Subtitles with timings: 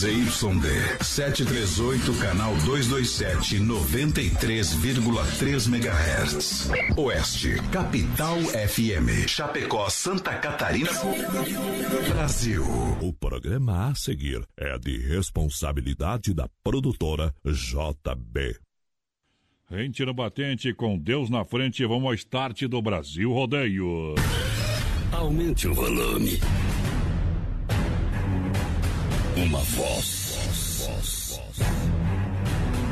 [0.00, 6.70] ZYD 738, canal 227, 93,3 MHz.
[6.96, 9.28] Oeste, Capital FM.
[9.28, 10.90] Chapecó, Santa Catarina.
[12.14, 12.64] Brasil.
[13.02, 18.56] O programa a seguir é de responsabilidade da produtora JB.
[19.68, 24.14] Rente no batente, com Deus na frente, vamos ao start do Brasil Rodeio.
[25.12, 26.40] Aumente o volume.
[29.42, 30.38] Uma voz.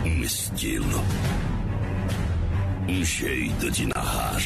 [0.03, 1.05] Um estilo.
[2.89, 4.41] Um jeito de narrar.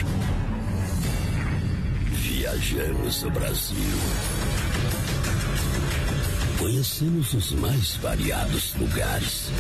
[2.07, 3.99] Viajamos o Brasil.
[6.59, 9.53] Conhecemos os mais variados lugares.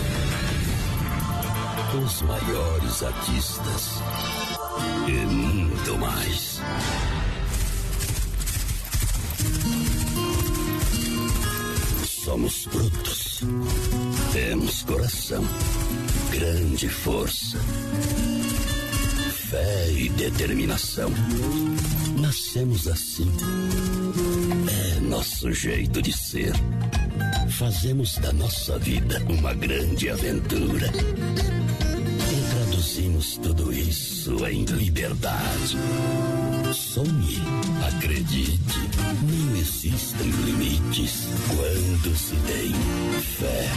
[2.05, 4.03] Os maiores artistas.
[5.07, 6.61] E muito mais.
[12.25, 13.41] Somos brutos.
[14.33, 15.45] Temos coração,
[16.31, 17.59] grande força,
[19.51, 21.11] fé e determinação.
[22.21, 23.29] Nascemos assim.
[24.71, 26.53] É nosso jeito de ser.
[27.59, 30.93] Fazemos da nossa vida uma grande aventura.
[32.31, 35.77] E traduzimos tudo isso em liberdade.
[36.73, 37.43] Sonhe,
[37.89, 38.81] acredite,
[39.63, 42.73] existem limites quando se tem
[43.39, 43.69] fé.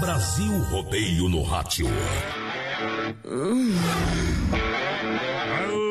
[0.00, 1.86] Brasil Rodeio no Rádio.
[3.26, 3.72] I'm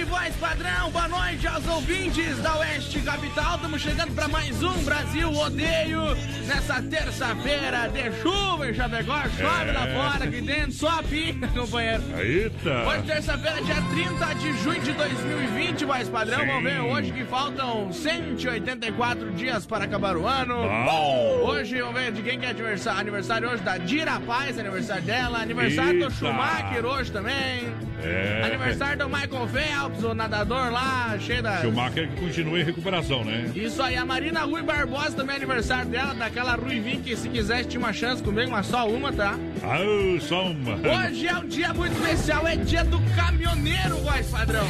[0.00, 0.90] Noite, voz padrão.
[0.90, 3.56] Boa noite aos ouvintes da Oeste Capital.
[3.56, 6.00] Estamos chegando para mais um Brasil Odeio.
[6.46, 9.20] Nessa terça-feira de chuva em Chapecó.
[9.24, 9.72] Chove É.
[9.72, 10.72] lá fora, aqui dentro.
[10.72, 12.02] Só a pica, companheiro.
[12.18, 12.88] Eita.
[12.88, 16.40] Hoje, terça-feira, dia 30 de junho de 2020, voz padrão.
[16.40, 16.46] Sim.
[16.46, 20.56] Vamos ver hoje que faltam 184 dias para acabar o ano.
[20.86, 21.40] Bom.
[21.46, 23.00] Hoje, vamos ver de quem que é aniversário.
[23.00, 25.38] Aniversário hoje da Dira Paz, aniversário dela.
[25.42, 26.10] Aniversário do Eita.
[26.14, 27.68] Schumacher hoje também.
[28.02, 28.42] É.
[28.46, 29.46] Aniversário do Michael
[29.90, 31.60] Phelps, o nadador lá, cheio da.
[31.60, 33.50] Schumacher que continua em recuperação, né?
[33.54, 37.68] Isso aí, a Marina Rui Barbosa também é aniversário dela, daquela Ruivinha que se quisesse
[37.68, 39.36] tinha uma chance comigo, mas só uma, tá?
[39.62, 39.78] Ah,
[40.20, 40.74] só uma.
[40.74, 44.66] Hoje é um dia muito especial, é dia do caminhoneiro, voz padrão.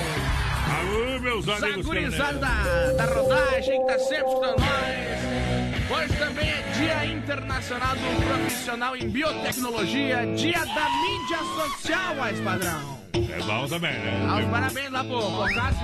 [0.78, 2.16] Alô, meus amigos.
[2.16, 5.59] Da, da rodagem, que tá sempre escutando nós.
[5.90, 13.00] Hoje também é Dia Internacional do Profissional em Biotecnologia, Dia da Mídia Social, voz padrão.
[13.12, 14.28] É bom também, né?
[14.32, 15.20] Os Tem, parabéns lá pro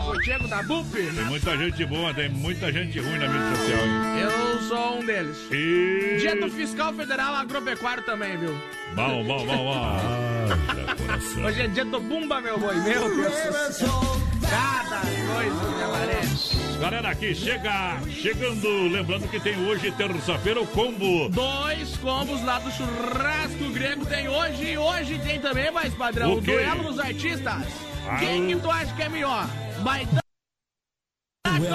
[0.04, 0.92] pro Diego da BUP.
[0.92, 3.78] tem muita gente boa, tem muita gente ruim na mídia social.
[3.80, 4.20] hein?
[4.20, 5.36] Eu sou um deles.
[5.50, 6.18] E...
[6.20, 8.56] Dia do Fiscal Federal Agropecuário também, viu?
[8.94, 11.42] Bom, bom, bom, bom.
[11.46, 12.76] Hoje é dia do Bumba, meu boi.
[12.76, 14.25] Meu Deus.
[14.50, 16.56] Cada coisa me aparece.
[16.78, 21.28] Galera, aqui chega, chegando, lembrando que tem hoje, terça-feira, o combo.
[21.30, 26.34] Dois combos lá do churrasco grego tem hoje e hoje tem também, mais padrão.
[26.34, 27.64] O O duelo dos artistas.
[28.08, 29.46] Ah, Quem o- que tu acha que é melhor?
[29.80, 30.20] Baitaca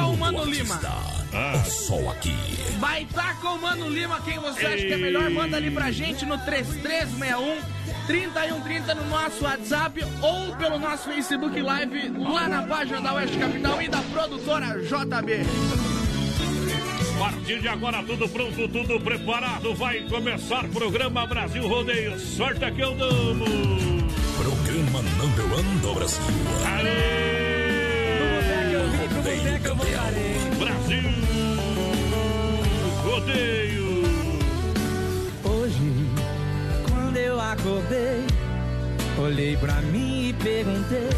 [0.06, 0.80] ou Mano Lima?
[1.34, 1.54] Ah.
[1.56, 2.36] É só aqui.
[2.80, 4.22] Baitaca ou Mano Lima?
[4.22, 5.30] Quem você acha que é melhor?
[5.30, 7.58] Manda ali pra gente no 3361
[8.08, 13.82] 3130 no nosso WhatsApp ou pelo nosso Facebook Live lá na página da Oeste Capital
[13.82, 15.46] e da produtora JB.
[17.16, 19.76] A partir de agora, tudo pronto, tudo preparado.
[19.76, 22.20] Vai começar o programa Brasil Rodeio.
[22.20, 23.52] Sorte que eu damos.
[24.38, 26.24] programa number one do Brasil.
[30.58, 31.02] Brasil!
[33.04, 33.91] Rodeio!
[37.42, 38.26] Acordei,
[39.18, 41.10] olhei pra mim e perguntei: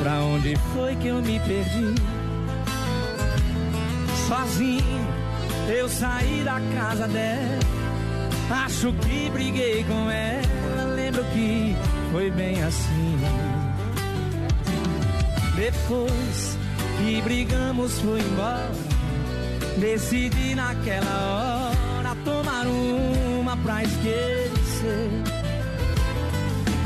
[0.00, 1.94] Pra onde foi que eu me perdi?
[4.26, 5.06] Sozinho,
[5.68, 7.58] eu saí da casa dela.
[8.50, 10.94] Acho que briguei com ela.
[10.94, 11.76] Lembro que
[12.12, 13.18] foi bem assim.
[15.56, 16.58] Depois
[16.98, 18.70] que brigamos, fui embora.
[19.78, 23.82] Decidi naquela hora tomar uma pra
[24.84, 25.10] esquecer.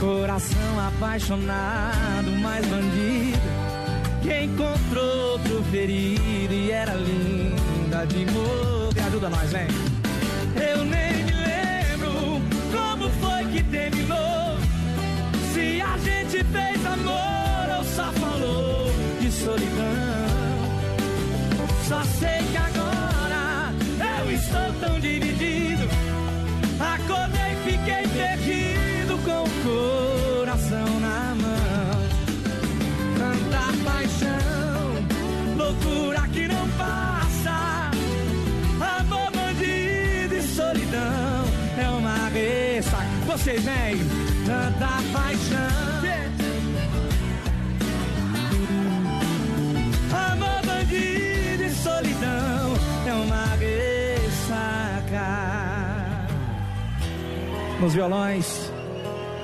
[0.01, 3.41] Coração apaixonado, mais bandido.
[4.23, 9.07] Que encontrou outro ferido e era linda de morrer.
[9.07, 9.67] Ajuda nós, vem.
[10.57, 12.41] Eu nem me lembro
[12.73, 14.59] como foi que terminou.
[15.53, 20.19] Se a gente fez amor ou só falou de solidão.
[21.89, 23.73] Só sei que agora
[24.21, 24.78] eu estou
[43.39, 43.97] Vocês vêm,
[44.45, 45.79] tanta paixão.
[50.33, 52.75] Amor, bandido e solidão
[53.07, 55.29] é uma ressaca.
[57.81, 58.73] Nos violões,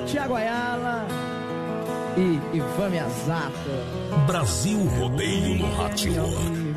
[0.07, 1.07] Tiago Ayala
[2.17, 3.71] e Ivan Miyazato.
[4.27, 6.74] Brasil Rodeio no Rádio.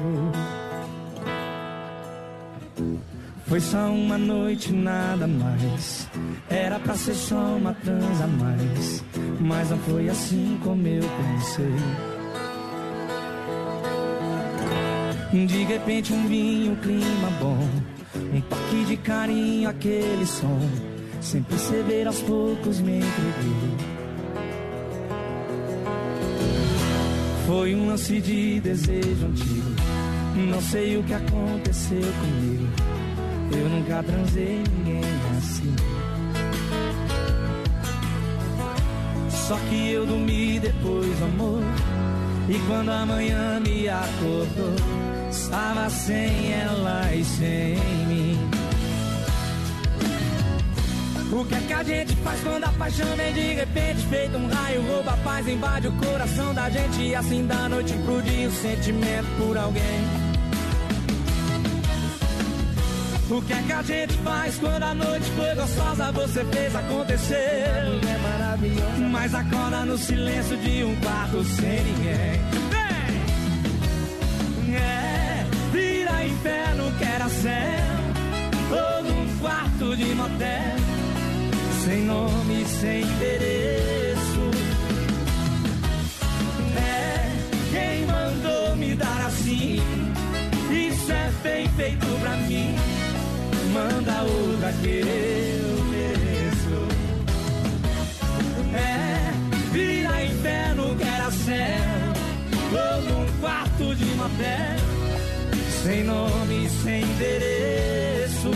[3.47, 6.05] Foi só uma noite, nada mais.
[6.49, 9.03] Era pra ser só uma transa a mais.
[9.39, 11.75] Mas não foi assim como eu pensei.
[15.31, 17.69] De repente um vinho, um clima bom
[18.33, 20.59] Um toque de carinho, aquele som
[21.21, 23.77] Sem perceber aos poucos me entreguei
[27.45, 29.75] Foi um lance de desejo antigo
[30.49, 32.86] Não sei o que aconteceu comigo
[33.51, 35.03] Eu nunca transei ninguém
[35.37, 35.75] assim.
[39.29, 41.61] Só que eu dormi depois amor.
[42.49, 44.75] E quando a manhã me acordou
[45.29, 47.75] Estava sem ela e sem
[48.07, 48.49] mim.
[51.31, 54.05] O que é que a gente faz quando a paixão vem de repente?
[54.07, 57.01] Feito um raio, rouba a paz, invade o coração da gente.
[57.01, 60.16] E assim da noite pro dia o sentimento por alguém
[63.29, 66.11] O que é que a gente faz quando a noite foi gostosa?
[66.13, 67.35] Você fez acontecer.
[67.35, 67.99] É.
[69.11, 72.39] Mas acorda no silêncio de um quarto sem ninguém.
[74.63, 74.75] Vem!
[74.75, 77.97] É, vira inferno que era céu.
[78.71, 80.77] Ou num quarto de motel.
[81.83, 84.51] Sem nome, sem endereço.
[86.77, 87.29] É,
[87.71, 89.81] quem mandou me dar assim?
[90.71, 92.96] Isso é bem feito pra mim
[93.77, 96.77] manda outra que eu mereço.
[98.73, 99.31] É,
[99.71, 102.13] vira inferno que era céu,
[102.71, 104.77] ou num quarto de motel,
[105.83, 108.51] sem nome, sem endereço.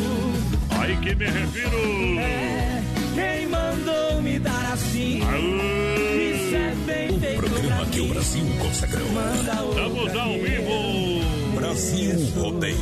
[0.80, 2.20] Aí que me refiro.
[2.20, 2.82] É,
[3.14, 5.20] quem mandou me dar assim?
[5.20, 8.08] Isso é bem O feito programa que o.
[8.08, 9.10] Brasil consagrou.
[9.12, 12.78] Manda outra Estamos ao vivo Brasil Rodeio.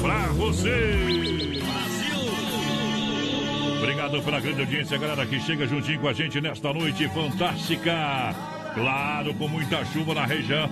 [0.00, 0.96] pra você.
[4.02, 8.34] Obrigado pela grande audiência, galera que chega juntinho com a gente nesta noite fantástica.
[8.74, 10.68] Claro, com muita chuva na região.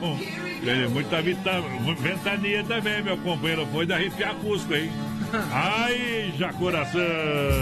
[0.91, 3.65] Muita ventania também, meu companheiro.
[3.71, 4.91] Foi de arrepiar Cusco, hein?
[5.53, 7.01] Ai, já coração.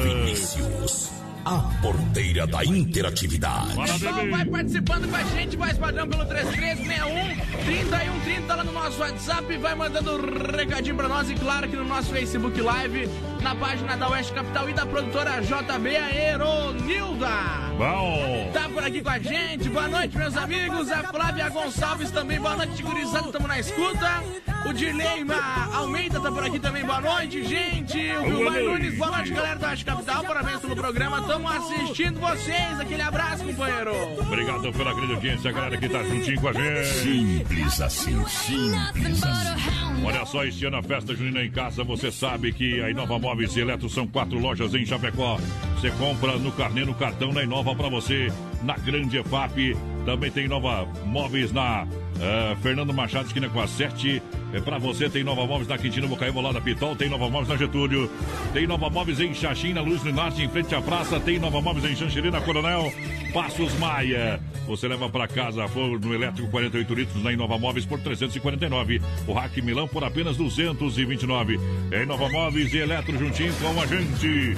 [0.05, 1.11] Vinícius,
[1.45, 3.75] a porteira da interatividade.
[3.75, 9.57] Pessoal, vai participando com a gente, vai padrão pelo 3361 3130 lá no nosso WhatsApp,
[9.57, 13.09] vai mandando um recadinho pra nós e claro que no nosso Facebook Live,
[13.43, 17.29] na página da Oeste Capital e da produtora JB Aeronilda.
[17.77, 18.51] Bom.
[18.53, 22.57] Tá por aqui com a gente, boa noite meus amigos, a Flávia Gonçalves também, boa
[22.57, 24.23] noite gurizada, tamo na escuta.
[24.69, 25.25] O Dirley
[25.73, 26.85] Almeida tá por aqui também.
[26.85, 27.97] Boa noite, gente.
[28.13, 30.25] O Vilmar Nunes, boa noite, galera do Oeste Capital.
[30.25, 31.21] Parabéns pelo programa.
[31.21, 32.79] Estamos assistindo vocês.
[32.79, 33.93] Aquele abraço, companheiro.
[34.21, 36.87] Obrigado pela grande audiência, galera que tá juntinho com a gente.
[36.87, 40.05] Simples assim, simples assim.
[40.05, 43.57] Olha só, este ano a festa junina em casa, você sabe que a Inova Móveis
[43.57, 45.39] e Eletro são quatro lojas em Chapecó.
[45.77, 48.31] Você compra no carnê, no cartão, na Inova para você,
[48.63, 49.77] na Grande EFAP.
[50.05, 54.23] Também tem Nova Móveis na uh, Fernando Machado, esquina com a 7.
[54.53, 56.97] É para você, tem Nova Móveis na Quintino Bocaiúva, lá da Pitol.
[56.97, 58.11] Tem Nova Móveis na Getúlio.
[58.53, 61.21] Tem Nova Móveis em Xaxim, na Luz do Norte, em frente à praça.
[61.21, 62.91] Tem Nova Móveis em Xanxerê, na Coronel
[63.33, 64.41] Passos Maia.
[64.67, 69.01] Você leva para casa forno elétrico 48 litros na Inova Móveis por 349.
[69.27, 71.61] O Rack Milão por apenas 229.
[71.91, 74.57] É Inova Móveis e Eletro juntinho com a gente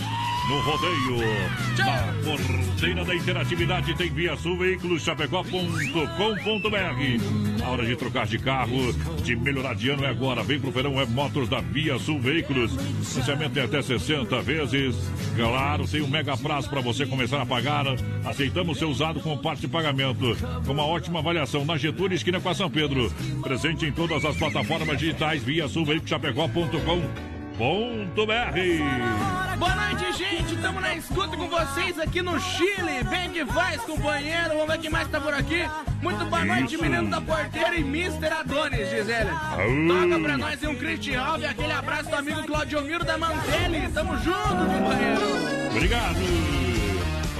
[0.48, 1.18] no rodeio.
[1.78, 5.60] Na porteira da interatividade tem via sul veículos chapecó.com.br.
[7.64, 10.42] A hora de trocar de carro, de melhorar de ano é agora.
[10.42, 12.72] Vem pro verão é Motos da Via Sul Veículos.
[13.02, 14.96] Financiamento é até 60 vezes.
[15.36, 17.84] Claro, tem um mega prazo para você começar a pagar.
[18.24, 20.36] Aceitamos seu usado com parte de pagamento.
[20.66, 23.12] Com uma ótima avaliação na Getúlio, esquina com a São Pedro.
[23.42, 29.39] Presente em todas as plataformas digitais via sulveiculoschapecó.com www.radiocultura.br.
[29.60, 30.54] Boa noite, gente.
[30.54, 33.04] Estamos na escuta com vocês aqui no Chile.
[33.10, 34.48] Bem que faz, companheiro.
[34.54, 35.68] Vamos ver quem mais tá por aqui.
[36.00, 36.82] Muito boa noite, Isso.
[36.82, 38.28] menino da porteira e Mr.
[38.40, 39.28] Adonis, Gisele.
[39.28, 41.50] Toca pra nós um Christian Alves.
[41.50, 43.86] Aquele abraço do amigo Claudio Miro da Mantelli.
[43.92, 45.70] Tamo junto, companheiro.
[45.72, 46.59] Obrigado.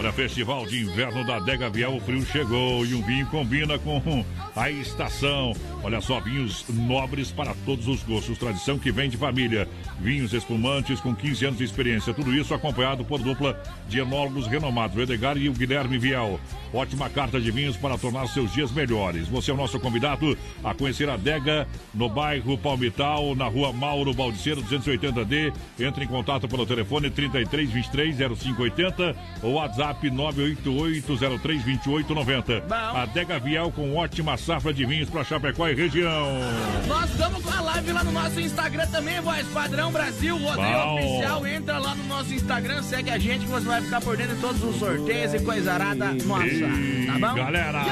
[0.00, 4.25] Olha, Festival de Inverno da Dega Viel, o frio chegou e um vinho combina com
[4.57, 5.52] a estação.
[5.83, 9.69] Olha só, vinhos nobres para todos os gostos, tradição que vem de família.
[10.00, 14.97] Vinhos espumantes com 15 anos de experiência, tudo isso acompanhado por dupla de enólogos renomados,
[14.97, 16.40] o Edgar e o Guilherme Viel.
[16.73, 19.28] Ótima carta de vinhos para tornar seus dias melhores.
[19.28, 24.14] Você é o nosso convidado a conhecer a Dega no bairro Palmital, na rua Mauro
[24.14, 25.52] Baldiceiro 280D.
[25.78, 32.63] Entre em contato pelo telefone 3323 0580 ou WhatsApp WhatsApp 988032890.
[32.95, 36.39] Adega Viel com ótima safra de vinhos para Chapecó e região.
[36.87, 41.45] Nós estamos com a live lá no nosso Instagram também, voz padrão Brasil, rodeio oficial.
[41.47, 44.41] Entra lá no nosso Instagram, segue a gente que você vai ficar por dentro de
[44.41, 46.47] todos os sorteios e coisa arada nossa.
[46.47, 47.07] E...
[47.07, 47.35] Tá bom?
[47.35, 47.83] Galera!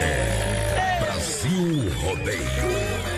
[0.00, 3.13] É Brasil Rodeio.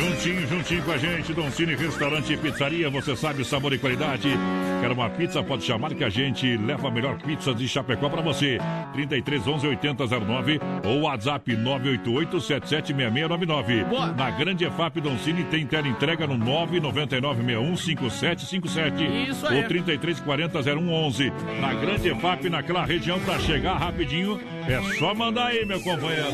[0.00, 4.30] Juntinho, juntinho com a gente, Don Cine Restaurante e Pizzaria, você sabe sabor e qualidade.
[4.80, 5.42] Quer uma pizza?
[5.42, 8.56] Pode chamar que a gente leva a melhor pizza de Chapecó para você.
[8.94, 13.84] 33 11 80 09 ou WhatsApp 988 776699.
[14.16, 19.58] Na Grande EFAP Don Cine tem tela entrega no 99961 5757 Isso aí.
[19.60, 21.30] ou 33 40 0111.
[21.60, 26.30] Na Grande EFAP, naquela região, para chegar rapidinho, é só mandar aí, meu companheiro.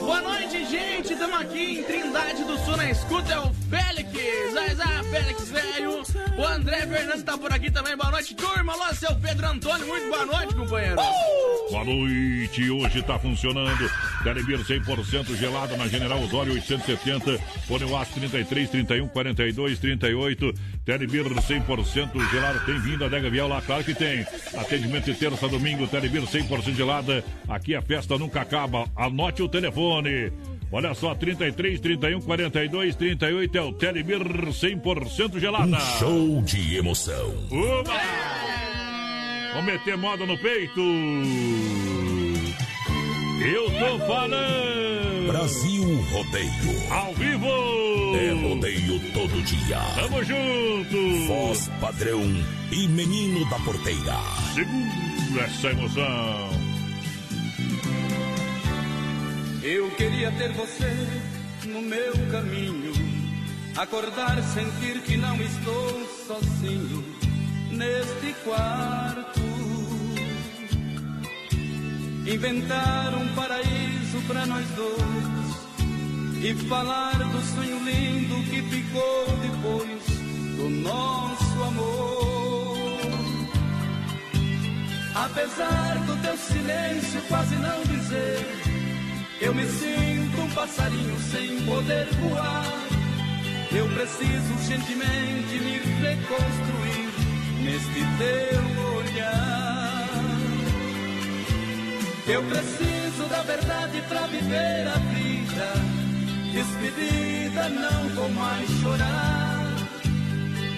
[0.00, 1.14] Boa noite, gente.
[1.14, 3.32] Estamos aqui em Trindade do Sul, na escuta.
[3.32, 4.10] É o Félix.
[4.52, 6.02] Zazá, Félix, velho.
[6.36, 7.96] O André Fernandes tá por aqui também.
[7.96, 8.72] Boa noite, turma.
[8.72, 9.86] Alô, seu Pedro Antônio.
[9.86, 10.96] Muito boa noite, companheiro.
[11.00, 11.70] Uh!
[11.70, 12.70] Boa noite.
[12.70, 13.90] Hoje tá funcionando.
[14.24, 17.38] Telebir 100% gelado na General Osório 870.
[17.66, 20.54] Fone UAS 33 31 42 38.
[20.84, 22.66] Telebir 100% gelado.
[22.66, 23.62] Tem vindo a Dega Vial lá?
[23.62, 24.26] Claro que tem.
[24.58, 25.86] Atendimento de terça domingo.
[25.86, 27.24] Telebir 100% gelada.
[27.48, 28.86] Aqui a festa nunca acaba.
[28.96, 30.32] Anote o telefone.
[30.72, 35.66] Olha só, 33, 31, 42, 38 é o Telebir 100% gelada.
[35.66, 37.34] Um show de emoção.
[37.50, 37.82] Uma!
[39.52, 40.80] Vamos meter moda no peito.
[43.42, 45.26] Eu tô falando.
[45.26, 46.92] Brasil Rodeio.
[46.92, 47.48] Ao vivo.
[48.16, 49.78] É rodeio todo dia.
[49.96, 51.26] Tamo junto.
[51.26, 52.22] Voz padrão
[52.70, 54.18] e menino da porteira.
[54.54, 56.69] Segura essa emoção.
[59.62, 60.90] Eu queria ter você
[61.66, 62.92] no meu caminho,
[63.76, 67.04] acordar, sentir que não estou sozinho
[67.70, 69.40] neste quarto.
[72.26, 80.02] Inventar um paraíso para nós dois e falar do sonho lindo que ficou depois
[80.56, 83.00] do nosso amor.
[85.14, 88.69] Apesar do teu silêncio quase não dizer
[89.40, 92.90] eu me sinto um passarinho sem poder voar.
[93.72, 97.08] Eu preciso urgentemente me reconstruir
[97.62, 98.62] neste teu
[98.96, 100.08] olhar.
[102.26, 105.72] Eu preciso da verdade para viver a vida.
[106.52, 109.74] Despedida, não vou mais chorar.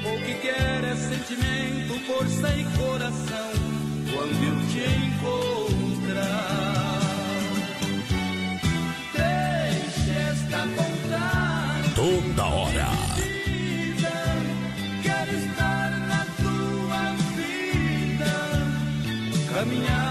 [0.04, 3.52] O que quer é sentimento, força e coração
[4.12, 6.81] quando eu te encontrar.
[12.32, 12.88] da hora.
[15.02, 18.34] Quero estar na tua vida,
[19.52, 20.01] caminhar.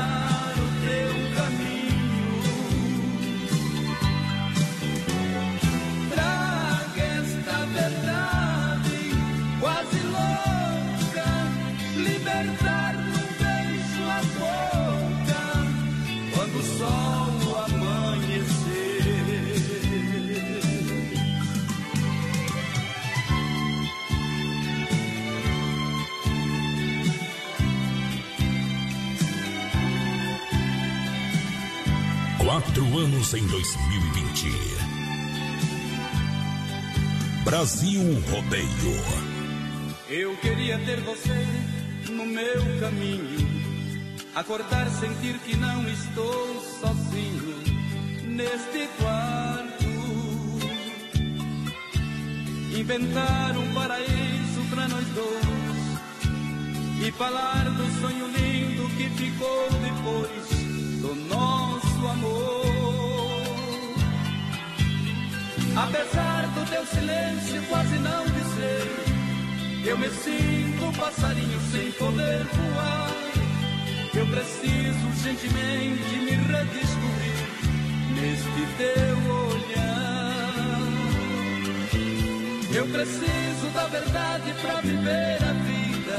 [32.52, 34.50] Quatro anos em 2020.
[37.46, 38.68] Brasil Rodeio.
[40.10, 41.48] Eu queria ter você
[42.10, 43.48] no meu caminho.
[44.36, 47.56] Acordar, sentir que não estou sozinho
[48.26, 49.86] neste quarto.
[52.78, 57.08] Inventar um paraíso para nós dois.
[57.08, 60.61] E falar do sonho lindo que ficou depois
[61.02, 62.62] do nosso amor.
[65.76, 73.12] Apesar do teu silêncio quase não dizer, eu me sinto um passarinho sem poder voar.
[74.14, 77.42] Eu preciso urgentemente me redescobrir
[78.16, 79.18] neste teu
[79.48, 80.02] olhar.
[82.76, 86.18] Eu preciso da verdade para viver a vida.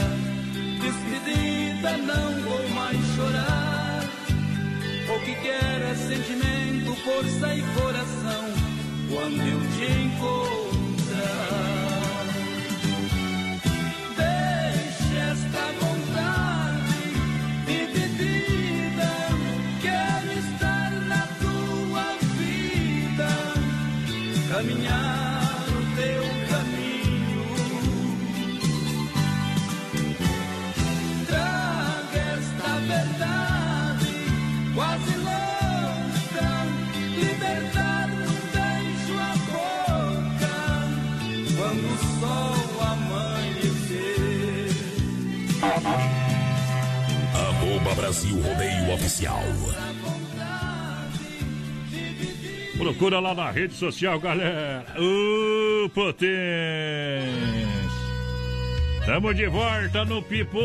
[0.80, 3.61] Despedida, não vou mais chorar.
[5.14, 8.44] O que quero é sentimento, força e coração
[9.10, 11.42] quando eu te encontrar.
[14.16, 16.98] Deixe esta vontade
[17.66, 19.10] dividida.
[19.82, 22.06] Quero estar na tua
[22.38, 23.30] vida,
[24.50, 25.01] caminhar
[48.12, 49.42] Brasil Rodeio Oficial.
[52.76, 54.84] Procura lá na rede social, galera.
[54.98, 56.28] Ô, potência.
[59.06, 60.60] Tamo de volta no Pipoco.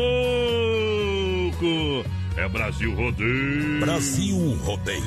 [2.36, 3.80] É Brasil Rodeio.
[3.80, 5.02] Brasil Rodeio.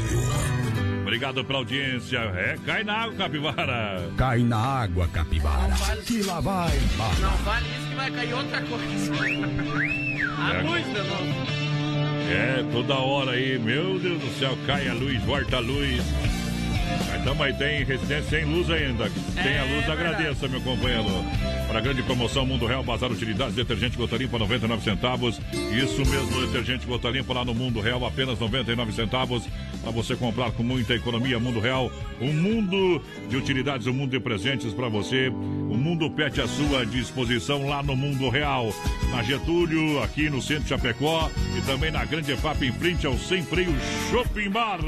[1.04, 2.18] Obrigado pela audiência.
[2.18, 4.10] É, cai na água, capivara.
[4.18, 5.76] Cai na água, capivara.
[6.08, 6.72] Que lá vai.
[7.22, 9.14] Não vale isso que vai cair outra coisa.
[10.40, 10.62] A É.
[10.64, 11.71] luz de novo.
[12.32, 16.02] É, toda hora aí, meu Deus do céu, cai a luz, volta a luz.
[17.10, 19.10] Mas também tem residência sem luz ainda.
[19.42, 21.04] Tem a luz, É agradeça, meu companheiro.
[21.72, 25.40] Para a grande promoção Mundo Real, Bazar Utilidades, detergente gota limpa, 99 centavos.
[25.72, 29.48] Isso mesmo, detergente gota limpa lá no Mundo Real, apenas 99 centavos.
[29.82, 31.90] Para você comprar com muita economia, Mundo Real.
[32.20, 35.30] Um mundo de utilidades, um mundo de presentes para você.
[35.30, 38.74] O mundo pet à sua disposição lá no Mundo Real.
[39.10, 41.32] Na Getúlio, aqui no centro de Chapecó.
[41.58, 43.74] E também na Grande FAP, em frente ao Sem Freio
[44.10, 44.80] Shopping Bar.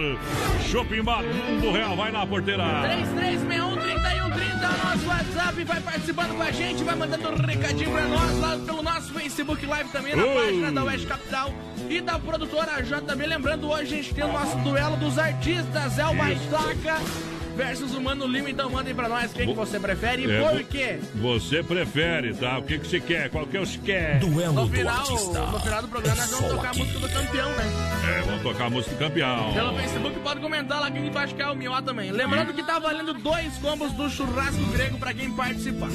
[0.69, 1.95] Shopping Bar, Mundo Real.
[1.95, 2.63] Vai lá, porteira.
[2.63, 5.63] 3361-3130 é o nosso WhatsApp.
[5.63, 9.65] Vai participando com a gente, vai mandando um recadinho pra nós lá pelo nosso Facebook
[9.65, 11.53] Live também, na página da Oeste Capital
[11.89, 13.25] e da produtora JB.
[13.27, 17.01] Lembrando, hoje a gente tem o nosso duelo dos artistas, é o Baitaca
[17.55, 18.49] versus o Mano Lima.
[18.49, 20.99] Então mandem pra nós quem que você prefere e É, por quê.
[21.15, 22.57] Você prefere, tá?
[22.57, 23.29] O que, que você quer?
[23.29, 24.19] Qual que é o que quer?
[24.19, 25.39] Duelo No do final, artista.
[25.45, 26.79] no final do programa nós vamos É tocar a aqui.
[26.79, 27.63] música do campeão, né?
[28.17, 29.53] É, vamos tocar a música do campeão.
[29.53, 32.12] Pelo Facebook pode comentar lá quem vai ficar o Mió também.
[32.12, 35.89] Lembrando que tá valendo dois combos do churrasco grego pra quem participar.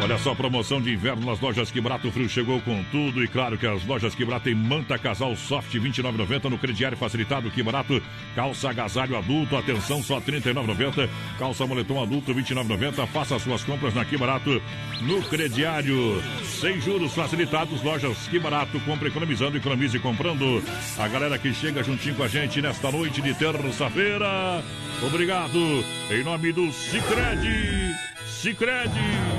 [0.00, 3.22] Olha só, promoção de inverno nas lojas Que Barato Frio chegou com tudo.
[3.22, 6.96] E claro que as lojas Que Barato tem manta casal soft R$ 29,90 no crediário
[6.96, 8.00] facilitado Que Barato.
[8.34, 11.08] Calça agasalho adulto, atenção, só R$ 39,90.
[11.38, 13.06] Calça moletom adulto R$ 29,90.
[13.08, 14.62] Faça as suas compras na Que Barato
[15.02, 16.22] no crediário.
[16.44, 18.78] Sem juros facilitados, lojas Que Barato.
[18.80, 20.62] Compre economizando, economize comprando.
[20.96, 24.62] A galera que chega juntinho com a gente nesta noite de terça-feira.
[25.04, 25.58] Obrigado.
[26.10, 27.94] Em nome do Cicred.
[28.26, 29.37] Cicred.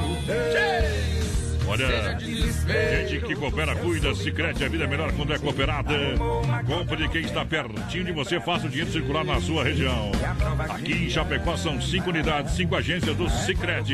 [1.69, 5.93] Olha, gente que coopera, cuida, Cicred, a vida é melhor quando é cooperada.
[6.65, 10.11] Compre de quem está pertinho de você, faça o dinheiro circular na sua região.
[10.67, 13.93] Aqui em Chapecó são cinco unidades, cinco agências do Cicred.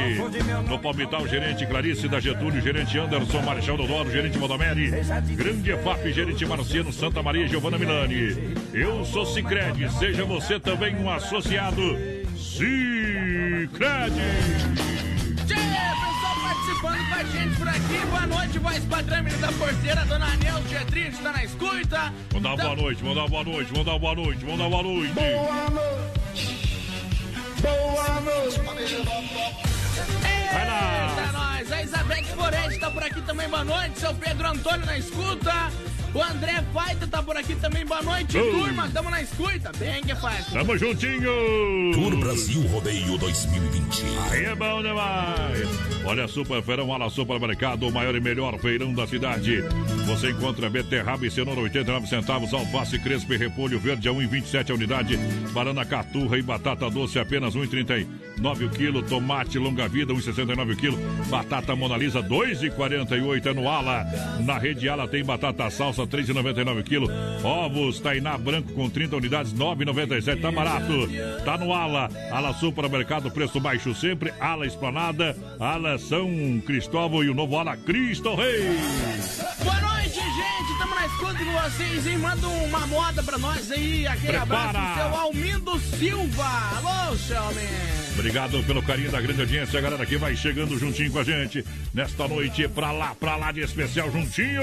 [0.69, 4.91] No Palmital, gerente Clarice da Getúlio, gerente Anderson Marechal Dodoro, gerente Modomeri,
[5.35, 8.55] Grande EFAP, gerente Marciano Santa Maria Giovana Milani.
[8.73, 11.81] Eu sou Cicred, seja você também um associado
[12.37, 14.15] Cicred.
[16.85, 18.05] Participando com a gente por aqui.
[18.09, 22.13] Boa noite, voz padrão, menina da porteira, dona Anel Dietrich, está na escuta.
[22.31, 24.69] Vamos dar Então- boa noite, vamos dar boa noite, vamos dar boa noite, vamos dar
[24.69, 25.13] boa noite.
[25.13, 26.65] Boa noite.
[27.61, 28.59] Boa noite.
[30.53, 31.15] Vai lá.
[31.19, 31.71] Eita, nós.
[31.71, 33.99] A Isabete Forete tá por aqui também, boa noite.
[33.99, 35.71] Seu Pedro Antônio na escuta.
[36.15, 38.37] O André Faita tá por aqui também, boa noite.
[38.37, 38.49] Oi.
[38.49, 39.69] Turma, tamo na escuta.
[39.77, 40.45] Bem que faz.
[40.47, 41.91] Tamo juntinho!
[41.93, 44.05] Tour Brasil Rodeio 2020.
[44.31, 45.67] Aí é bom demais!
[46.05, 49.61] Olha, Super Feirão, Ala Supermercado, o maior e melhor feirão da cidade.
[50.05, 54.73] Você encontra beterraba e cenoura 89 centavos, alface crespo e repolho verde a 1,27 a
[54.75, 55.17] unidade,
[55.51, 60.97] banana caturra e batata doce apenas 1,39 o quilo, tomate longa vida 1,69 o quilo,
[61.27, 64.05] batata Monalisa 2,48 é no Ala.
[64.41, 67.07] Na rede Ala tem batata salsa 3,99 o quilo,
[67.43, 71.07] ovos Tainá branco com 30 unidades 9,97 tá barato.
[71.43, 77.33] Tá no Ala, Ala Supermercado, preço baixo sempre, Ala Esplanada, Ala São Cristóvão e o
[77.33, 78.63] novo Ala Cristo Rei.
[79.63, 80.79] Boa noite, gente.
[80.79, 82.17] Tamo na escuta com vocês, hein?
[82.17, 84.07] Manda uma moda pra nós aí.
[84.07, 84.69] Aquele Prepara.
[84.69, 86.45] abraço do seu Almindo Silva.
[86.77, 88.04] Alô, seu Almindo.
[88.17, 92.25] Obrigado pelo carinho da grande audiência, galera que vai chegando juntinho com a gente nesta
[92.27, 94.61] noite pra lá, pra lá de especial juntinho.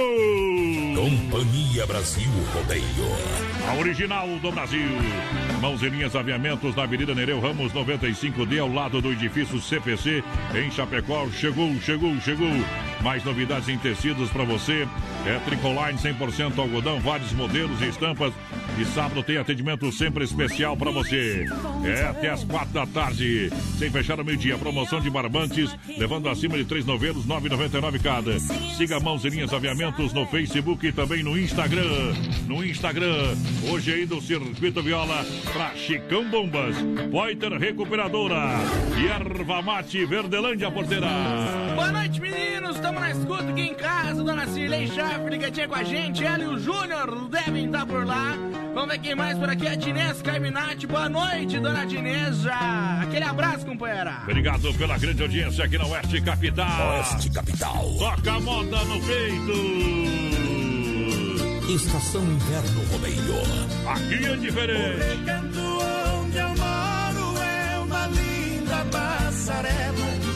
[0.97, 2.83] Companhia Brasil Rodeio.
[3.69, 4.88] A original do Brasil.
[5.61, 10.71] Mãos e linhas aviamentos na Avenida Nereu Ramos 95D, ao lado do edifício CPC, em
[10.71, 11.29] Chapecó.
[11.31, 12.51] Chegou, chegou, chegou.
[13.03, 14.87] Mais novidades em tecidos para você.
[15.27, 18.33] É Tricoline 100% algodão, vários modelos e estampas.
[18.79, 21.47] E sábado tem atendimento sempre especial para você.
[21.85, 24.57] É até as quatro da tarde, sem fechar o meio-dia.
[24.57, 28.38] Promoção de barbantes, levando acima de três novelos, 9,99 cada.
[28.77, 32.15] Siga Mãos e Linhas Aviamentos no Facebook e também no Instagram.
[32.47, 33.37] No Instagram,
[33.71, 36.77] hoje aí do Circuito Viola para Chicão Bombas,
[37.11, 38.55] Poiter Recuperadora
[38.99, 41.62] e Erva Mate Verdelândia Porteira.
[41.75, 42.79] Boa noite, meninos.
[42.81, 44.23] Tamo na escuta aqui em casa.
[44.23, 46.25] Dona Cirlei Schaff ligadinha com a gente.
[46.25, 48.37] Ela e o Júnior devem estar por lá.
[48.75, 49.67] Vamos ver quem mais por aqui.
[49.67, 50.87] A Dinês Carminati.
[50.87, 52.39] Boa noite, dona Dinês.
[52.39, 53.01] Já.
[53.03, 54.19] Aquele abraço, companheira.
[54.23, 56.97] Obrigado pela grande audiência aqui na Oeste Capital.
[56.97, 57.85] Oeste Capital.
[57.99, 60.13] Toca a moda no peito.
[61.69, 63.43] Estação Inverno Rodeio.
[63.89, 64.99] Aqui é diferente.
[64.99, 65.61] recanto
[66.21, 70.32] onde eu moro é uma linda passarela.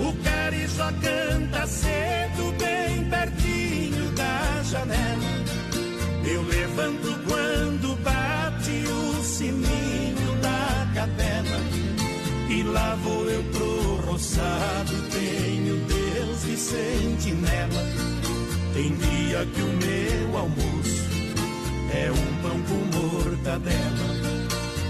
[0.00, 5.30] O carijó canta cedo, bem pertinho da janela.
[6.24, 11.60] Eu levanto quando bate o sininho da capela.
[12.48, 17.84] E lá vou eu pro roçado, tenho Deus de sentinela.
[18.72, 21.10] Tem dia que o meu almoço
[21.92, 24.10] é um pão com mortadela.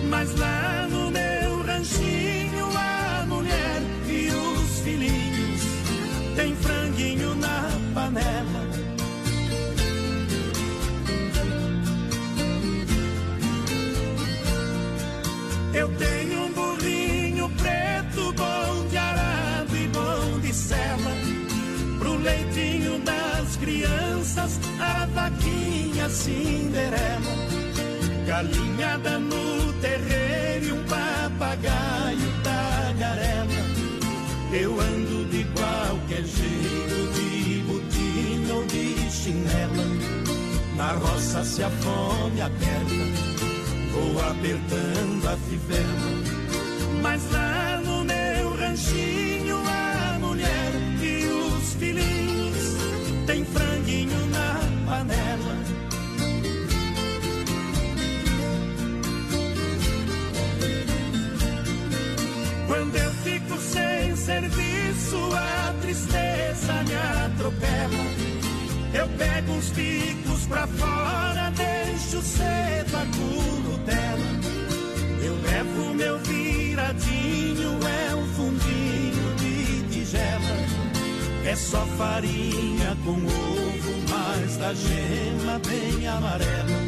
[0.09, 2.40] Mas lá no meu ranchinho
[7.91, 8.71] na panela.
[15.73, 21.13] Eu tenho um burrinho preto, bom de arado e bom de sela.
[21.99, 27.51] Pro leitinho das crianças, a vaquinha Cinderela.
[28.27, 33.61] Galinhada no terreiro e um papagaio tagarela.
[34.53, 35.30] Eu ando
[40.81, 43.05] Na roça se a fome aperta
[43.93, 46.11] vou apertando a fivela.
[47.03, 52.77] Mas lá no meu ranchinho, a mulher e os filhinhos
[53.27, 55.57] tem franguinho na panela.
[62.67, 68.31] Quando eu fico sem serviço, a tristeza me atropela.
[68.95, 74.31] Eu pego uns picos pra fora, deixo cedo a Nutella.
[75.23, 80.57] Eu levo meu viradinho, é um fundinho de tigela.
[81.47, 86.81] É só farinha com ovo, mas da gema bem amarela.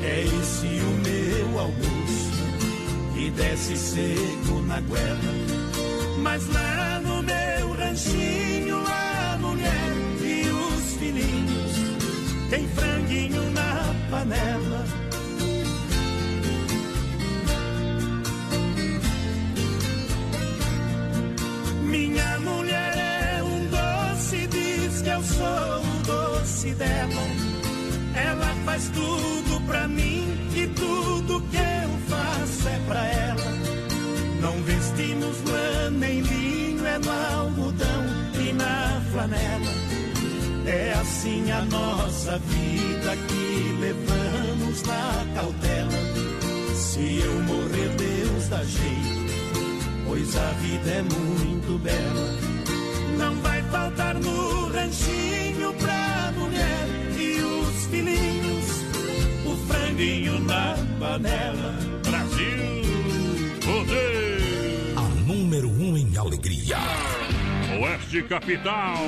[0.00, 2.30] É esse o meu almoço,
[3.14, 5.34] que desce seco na goela.
[6.22, 8.67] Mas lá no meu ranchinho,
[12.50, 14.84] tem franguinho na panela.
[21.84, 27.22] Minha mulher é um doce, diz que eu sou o doce dela.
[28.14, 33.52] Ela faz tudo pra mim e tudo que eu faço é pra ela.
[34.40, 39.87] Não vestimos lã nem linho, é no algodão e flanela.
[40.68, 45.98] É assim a nossa vida que levamos na cautela.
[46.74, 49.32] Se eu morrer, Deus dá jeito,
[50.06, 52.36] pois a vida é muito bela.
[53.16, 56.86] Não vai faltar no ranchinho pra mulher
[57.18, 58.84] e os filhinhos,
[59.46, 61.78] o franguinho na panela.
[62.04, 62.82] Brasil,
[63.64, 64.94] poder!
[64.96, 66.76] A número um em alegria.
[67.80, 68.98] Oeste Capital.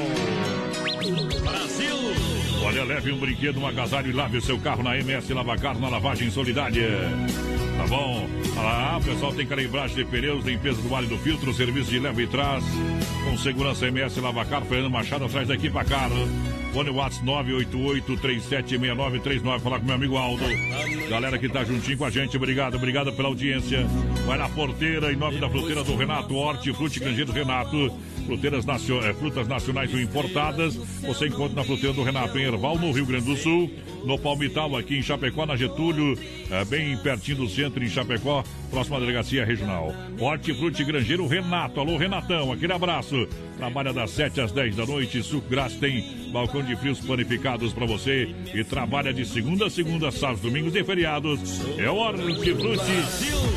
[2.70, 5.88] Olha, leve um brinquedo, um agasalho e lave o seu carro na MS Lavacar na
[5.88, 7.00] lavagem solidária.
[7.76, 8.28] Tá bom?
[8.56, 12.22] Ah, o pessoal tem calibragem de pneus, limpeza do vale do filtro, serviço de leva
[12.22, 12.62] e trás.
[13.24, 16.28] Com segurança MS Lavacar, Fernando Machado atrás da equipa Carro.
[16.72, 19.60] Fone WhatsApp 988-376939.
[19.60, 20.44] Falar com meu amigo Aldo.
[21.08, 23.84] Galera que tá juntinho com a gente, obrigado, obrigado pela audiência.
[24.26, 27.92] Vai na porteira, em nome da fruteira do Renato, Hortifruti Canjeiro Renato.
[28.26, 29.04] Fruteiras nacio...
[29.04, 30.76] é, frutas nacionais ou importadas.
[30.76, 33.68] Você encontra na fruteira do Renato em Erval, no Rio Grande do Sul.
[34.04, 36.16] No Palmital, aqui em Chapecó, na Getúlio,
[36.50, 39.92] é, bem pertinho do centro, em Chapecó, próxima delegacia regional.
[40.18, 41.80] Hortifruti Grangeiro Renato.
[41.80, 43.28] Alô, Renatão, aquele abraço.
[43.58, 45.22] Trabalha das 7 às 10 da noite.
[45.22, 48.34] Suco tem balcão de frios panificados para você.
[48.54, 51.40] E trabalha de segunda a segunda, sábados, domingos e feriados.
[51.78, 52.80] É Hortifruti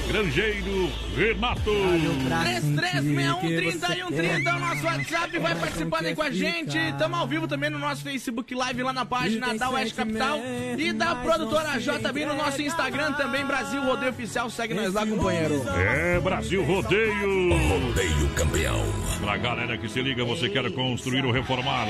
[0.07, 1.71] Grangeiro Renato.
[1.71, 5.39] 33613130 é o nosso WhatsApp.
[5.39, 6.77] Vai participando aí com a gente.
[6.77, 10.39] Estamos ao vivo também no nosso Facebook Live lá na página da Oeste Capital
[10.77, 14.49] e da produtora JB no nosso Instagram também, Brasil Rodeio Oficial.
[14.49, 15.61] Segue nós lá, companheiro.
[15.75, 17.53] É Brasil Rodeio.
[17.53, 18.83] Rodeio campeão.
[19.21, 21.87] Pra galera que se liga, você quer construir ou reformar?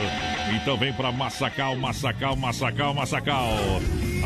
[0.55, 3.49] Então vem pra Massacal, Massacal, Massacal, Massacal.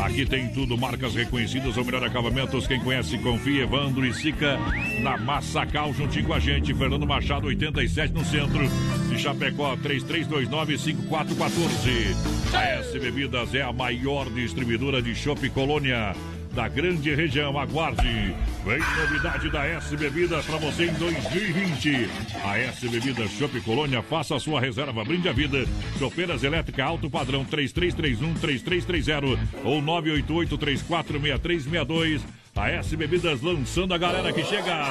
[0.04, 2.66] Aqui tem tudo, marcas reconhecidas, o melhor acabamentos.
[2.66, 3.64] Quem conhece, confia.
[3.64, 4.56] Evandro e Sica
[5.02, 6.72] na Massacal, juntinho com a gente.
[6.72, 8.60] Fernando Machado, 87 no centro
[9.08, 12.54] de Chapecó, 3329-5414.
[12.54, 16.14] A S Bebidas é a maior distribuidora de chopp Colônia
[16.58, 17.56] da grande região.
[17.56, 18.34] Aguarde.
[18.66, 22.10] Vem novidade da S Bebidas para você em 2020.
[22.44, 25.64] A S Bebidas Shop Colônia, faça a sua reserva, brinde a vida.
[26.00, 32.22] Chopeiras elétrica alto padrão 3331-3330 ou 988-346362.
[32.56, 34.84] A S Bebidas lançando a galera que chega.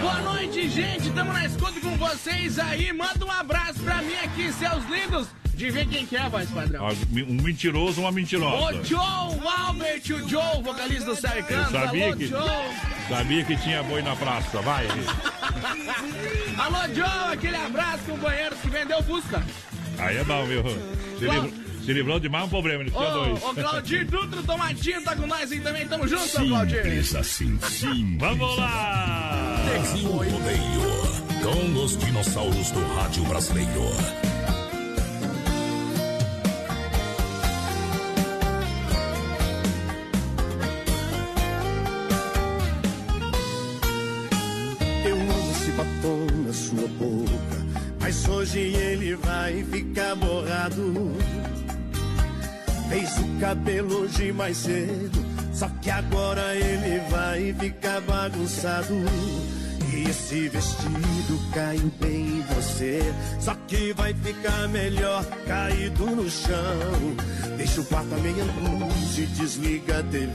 [0.00, 1.10] Boa noite, gente.
[1.10, 2.92] Tamo na escuta com vocês aí.
[2.92, 5.26] Manda um abraço pra mim aqui, seus lindos.
[5.58, 6.86] De ver quem que é, voz padrão.
[6.86, 6.92] Ah,
[7.28, 8.78] Um mentiroso, uma mentirosa.
[8.78, 8.98] O Joe,
[9.42, 11.72] o Albert, o Joe, vocalista do Eu Canto.
[11.72, 12.50] sabia Alô, que, Joe.
[13.08, 14.60] sabia que tinha boi na praça.
[14.62, 14.86] Vai.
[16.58, 19.42] Alô, Joe, aquele abraço, companheiro que vendeu Fusca.
[19.98, 20.62] Aí é bom, viu?
[21.18, 21.42] Se, Qual?
[21.42, 21.52] livrou,
[21.84, 23.42] se livrou de mais um problema, ele tinha dois.
[23.42, 25.88] Ô, Claudir Dutra, Tomatinho, tá com nós aí também.
[25.88, 26.84] Tamo junto, seu Claudir.
[26.84, 28.16] Simples assim, sim.
[28.18, 29.56] Vamos lá!
[29.64, 30.88] Brasil Rodeio.
[31.42, 33.82] Com os dinossauros do rádio brasileiro.
[48.08, 51.14] Mas hoje ele vai ficar borrado.
[52.88, 58.94] Fez o cabelo hoje mais cedo, só que agora ele vai ficar bagunçado.
[59.92, 63.00] E esse vestido caiu bem em você,
[63.40, 67.14] só que vai ficar melhor caído no chão.
[67.58, 70.32] Deixa o quarto a meia luz e desliga a TV.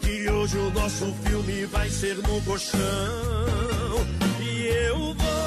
[0.00, 2.80] Que hoje o nosso filme vai ser no colchão.
[4.40, 5.39] E eu vou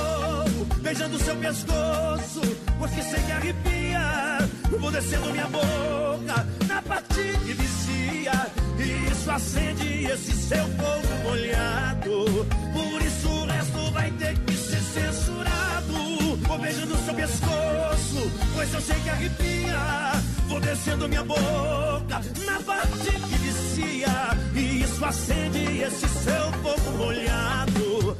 [0.93, 2.41] beijando seu pescoço,
[2.77, 4.37] porque sei que arrepia.
[4.79, 8.47] Vou descendo minha boca na parte que vicia.
[8.77, 12.45] E isso acende esse seu fogo molhado.
[12.73, 16.37] Por isso o resto vai ter que ser censurado.
[16.47, 20.11] Vou beijando seu pescoço, pois eu sei que arrepia.
[20.47, 24.37] Vou descendo minha boca na parte que vicia.
[24.53, 28.17] E isso acende esse seu fogo molhado.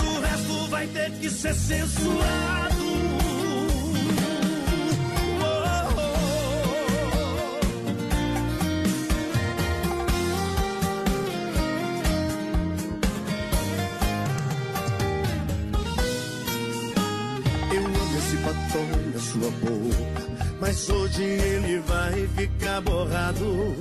[0.00, 2.84] O resto vai ter que ser censurado.
[5.40, 5.46] Oh,
[5.96, 6.14] oh.
[17.74, 20.22] Eu amo esse batom na sua boca,
[20.60, 23.74] mas hoje ele vai ficar borrado.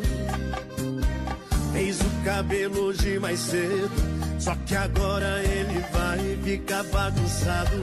[1.74, 3.92] Fez o cabelo hoje mais cedo,
[4.44, 7.78] só que agora ele vai ficar bagunçado.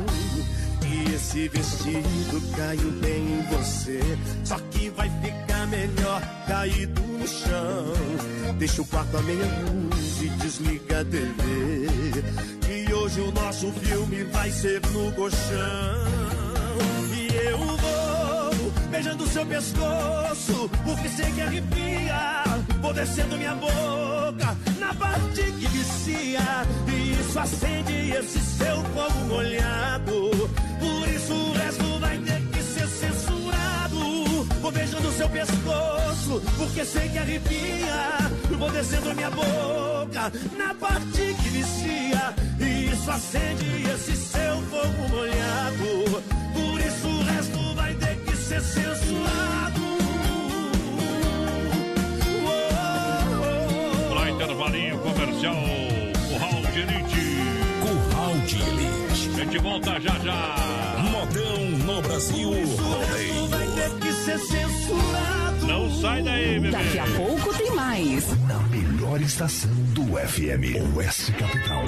[0.87, 4.01] E esse vestido caiu bem em você,
[4.45, 8.55] só que vai ficar melhor caído no chão.
[8.59, 12.17] Deixa o quarto a meia luz e desliga a TV.
[12.61, 15.39] Que hoje o nosso filme vai ser no colchão.
[17.15, 22.45] E eu vou beijando seu pescoço, porque sei que arrepia.
[22.83, 24.57] Vou descendo minha boca
[24.91, 30.31] na parte que vicia, e isso acende esse seu fogo molhado.
[30.81, 34.45] Por isso o resto vai ter que ser censurado.
[34.61, 38.19] Vou beijando seu pescoço, porque sei que arrepia.
[38.59, 46.23] Vou descendo minha boca na parte que vicia, e isso acende esse seu fogo molhado.
[46.53, 49.90] Por isso o resto vai ter que ser censurado.
[54.43, 55.55] Intervalinho comercial,
[56.29, 57.21] Curral de Elite.
[57.83, 59.29] Curral de Elite.
[59.29, 60.57] A gente volta já já.
[61.11, 63.47] Modão no Brasil Rodeio.
[63.49, 65.67] Vai ter que ser censurado.
[65.67, 66.71] Não sai daí, bebê.
[66.71, 68.35] Daqui a pouco tem mais.
[68.49, 71.85] Na melhor estação do FM, Oeste Capital.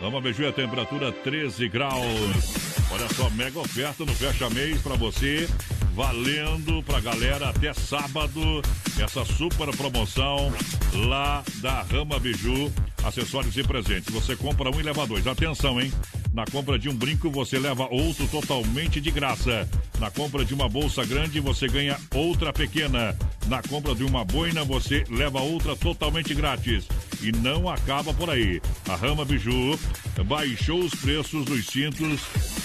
[0.00, 2.54] Vamos beijou a temperatura 13 graus.
[2.90, 5.46] Olha só, mega oferta no Fecha Mês pra você.
[5.96, 8.60] Valendo pra galera até sábado.
[9.02, 10.52] Essa super promoção
[10.92, 12.70] lá da Rama Biju.
[13.02, 14.12] Acessórios e presentes.
[14.12, 15.26] Você compra um e leva dois.
[15.26, 15.90] Atenção, hein?
[16.34, 19.66] Na compra de um brinco, você leva outro totalmente de graça.
[19.98, 23.16] Na compra de uma bolsa grande, você ganha outra pequena.
[23.46, 26.86] Na compra de uma boina, você leva outra totalmente grátis.
[27.22, 28.60] E não acaba por aí.
[28.88, 29.78] A Rama Biju
[30.24, 32.20] baixou os preços dos cintos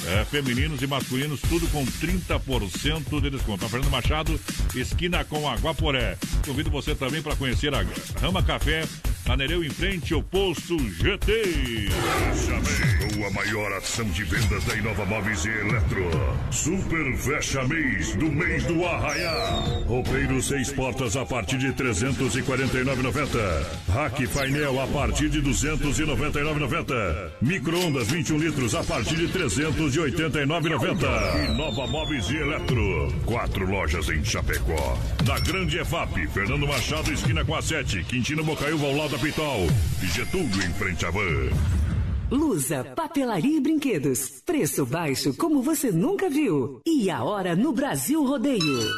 [0.07, 3.65] é, femininos e masculinos, tudo com 30% de desconto.
[3.65, 4.39] A Fernando Machado,
[4.75, 6.17] esquina com Aguaporé.
[6.45, 7.83] Convido você também para conhecer a
[8.19, 8.83] Rama Café,
[9.27, 11.89] na Nereu em frente ao posto GT.
[12.45, 16.09] Chamei a maior ação de vendas da Inova Móveis e Eletro.
[16.51, 19.83] Super Fecha Mês do mês do Arraiá.
[19.87, 23.65] Roupeiro seis portas a partir de 349,90.
[23.93, 27.32] Rack painel a partir de 299,90.
[27.41, 31.51] Micro-ondas 21 litros a partir de 389,90.
[31.51, 33.13] Inova Móveis e Eletro.
[33.23, 34.97] Quatro lojas em Chapecó.
[35.27, 38.04] Na Grande EFAP, Fernando Machado, esquina com a 7.
[38.06, 39.67] Quintino Bocaiúva ao lado da Pitol.
[40.01, 41.51] Getúlio em frente à van.
[42.32, 44.41] Lusa, papelaria e brinquedos.
[44.43, 46.82] Preço baixo como você nunca viu.
[46.88, 48.89] E a hora no Brasil Rodeio.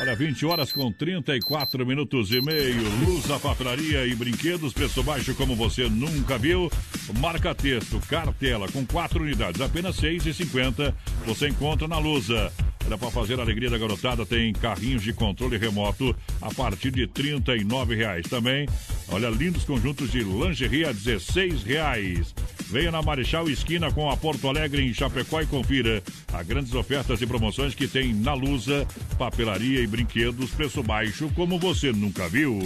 [0.00, 2.82] Olha, 20 horas com 34 minutos e meio.
[3.04, 6.70] Luz, a papelaria e brinquedos, preço baixo como você nunca viu.
[7.18, 10.94] Marca texto, cartela com quatro unidades, apenas R$ 6,50.
[11.26, 12.52] Você encontra na Lusa.
[12.86, 17.08] Olha, para fazer a alegria da garotada, tem carrinhos de controle remoto a partir de
[17.08, 18.24] 39 reais.
[18.28, 18.68] Também,
[19.08, 22.32] olha, lindos conjuntos de lingerie a 16 reais.
[22.70, 26.02] Venha na Marechal Esquina com a Porto Alegre em Chapecó e confira
[26.32, 28.86] as grandes ofertas e promoções que tem na Lusa,
[29.18, 32.60] papelaria e brinquedos, preço baixo como você nunca viu.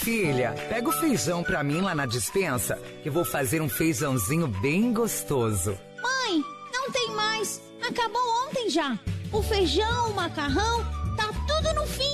[0.00, 4.94] Filha, pega o feijão pra mim lá na dispensa, que vou fazer um feijãozinho bem
[4.94, 5.76] gostoso.
[6.02, 7.60] Mãe, não tem mais.
[7.86, 8.98] Acabou ontem já.
[9.30, 10.82] O feijão, o macarrão,
[11.16, 12.13] tá tudo no fim.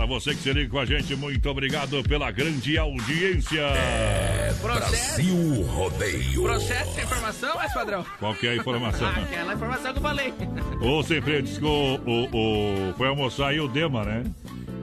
[0.00, 3.60] Pra você que se liga com a gente, muito obrigado pela grande audiência.
[3.60, 6.42] É Brasil Rodeio.
[6.42, 8.06] Processo de informação, mas padrão.
[8.18, 9.06] Qual que é a informação?
[9.14, 10.32] Aquela informação que eu falei.
[10.80, 14.24] Ô, sem freio, diz que o, o, o- foi almoçar aí o Dema, né?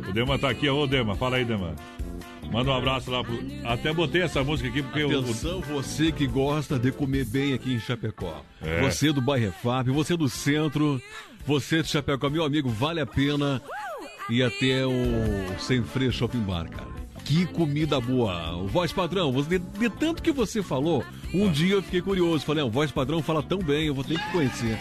[0.08, 1.74] O Dema tá aqui, ô Dema, fala aí, Dema.
[2.52, 3.40] Manda um abraço lá pro...
[3.66, 7.80] Até botei essa música aqui porque Atenção, você que gosta de comer bem aqui em
[7.80, 8.44] Chapecó.
[8.62, 8.82] É.
[8.82, 11.02] Você do bairro Refap, você do centro,
[11.44, 13.60] você de Chapecó, meu amigo, vale a pena
[14.30, 16.98] ir até o Sem Freio Shopping Bar, cara.
[17.26, 18.56] Que comida boa.
[18.56, 22.46] O voz padrão, de, de tanto que você falou, um dia eu fiquei curioso.
[22.46, 24.78] Falei, o voz padrão fala tão bem, eu vou ter que conhecer.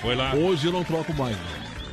[0.00, 0.34] Foi lá.
[0.34, 1.36] Hoje eu não troco mais.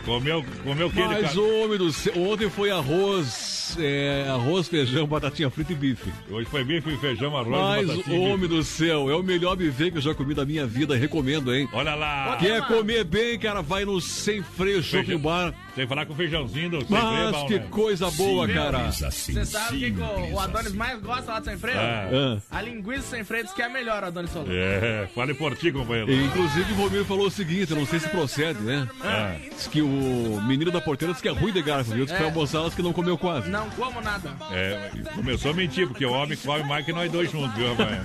[0.05, 5.73] Comeu, comeu que Mas, homem do céu, ontem foi arroz, é, arroz, feijão, batatinha frita
[5.73, 6.12] e bife.
[6.30, 9.91] Hoje foi bife, feijão, arroz Mas, batatinha e homem do céu, é o melhor buffet
[9.91, 11.67] que eu já comi da minha vida, recomendo, hein?
[11.73, 12.38] Olha lá!
[12.39, 15.53] Quer comer bem, cara, vai no Sem Freio Shopping Bar.
[15.75, 17.67] Sem falar com o feijãozinho do sem Mas freio bom, que né?
[17.69, 18.91] coisa boa, cara.
[18.91, 21.77] Você sabe o que, que o, o Adonis mais gosta lá do Sem Freio?
[21.77, 22.37] É.
[22.52, 24.48] A linguiça sem freio diz que é a melhor, Adonis falou.
[24.52, 26.12] É, fale por ti, companheiro.
[26.12, 28.87] E, Inclusive, o Romero falou o seguinte, eu não sei se procede, né?
[29.04, 29.50] É.
[29.50, 32.06] Diz que o menino da porteira disse que é ruim de garfo, viu?
[32.06, 32.17] Diz que É.
[32.17, 33.50] foi almoçar, mas que não comeu quase.
[33.50, 34.35] Não como nada.
[34.51, 37.99] É, começou a mentir, porque o homem come mais que nós dois juntos, viu, rapaz?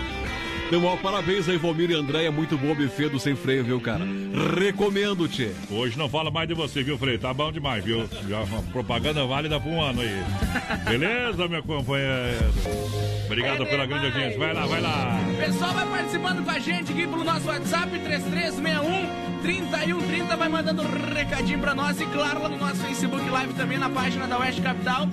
[0.70, 2.30] Meu ó, parabéns aí, Valmir e Andréia.
[2.30, 4.04] Muito bom o buffet do Sem Freio, viu, cara?
[4.56, 5.50] Recomendo, Tchê.
[5.68, 7.18] Hoje não fala mais de você, viu, Frei?
[7.18, 8.08] Tá bom demais, viu?
[8.28, 10.22] Já uma propaganda válida por um ano aí.
[10.88, 12.52] Beleza, meu companheiro?
[13.26, 14.38] Obrigado pela grande audiência.
[14.38, 15.18] Vai lá, vai lá.
[15.40, 20.36] Pessoal, vai participando com a gente aqui pelo nosso WhatsApp 3361 3130.
[20.36, 23.90] Vai mandando um recadinho pra nós e, claro, lá no nosso Facebook Live também, na
[23.90, 25.08] página da Oeste Capital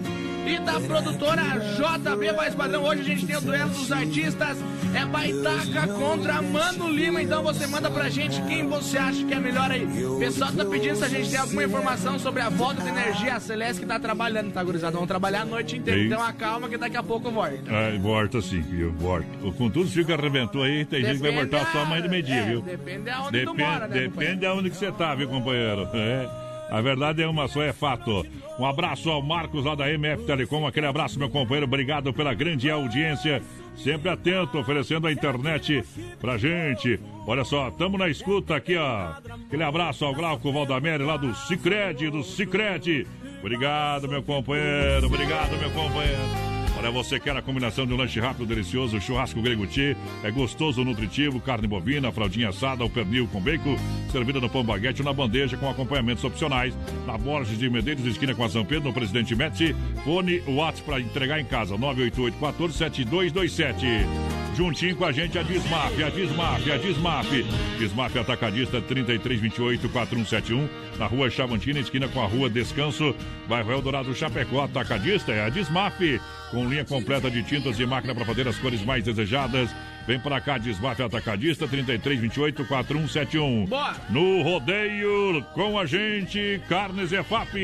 [0.47, 1.43] e da produtora
[1.75, 2.83] JB Mais Padrão.
[2.85, 4.57] Hoje a gente tem o duelo dos artistas.
[4.93, 5.05] É
[5.47, 7.21] Baitaca contra Mano Lima.
[7.21, 9.85] Então você manda pra gente quem você acha que é melhor aí.
[10.05, 13.35] O pessoal tá pedindo se a gente tem alguma informação sobre a volta de energia
[13.35, 14.93] a Celeste que tá trabalhando, tá, gurizada?
[14.93, 16.01] Vamos trabalhar a noite inteira.
[16.01, 17.57] Então acalma que daqui a pouco volta.
[17.67, 18.91] É, volta sim, viu?
[18.93, 19.25] Volta.
[19.57, 22.35] Com tudo que arrebentou aí, tem gente que vai Depende voltar só amanhã de meio-dia,
[22.35, 22.61] é, viu?
[22.61, 25.87] Depende aonde tu Depende, mora, né, depende de onde que você tá, viu, companheiro?
[25.93, 26.47] É.
[26.69, 28.25] A verdade é uma só, é fato.
[28.59, 30.67] Um abraço ao Marcos lá da MF Telecom.
[30.67, 31.65] Aquele abraço, meu companheiro.
[31.65, 33.41] Obrigado pela grande audiência.
[33.77, 35.83] Sempre atento, oferecendo a internet
[36.19, 36.99] pra gente.
[37.25, 39.11] Olha só, tamo na escuta aqui, ó.
[39.47, 43.07] Aquele abraço ao Glauco Valdamere lá do Cicred, do Cicred.
[43.39, 45.05] Obrigado, meu companheiro.
[45.05, 46.56] Obrigado, meu companheiro.
[46.77, 50.83] Olha, você quer a combinação de um lanche rápido, delicioso, churrasco grego tchê, é gostoso,
[50.83, 53.75] nutritivo, carne bovina, fraldinha assada, o pernil com bacon,
[54.11, 56.77] servida no pão baguete ou na bandeja com acompanhamentos opcionais.
[57.07, 59.75] Na Borges de Medeiros, esquina com a São Pedro, no Presidente Médici.
[60.03, 64.46] Fone WhatsApp para entregar em casa, 988 14 7227.
[64.57, 67.29] Juntinho com a gente a Dismaf, a Dismaf, a Dismaf.
[67.77, 73.15] Dismaf Atacadista 3328 4171, na rua Chavantina, esquina com a rua Descanso,
[73.47, 74.63] bairro Eldorado Chapecó.
[74.63, 78.83] Atacadista é a Dismaf, com linha completa de tintas e máquina para fazer as cores
[78.83, 79.69] mais desejadas.
[80.07, 83.65] Vem para cá, Dismaf Atacadista 3328 4171.
[83.67, 83.95] Boa!
[84.09, 87.57] No rodeio com a gente, Carnes EFAP.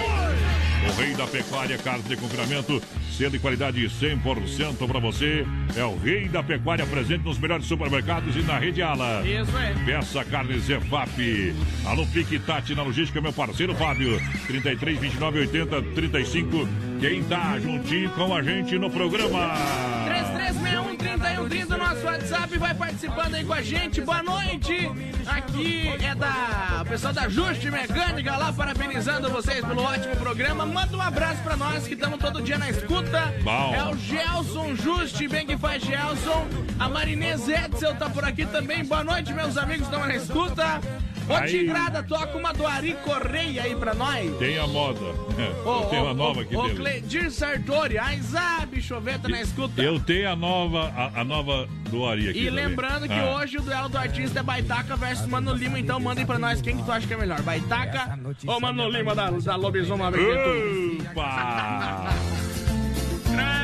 [0.00, 0.03] O
[0.96, 2.82] rei da pecuária, carne de confinamento,
[3.16, 5.46] selo e qualidade 100% para você.
[5.76, 9.22] É o rei da pecuária presente nos melhores supermercados e na rede Ala.
[9.26, 9.74] Isso é.
[9.84, 11.54] Peça Carne Zefap.
[11.84, 14.20] Alô, Pique Tati na logística, meu parceiro Fábio.
[14.46, 16.68] 33 29 80 35.
[17.00, 19.54] Quem tá juntinho com a gente no programa?
[20.06, 20.93] 3361
[21.24, 23.98] 3130 nosso WhatsApp vai participando aí com a gente.
[24.02, 24.90] Boa noite.
[25.26, 30.66] Aqui é da o pessoal da Juste Mecânica lá parabenizando vocês pelo ótimo programa.
[30.66, 33.32] Manda um abraço pra nós que estamos todo dia na escuta.
[33.42, 33.74] Bom.
[33.74, 36.46] É o Gelson Juste, bem que faz Gelson.
[36.78, 38.84] A Marinês Edsel tá por aqui também.
[38.84, 40.78] Boa noite, meus amigos estão na escuta.
[41.28, 41.50] Ô Aí.
[41.50, 44.36] Tigrada, toca uma do Ari Correia aí pra nós.
[44.38, 45.00] Tem a moda.
[45.64, 46.76] Eu tenho a nova aqui Ô, dele.
[46.76, 49.82] Cleidir Sartori, Aizá, bichoveta na escuta.
[49.82, 52.40] Eu tenho a nova, a, a nova do Ari aqui.
[52.40, 52.66] E também.
[52.66, 53.36] lembrando que Ah.
[53.36, 56.76] hoje o duelo do artista é Baitaca versus Mano Lima, então mandem pra nós quem
[56.76, 60.08] que tu acha que é melhor, Baitaca ou Mano Lima da, da Lobisoma?
[60.08, 62.12] Opa!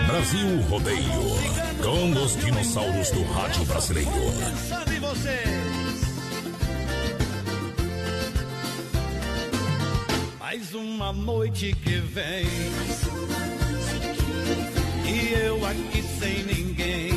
[0.06, 1.50] Brasil Rodeio.
[1.82, 4.10] Com os dinossauros do rádio brasileiro.
[10.52, 12.44] Mais uma noite que vem.
[15.06, 17.12] E eu aqui sem ninguém.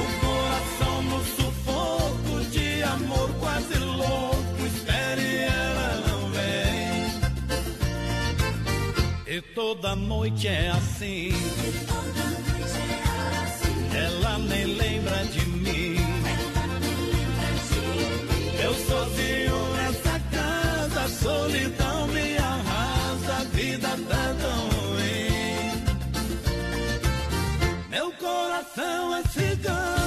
[0.00, 4.64] O coração no sufoco de amor quase louco.
[4.64, 7.04] Espere, ela não vem.
[9.26, 11.32] E toda noite é assim.
[13.94, 15.41] Ela nem lembra de
[28.62, 30.01] coração é cigano,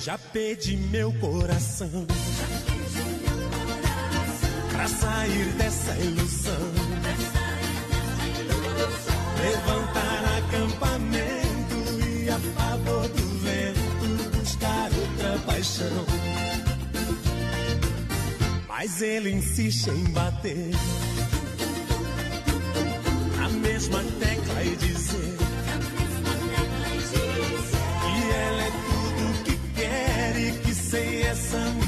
[0.00, 2.06] Já pedi meu coração
[4.72, 6.72] pra sair dessa ilusão.
[9.42, 11.76] Levantar acampamento
[12.06, 16.06] e a favor do vento buscar outra paixão.
[18.68, 20.70] Mas ele insiste em bater
[23.38, 25.29] mesma mesma tecla e dizer
[30.90, 31.79] sem essa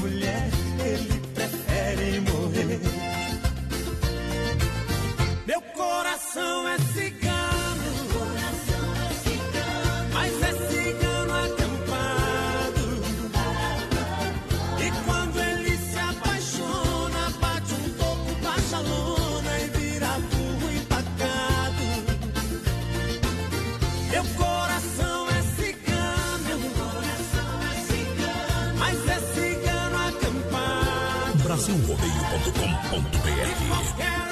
[31.63, 34.22] Brasilrodeio.com.br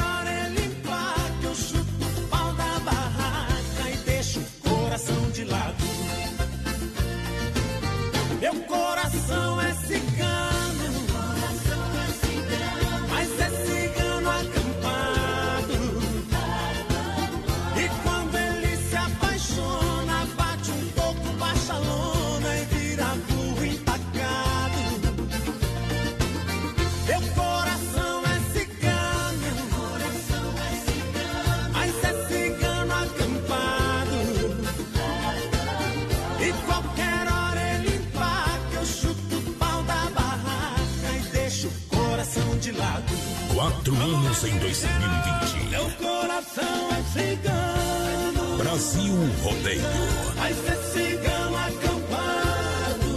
[44.13, 45.69] anos em 2020.
[45.69, 49.81] Meu coração é cigano, Brasil Rodeio.
[50.35, 53.11] mas é cigano acampado.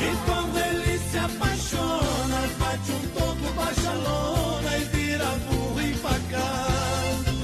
[0.00, 7.34] E quando ele se apaixona, bate um toco, baixa a lona e vira burro empacado.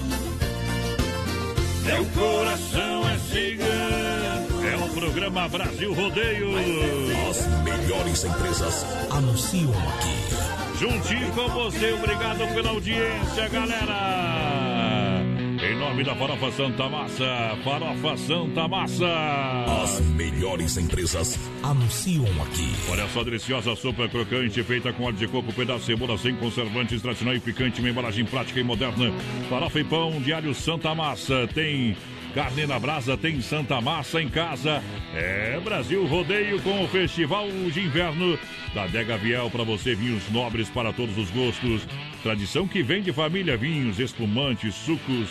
[1.84, 4.66] Meu coração é cigano.
[4.66, 6.48] É o programa Brasil Rodeio.
[7.28, 10.49] As melhores empresas anunciam aqui.
[10.80, 15.22] Juntinho com você, obrigado pela audiência, galera.
[15.62, 19.06] Em nome da Farofa Santa Massa, Farofa Santa Massa.
[19.82, 22.72] As melhores empresas anunciam aqui.
[22.90, 27.02] Olha só, deliciosa sopa crocante, feita com óleo de coco, pedaço de cebola, sem conservantes,
[27.02, 29.12] tradicional e picante, uma embalagem prática e moderna.
[29.50, 31.46] Farofa e pão, diário Santa Massa.
[31.52, 31.94] Tem
[32.30, 34.82] carne na brasa, tem Santa Massa em casa.
[35.14, 38.38] É Brasil Rodeio com o Festival de Inverno
[38.74, 41.86] da Dega Viel para você, vinhos nobres para todos os gostos.
[42.22, 45.28] Tradição que vem de família, vinhos, espumantes, sucos.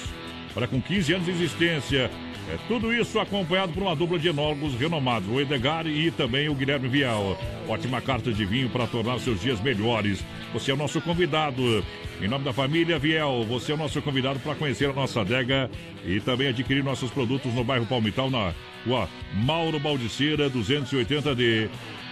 [0.53, 2.11] Para com 15 anos de existência.
[2.51, 6.55] É tudo isso acompanhado por uma dupla de enólogos renomados, o Edgar e também o
[6.55, 7.37] Guilherme Viel.
[7.67, 10.25] Ótima carta de vinho para tornar seus dias melhores.
[10.51, 11.85] Você é o nosso convidado.
[12.19, 15.69] Em nome da família Viel, você é o nosso convidado para conhecer a nossa adega
[16.03, 18.51] e também adquirir nossos produtos no bairro Palmital, na
[18.83, 21.69] rua Mauro Baldiceira, 280D.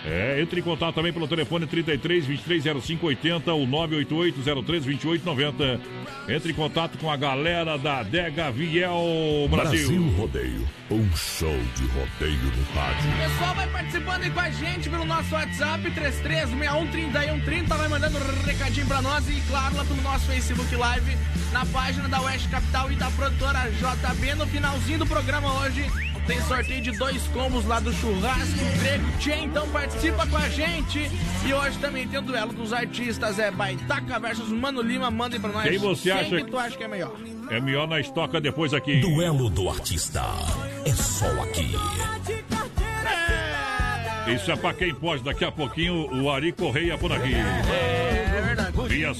[0.09, 5.25] É, entre em contato também pelo telefone 33 23 05 80 ou 988 03 28
[5.25, 5.81] 90.
[6.29, 9.87] Entre em contato com a galera da Adega Viel Brasil.
[9.89, 13.09] Brasil Rodeio, um show de rodeio no rádio.
[13.09, 18.45] O pessoal vai participando aí com a gente pelo nosso WhatsApp 33613130, vai mandando um
[18.45, 21.17] recadinho pra nós e claro lá pelo nosso Facebook Live
[21.51, 25.85] na página da Oeste Capital e da produtora JB no finalzinho do programa hoje.
[26.27, 31.09] Tem sorteio de dois combos lá do churrasco grego Tchê, então participa com a gente.
[31.45, 35.49] E hoje também tem o duelo dos artistas, é Baitaca versus Mano Lima, mandem pra
[35.49, 35.63] nós.
[35.63, 37.15] Quem você acha Quem que tu acha que é melhor?
[37.49, 38.99] É melhor na estoca depois aqui.
[38.99, 40.21] Duelo do artista.
[40.85, 41.71] É só aqui.
[44.35, 45.23] Isso é pra quem pode.
[45.23, 47.33] Daqui a pouquinho o Ari Correia por aqui.
[47.33, 48.73] É verdade.
[48.89, 49.13] Via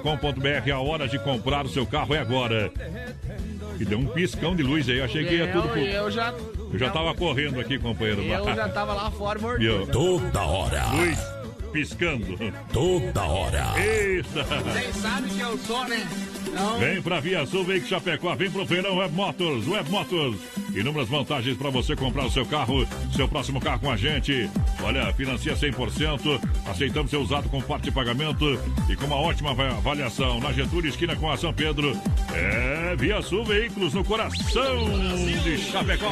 [0.00, 2.70] .com.br A hora de comprar o seu carro é agora.
[3.78, 4.98] E deu um piscão de luz aí.
[4.98, 5.80] Eu achei que ia tudo pro...
[5.80, 6.32] Eu, eu já.
[6.72, 8.22] Eu já tava correndo aqui, companheiro.
[8.22, 9.86] Eu já tava lá fora mordendo.
[9.86, 10.84] Toda hora.
[10.92, 11.18] Luz
[11.74, 12.38] piscando.
[12.72, 13.74] Toda hora.
[13.76, 14.44] Eita!
[14.44, 16.08] Vocês sabem que eu sou, né?
[16.46, 20.36] Então, Vem pra Via Sul Veículos Chapecó, vem pro Feirão Web Motors, Web Motors.
[20.74, 24.50] Inúmeras vantagens para você comprar o seu carro, seu próximo carro com a gente.
[24.82, 28.58] Olha, financia 100%, aceitamos ser usado com parte de pagamento
[28.88, 30.40] e com uma ótima va- avaliação.
[30.40, 31.96] Na Getúlio, esquina com a São Pedro.
[32.32, 34.84] É Via Sul Veículos no coração
[35.44, 36.10] de Chapecó.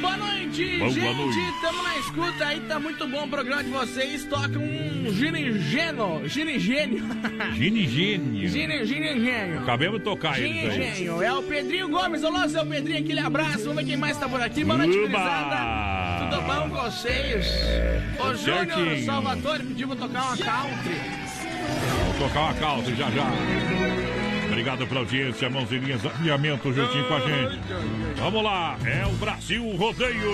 [0.00, 1.14] Boa noite, Boa gente.
[1.16, 1.60] noite.
[1.60, 4.24] Tamo na escuta aí, tá muito bom o programa de vocês.
[4.24, 6.28] Toca um ginigênio.
[6.28, 7.04] Ginigênio.
[7.54, 8.48] Ginigênio.
[8.48, 9.60] Gini- Ginigênio.
[9.60, 10.70] Acabemos de tocar eles aí.
[10.72, 11.22] Ginigênio.
[11.22, 12.22] É o Pedrinho Gomes.
[12.24, 13.64] Olá, seu Pedrinho, aquele abraço.
[13.64, 14.64] Vamos ver quem mais tá por aqui.
[14.64, 16.30] Boa noite, gurizada.
[16.30, 17.46] Tudo bom com vocês?
[18.18, 18.98] O Júnior.
[19.04, 21.00] Salvatore pediu pra tocar uma country.
[22.02, 23.99] Vamos tocar uma calça já já.
[24.60, 27.58] Obrigado pela audiência, mãozinhas, alinhamento juntinho com a gente.
[28.16, 30.30] Vamos lá, é o Brasil Rodeio.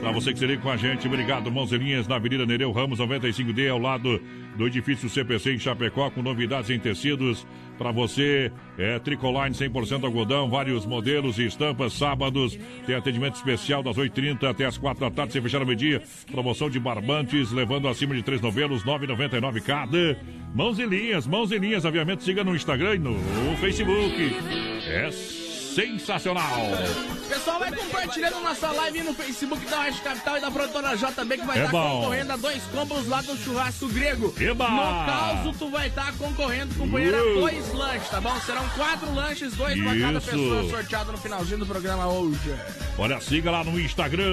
[0.00, 1.50] Pra você que se liga com a gente, obrigado.
[1.50, 4.22] Mãozinhas na Avenida Nereu Ramos, 95D, ao lado
[4.56, 7.44] do edifício CPC em Chapecó, com novidades em tecidos.
[7.78, 11.92] Pra você, é Tricoline 100% algodão, vários modelos e estampas.
[11.92, 16.02] Sábados tem atendimento especial das 8h30 até as 4 da tarde, sem fechar o meio-dia.
[16.30, 20.18] Promoção de barbantes, levando acima de três novelos, 9,99 cada.
[20.52, 22.24] Mãos e linhas, mãos e linhas, aviamento.
[22.24, 23.16] Siga no Instagram e no
[23.60, 24.34] Facebook.
[24.86, 25.37] É
[25.78, 26.58] sensacional.
[27.28, 31.46] Pessoal, vai compartilhando nossa live no Facebook da Oeste Capital e da produtora JB que
[31.46, 32.00] vai estar bom.
[32.00, 34.34] concorrendo a dois combos lá do churrasco grego.
[34.40, 34.68] Eba!
[34.68, 37.40] No caso, tu vai estar concorrendo, companheiro, a Uh!
[37.40, 38.40] dois lanches, tá bom?
[38.40, 40.30] Serão quatro lanches, dois pra cada Isso.
[40.30, 42.54] pessoa, sorteado no finalzinho do programa hoje.
[42.98, 44.24] Olha, siga lá no Instagram.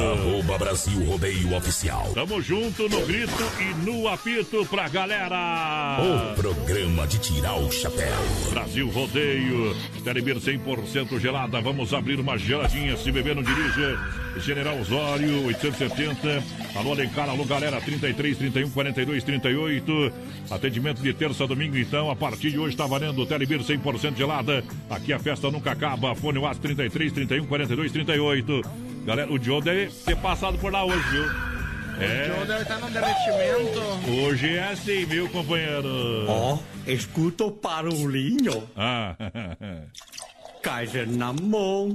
[0.00, 2.10] Arroba Brasil Rodeio Oficial.
[2.14, 5.98] Tamo junto no grito e no apito pra galera.
[6.00, 8.14] O programa de tirar o chapéu.
[8.50, 11.60] Brasil Rodeio, Telebir 100% gelada.
[11.60, 12.96] Vamos abrir uma geladinha.
[12.96, 13.98] Se beber, não dirija.
[14.38, 16.42] General Osório, 870.
[16.76, 20.12] Alô, Alencar, alô, galera, 33, 31, 42, 38.
[20.50, 22.10] Atendimento de terça a domingo, então.
[22.10, 24.62] A partir de hoje tá valendo o Telebir 100% gelada.
[24.88, 26.14] Aqui a festa nunca acaba.
[26.14, 28.62] Fone WhatsApp 33, 31, 42, 38.
[29.04, 31.24] Galera, o Joe deve ter passado por lá hoje, viu?
[31.24, 32.26] O É.
[32.26, 34.20] Joe deve estar no derretimento.
[34.26, 36.24] Hoje é assim, viu, companheiro?
[36.28, 38.64] Ó, escuta o barulhinho.
[38.76, 39.14] Ah.
[40.64, 41.94] Kaiser na mão.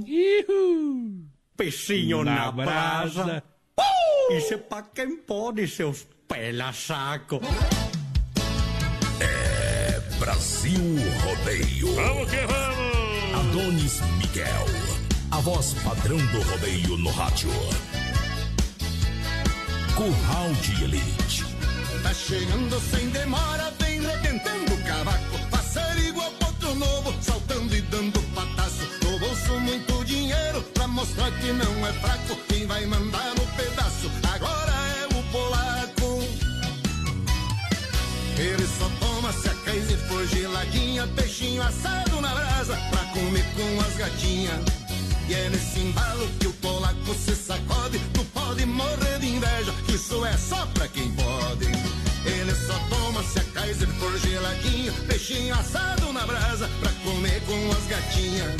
[1.56, 3.24] Peixinho Na na, brasa.
[3.24, 3.42] brasa.
[4.30, 7.40] Isso é pra quem pode, seus pela saco.
[9.20, 10.80] É Brasil
[11.24, 11.94] Rodeio.
[11.96, 13.48] Vamos que vamos!
[13.50, 14.66] Adonis Miguel.
[15.32, 17.50] A voz padrão do rodeio no rádio.
[19.96, 21.44] Curral de Elite.
[22.04, 24.76] Tá chegando sem demora, vem rebentando
[27.90, 28.86] dando pataço.
[29.02, 32.36] No bolso muito dinheiro, pra mostrar que não é fraco.
[32.48, 36.24] Quem vai mandar no pedaço, agora é o polaco.
[38.38, 43.80] Ele só toma se a Kaiser for geladinha, peixinho assado na brasa, pra comer com
[43.80, 44.60] as gatinhas.
[45.28, 50.24] E é nesse embalo que o polaco se sacode, tu pode morrer de inveja, isso
[50.24, 51.89] é só pra quem pode.
[52.40, 57.70] Ele só toma se a Kaiser for geladinha, peixinho assado na brasa, pra comer com
[57.70, 58.54] as gatinhas.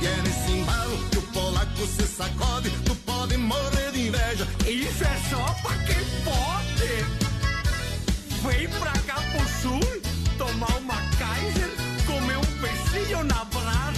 [0.00, 4.48] E é nesse embalo que o polaco se sacode, tu pode morrer de inveja.
[4.66, 7.04] Isso é só pra quem pode.
[8.42, 10.02] Vem pra cá pro sul,
[10.38, 11.70] tomar uma Kaiser,
[12.06, 13.89] comer um peixinho na brasa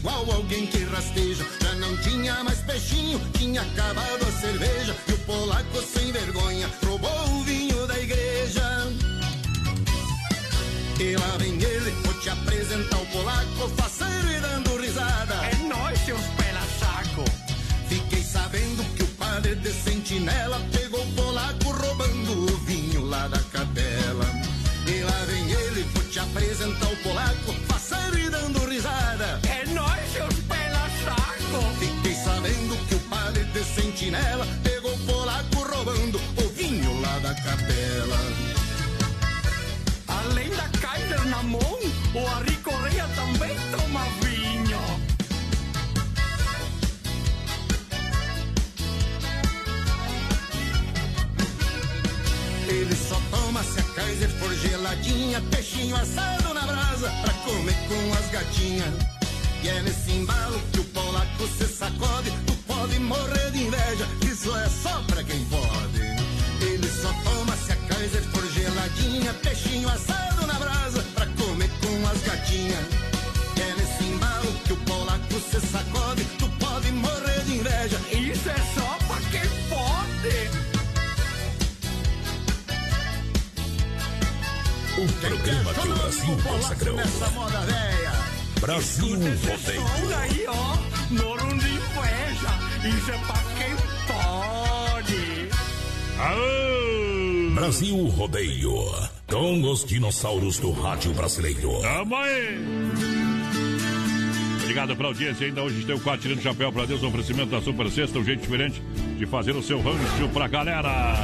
[0.00, 5.18] igual alguém que rasteja Já não tinha mais peixinho, tinha acabado a cerveja E o
[5.18, 8.92] polaco sem vergonha roubou o vinho da igreja
[10.98, 15.98] E lá vem ele, vou te apresentar o polaco Faceiro e dando risada É nóis,
[16.00, 17.24] seus pela saco.
[17.88, 23.38] Fiquei sabendo que o padre de sentinela pegou o polaco roubando o vinho lá da
[23.38, 24.26] capela.
[24.86, 27.69] E lá vem ele, vou te apresentar o polaco,
[28.18, 29.40] e dando risada.
[29.48, 31.74] É nóis, seus pela saco.
[31.78, 38.18] Fiquei sabendo que o padre de sentinela pegou polaco roubando o vinho lá da capela.
[40.08, 41.78] Além da Kaiser na mão,
[42.14, 44.29] o Ari Correia também toma vinho.
[52.80, 58.14] Ele só toma se a Kaiser for geladinha, peixinho assado na brasa, pra comer com
[58.14, 58.94] as gatinhas.
[59.62, 64.56] E é nesse embalo que o polaco se sacode, tu pode morrer de inveja, isso
[64.56, 66.00] é só pra quem pode.
[66.62, 72.08] Ele só toma se a Kaiser for geladinha, peixinho assado na brasa, pra comer com
[72.08, 72.84] as gatinhas.
[73.56, 78.48] E é nesse embalo que o polaco se sacode, tu pode morrer de inveja, Isso
[78.48, 78.99] é só
[85.00, 86.96] O programa que o Brasil consagrou.
[86.96, 88.12] nessa moda velha.
[88.60, 90.16] Brasil Rodeio.
[90.18, 90.76] Aí, ó,
[91.10, 92.98] Morro de Inveja.
[92.98, 93.74] Isso é pra quem
[94.06, 95.48] pode.
[96.18, 97.54] Aô!
[97.54, 98.74] Brasil Rodeio.
[99.26, 101.80] Com os dinossauros do rádio brasileiro.
[101.80, 102.58] Tamo aí!
[104.60, 105.46] Obrigado pela audiência.
[105.46, 107.02] Ainda hoje tem o quadro tirando chapéu pra Deus.
[107.02, 108.82] Oferecimento da Super Sexta, um jeito diferente
[109.16, 111.16] de fazer o seu rancho pra galera.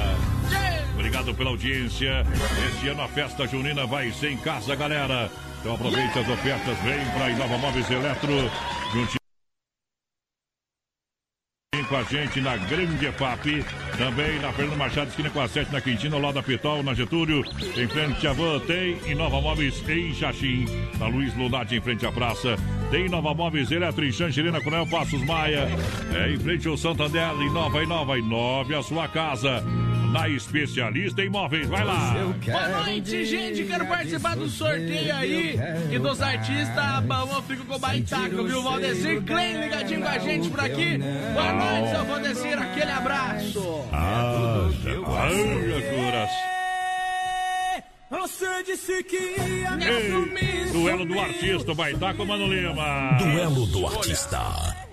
[0.96, 2.24] Obrigado pela audiência.
[2.68, 5.30] Este ano a festa junina vai ser em casa, galera.
[5.60, 6.78] Então aproveite as ofertas.
[6.78, 8.50] Vem pra Inova Móveis Eletro.
[8.92, 9.16] Juntinho
[11.88, 13.64] com a gente na Grande EFAP.
[13.98, 16.94] Também na Fernando Machado, esquina com a 7 na Quintina, ao lado da Pitol, na
[16.94, 17.44] Getúlio.
[17.76, 20.64] Em frente à Van, tem Inova Móveis em Xaxim.
[20.98, 22.56] Na Luiz Lunati, em frente à praça.
[22.90, 25.68] Tem Inova Móveis Eletro em Xanxerina, Coronel Passos Maia.
[26.14, 29.62] É em frente ao Santander, Inova, Inova, Inove a sua casa
[30.16, 31.68] na especialista em móveis.
[31.68, 32.14] Vai lá.
[32.44, 33.64] Boa noite, gente.
[33.64, 35.58] Quero participar do sorteio aí
[35.90, 37.04] e dos artistas.
[37.04, 38.62] Bom, fico com o baitaco, viu?
[38.62, 40.98] Valdecir Klein ligadinho com a gente por aqui.
[40.98, 42.58] Boa noite, seu Valdecir.
[42.58, 43.84] Aquele abraço.
[43.92, 44.68] Ah,
[45.94, 46.30] curas.
[48.08, 50.72] Você disse que ia me Ei, assumir.
[50.72, 53.18] duelo do artista, Baitaco Mano Lima.
[53.18, 54.40] Duelo do artista.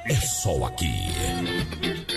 [0.05, 0.91] É só aqui.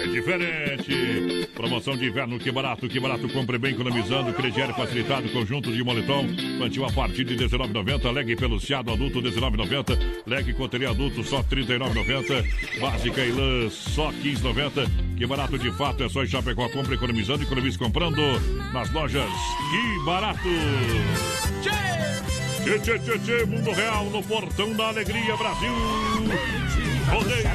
[0.06, 1.48] É diferente.
[1.52, 3.28] Promoção de inverno, que barato, que barato.
[3.28, 4.32] Compre bem economizando.
[4.32, 6.26] Crediário facilitado, conjunto de moletom.
[6.26, 8.12] Infantil a partir de R$19,90.
[8.12, 9.98] Leg peluciado adulto, R$19,90.
[10.24, 12.80] Leg coteria adulto, só R$39,90.
[12.80, 15.16] Básica e lã, só R$15,90.
[15.16, 16.68] Que barato de fato, é só em Chapecó.
[16.68, 18.22] Compre economizando, economize comprando.
[18.72, 19.28] Nas lojas,
[19.70, 20.48] que barato.
[21.62, 25.74] Tchê, tchê, tchê, tchê, Mundo Real no Portão da Alegria, Brasil.
[27.08, 27.46] Rodeio.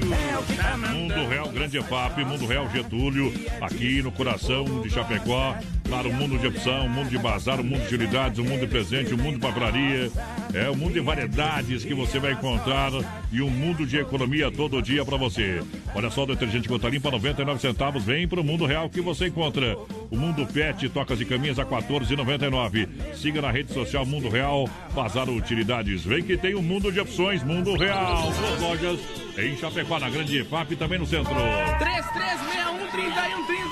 [0.93, 5.55] Mundo Real Grande EFAP, Mundo Real Getúlio, aqui no coração de Chapecó.
[5.87, 8.61] Claro, um mundo de opção, um mundo de bazar, um mundo de utilidades, um mundo
[8.61, 10.09] de presente, um mundo de papelaria.
[10.53, 12.91] É um mundo de variedades que você vai encontrar
[13.31, 15.61] e um mundo de economia todo dia para você.
[15.93, 18.03] Olha só, o detergente Gota Limpa, 99 centavos.
[18.03, 19.77] Vem pro Mundo Real que você encontra.
[20.09, 22.87] O Mundo Pet, tocas e caminhas a 14,99.
[23.13, 26.03] Siga na rede social Mundo Real, Bazar Utilidades.
[26.05, 28.31] Vem que tem um mundo de opções, Mundo Real.
[28.61, 28.99] Lojas
[29.37, 31.33] em Chapecó, na Grande EFAP e também no centro.
[31.33, 31.39] 3361-3130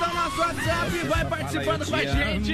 [0.01, 0.97] é o nosso WhatsApp.
[1.07, 2.53] Vai participando com a gente.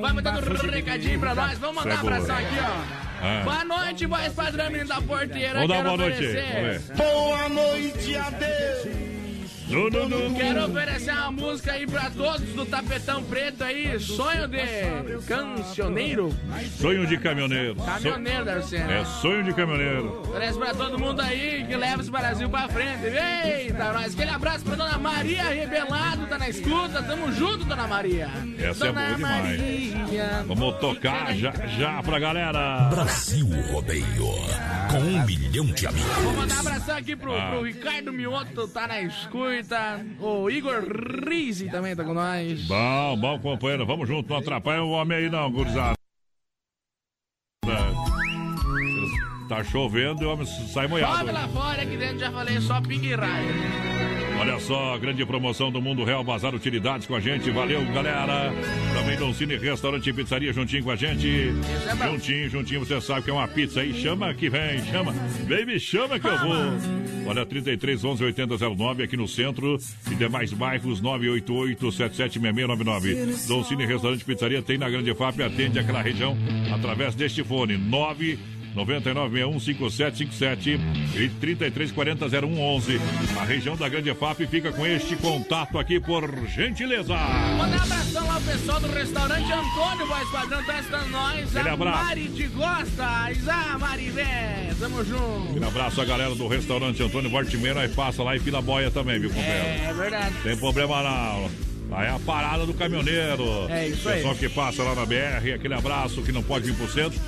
[0.00, 1.58] Vai mandando um recadinho pra nós.
[1.58, 3.06] Vamos mandar um abração aqui, ó.
[3.22, 3.40] Ah.
[3.44, 5.54] Boa noite, voz padrão, menino da porteira.
[5.54, 6.22] Vamos dar boa noite.
[6.96, 9.05] Boa noite, adeus.
[9.68, 10.34] No, no, no.
[10.36, 13.98] Quero oferecer uma música aí pra todos do Tapetão Preto aí.
[13.98, 14.58] Sonho de
[15.26, 16.34] cancioneiro.
[16.80, 17.74] Sonho de caminhoneiro.
[17.74, 19.00] Caminhoneiro deve ser, né?
[19.00, 20.20] É sonho de caminhoneiro.
[20.28, 23.06] Oferece pra todo mundo aí que leva esse Brasil pra frente.
[23.06, 24.14] Eita, nós.
[24.14, 27.02] Aquele abraço pra Dona Maria Rebelado, tá na escuta.
[27.02, 28.28] Tamo junto, Dona Maria.
[28.58, 29.60] Essa é Dona boa demais.
[29.94, 30.44] Maria.
[30.46, 32.88] Vamos tocar já, já pra galera.
[32.90, 34.06] Brasil Rodeio.
[34.90, 36.12] Com um milhão de amigos.
[36.22, 37.48] Vou mandar um abração aqui pro, Ah.
[37.50, 39.55] pro Ricardo Mioto, tá na escuta.
[40.20, 40.84] O Igor
[41.28, 42.66] Rizzi também tá com nós.
[42.66, 43.86] Bom, bom, companheiro.
[43.86, 44.28] Vamos junto.
[44.28, 45.96] Não atrapalha o homem aí, não, gurizada.
[49.48, 51.18] Tá chovendo e o homem sai molhado.
[51.18, 53.95] Chove lá fora, aqui dentro já falei, só pingue raio.
[54.38, 57.50] Olha só, grande promoção do Mundo Real Bazar Utilidades com a gente.
[57.50, 58.52] Valeu, galera.
[58.94, 61.52] Também Dom Cine Restaurante e Pizzaria juntinho com a gente.
[62.04, 63.94] Juntinho, juntinho, você sabe que é uma pizza aí.
[63.94, 65.14] Chama que vem, chama.
[65.66, 67.26] Me chama que eu vou.
[67.26, 69.78] Olha, 33 11 80 09 aqui no centro
[70.10, 73.46] e demais bairros 988 776699.
[73.48, 76.36] Dom Cine Restaurante e Pizzaria tem na Grande FAP, atende aquela região
[76.72, 78.38] através deste fone 9
[78.76, 80.78] 99615757
[81.14, 83.00] e 33400111.
[83.38, 87.14] A região da Grande EFAP fica com este contato aqui por gentileza.
[87.14, 91.56] Mandar um abração ao pessoal do restaurante Antônio, voz padrão, tá estando nós.
[91.56, 92.04] Aquele abraço.
[92.04, 95.58] Mari de Gostas, a Marivé, tamo junto.
[95.58, 99.18] Um abraço a galera do restaurante Antônio Vortimeiro, aí passa lá e Vila Boia também,
[99.18, 99.66] viu, companheiro?
[99.88, 100.34] É verdade.
[100.42, 101.50] Tem problema não.
[101.92, 103.44] Aí é a parada do caminhoneiro.
[103.70, 104.16] É isso aí.
[104.16, 107.18] Pessoal que passa lá na BR, aquele abraço que não pode vir pro centro.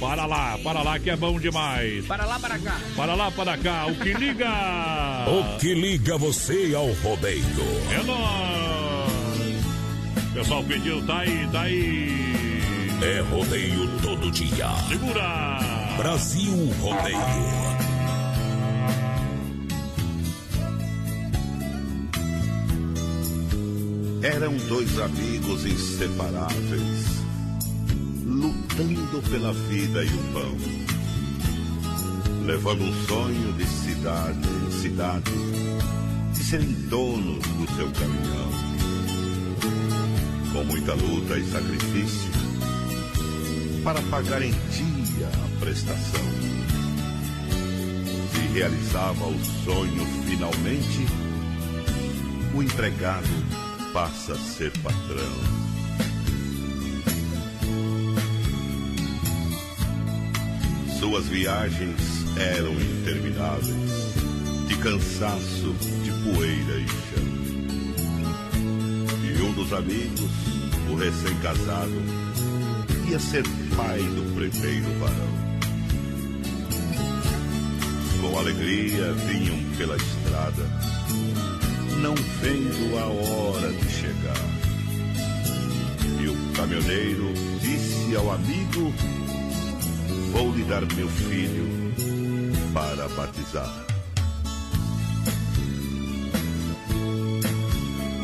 [0.00, 2.04] Para lá, para lá que é bom demais.
[2.06, 2.80] Para lá, para cá.
[2.96, 4.50] Para lá, para cá, o que liga?
[5.26, 7.42] O que liga você ao rodeio?
[7.90, 9.64] É nóis!
[10.34, 12.58] Pessoal pediu, tá aí, tá aí.
[13.02, 14.68] É rodeio todo dia.
[14.88, 15.74] Segura!
[15.96, 17.18] Brasil Rodeio.
[24.22, 27.13] Eram dois amigos inseparáveis,
[28.44, 30.56] lutando pela vida e o pão,
[32.44, 35.32] levando um sonho de cidade em cidade,
[36.32, 38.50] de serem donos do seu caminhão.
[40.52, 42.30] Com muita luta e sacrifício,
[43.82, 46.24] para pagar em dia a prestação.
[48.30, 51.06] Se realizava o sonho finalmente,
[52.54, 53.28] o empregado
[53.94, 55.64] passa a ser patrão.
[61.14, 63.72] Suas viagens eram intermináveis,
[64.66, 67.22] de cansaço, de poeira e chão.
[69.22, 70.32] E um dos amigos,
[70.90, 72.02] o recém-casado,
[73.08, 73.44] ia ser
[73.76, 75.34] pai do primeiro varão.
[78.20, 80.68] Com alegria vinham pela estrada,
[82.02, 84.44] não vendo a hora de chegar.
[86.20, 88.92] E o caminhoneiro disse ao amigo:
[90.34, 91.64] Vou lhe dar meu filho
[92.72, 93.86] para batizar.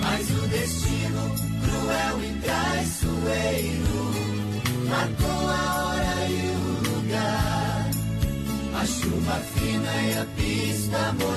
[0.01, 1.31] Mas o destino
[1.63, 4.01] cruel e traiçoeiro
[4.89, 7.91] marcou a hora e o lugar.
[8.75, 11.30] A chuva fina e a pista molhada,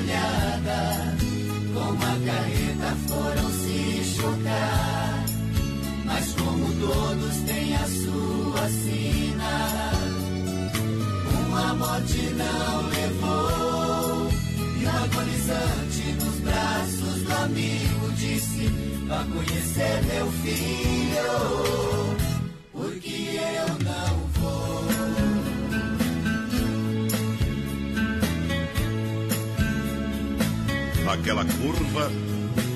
[19.84, 22.16] conhecer meu filho,
[22.72, 24.86] porque eu não vou.
[31.04, 32.12] Naquela curva,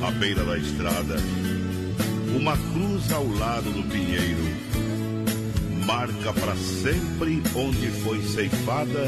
[0.05, 1.15] à beira da estrada,
[2.35, 4.43] uma cruz ao lado do pinheiro,
[5.85, 9.07] marca para sempre onde foi ceifada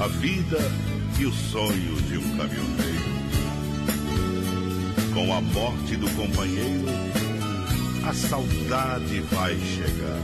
[0.00, 0.58] a vida
[1.18, 2.95] e os sonhos de um caminhoneiro.
[5.16, 6.84] Com a morte do companheiro,
[8.06, 10.20] a saudade vai chegar.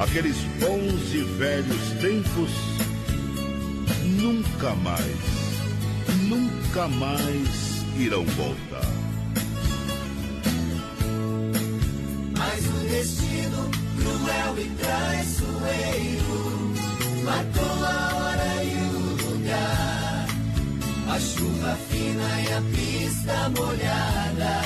[0.00, 2.52] Aqueles bons e velhos tempos
[4.04, 5.16] nunca mais,
[6.28, 8.86] nunca mais irão voltar.
[12.38, 16.27] Mas o destino cruel e traiçoeiro
[21.18, 24.62] A chuva fina e a pista molhada,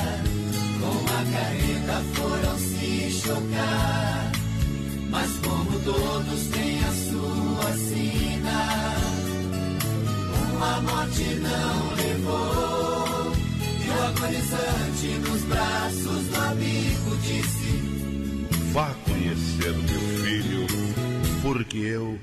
[0.78, 4.32] com a carreta foram se chocar.
[5.09, 8.61] Mas como todos têm a sua sina,
[10.53, 13.32] uma morte não levou.
[13.80, 17.72] E o agonizante nos braços do amigo disse:
[18.74, 20.66] Vá conhecer meu filho,
[21.40, 22.18] porque eu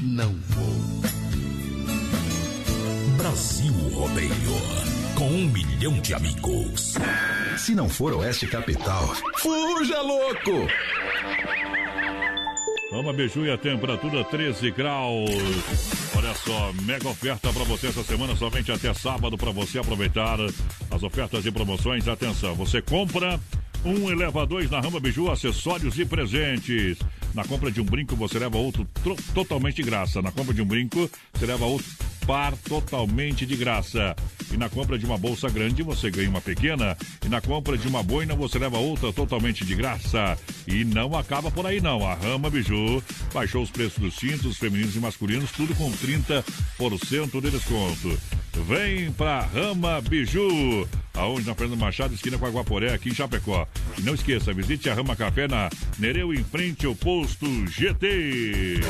[0.00, 0.77] não vou.
[3.68, 4.32] Brasil Rodeio.
[5.14, 6.94] Com um milhão de amigos.
[7.58, 10.66] Se não for Oeste Capital, fuja louco!
[12.90, 15.30] Vamos Beiju e a temperatura 13 graus.
[16.16, 20.38] Olha só, mega oferta para você essa semana, somente até sábado, para você aproveitar
[20.90, 22.08] as ofertas e promoções.
[22.08, 23.38] Atenção, você compra
[23.84, 26.98] um eleva dois na Rama Biju, acessórios e presentes.
[27.34, 28.88] Na compra de um brinco, você leva outro
[29.34, 30.22] totalmente de graça.
[30.22, 34.14] Na compra de um brinco, você leva outro par totalmente de graça.
[34.52, 36.94] E na compra de uma bolsa grande, você ganha uma pequena.
[37.24, 40.38] E na compra de uma boina, você leva outra totalmente de graça.
[40.66, 42.06] E não acaba por aí, não.
[42.06, 43.02] A Rama Biju
[43.32, 48.20] baixou os preços dos cintos femininos e masculinos, tudo com 30% de desconto.
[48.66, 53.66] Vem pra Rama Biju, aonde na Fernando Machado, esquina com a Guaporé, aqui em Chapecó.
[53.96, 58.80] E não esqueça, visite a Rama Café na Nereu, em frente ao posto GT.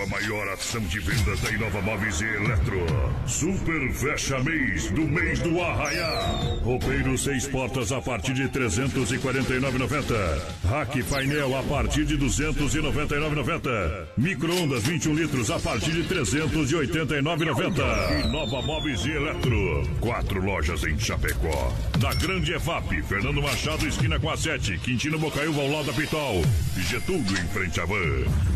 [0.00, 2.86] A maior ação de vendas da Inova Móveis e Eletro.
[3.26, 6.58] Super Fecha Mês do mês do Arraiá.
[6.62, 10.40] Roupeiro seis portas a partir de 349,90.
[10.68, 14.06] Rack painel a partir de 299,90.
[14.16, 18.24] Micro-ondas 21 litros a partir de 389,90.
[18.24, 19.82] Inova Móveis e Eletro.
[20.00, 21.72] Quatro lojas em Chapecó.
[22.00, 24.78] Na Grande EFAP, Fernando Machado, esquina com a 7.
[24.78, 26.42] Quintino Bocaiúva ao lado da Pitol.
[26.76, 28.51] Getúlio em frente à van.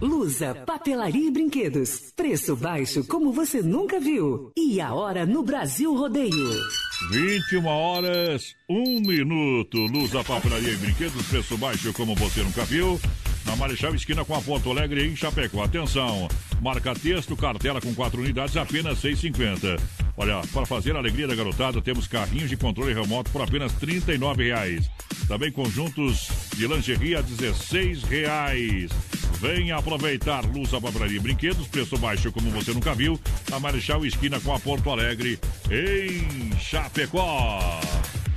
[0.00, 2.12] Lusa, papelaria e brinquedos.
[2.14, 4.52] Preço baixo como você nunca viu.
[4.54, 6.50] E a hora no Brasil Rodeio.
[7.12, 9.78] 21 horas, 1 minuto.
[9.86, 11.26] Lusa, papelaria e brinquedos.
[11.26, 13.00] Preço baixo como você nunca viu.
[13.46, 15.62] Na Marechal Esquina com a Porto Alegre em Chapecó.
[15.62, 16.28] Atenção,
[16.60, 19.80] marca texto, cartela com quatro unidades, apenas 6,50.
[20.18, 23.86] Olha, para fazer a alegria da garotada, temos carrinhos de controle remoto por apenas R$
[23.86, 24.84] 39,00.
[25.26, 29.15] Também conjuntos de lingerie a R$ 16,00.
[29.40, 33.20] Venha aproveitar Luz a Papelaria Brinquedos, preço baixo como você nunca viu.
[33.50, 35.38] Na Marechal Esquina com a Porto Alegre
[35.70, 37.80] em Chapecó.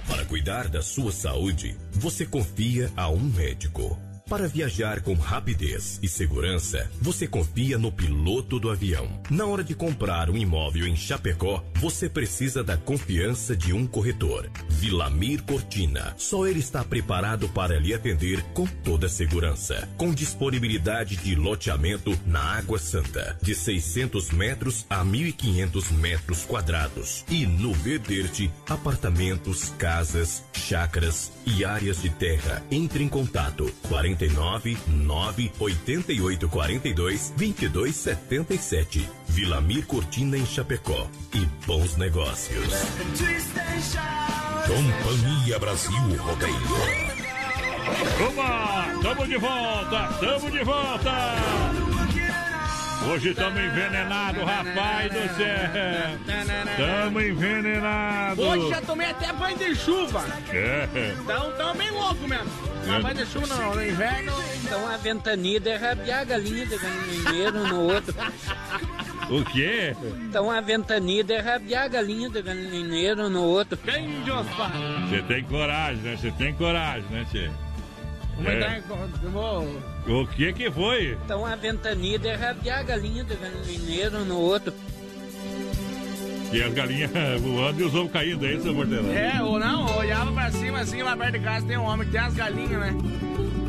[0.08, 4.09] Para cuidar da sua saúde, você confia a um médico.
[4.30, 9.20] Para viajar com rapidez e segurança, você confia no piloto do avião.
[9.28, 14.48] Na hora de comprar um imóvel em Chapecó, você precisa da confiança de um corretor.
[14.70, 16.14] Vilamir Cortina.
[16.16, 19.90] Só ele está preparado para lhe atender com toda segurança.
[19.98, 27.26] Com disponibilidade de loteamento na Água Santa, de 600 metros a 1.500 metros quadrados.
[27.28, 32.62] E no Verderte, apartamentos, casas, chácaras e áreas de terra.
[32.70, 39.10] Entre em contato 40 49 988 42 22 77.
[39.30, 41.08] Vila Mir Cortina em Chapecó.
[41.34, 42.74] E bons negócios.
[44.68, 47.10] Companhia Brasil Rodeio.
[48.30, 49.00] Oba!
[49.02, 50.10] Tamo de volta!
[50.20, 51.89] Tamo de volta!
[53.10, 56.20] Hoje estamos envenenados, rapaz do céu!
[56.78, 58.46] Tamo envenenados!
[58.46, 60.24] Hoje já tomei até banho de chuva.
[60.54, 60.88] É.
[61.20, 62.52] Então tamo bem louco mesmo.
[62.86, 64.32] Mas banho de chuva no, no inverno.
[64.64, 68.16] Então a ventania é rabiar a galinha de galinheiro no outro.
[69.30, 69.96] O quê?
[70.28, 73.76] Então a ventania é rabiar a galinha de galinheiro no outro.
[73.84, 74.72] Bem, Jospa.
[75.10, 76.16] Você tem coragem, né?
[76.16, 77.50] Você tem coragem, né, Tchê?
[78.46, 78.82] É.
[79.24, 81.18] eu vou- O que que foi?
[81.24, 84.74] Então a ventania é rabiar a galinha de galinheiro no outro.
[86.52, 89.12] E as galinhas voando e os ovos caindo, é isso, seu porteiro?
[89.12, 92.08] É, ou não, eu olhava pra cima assim, lá perto de casa tem um homem
[92.08, 92.96] que tem as galinhas, né?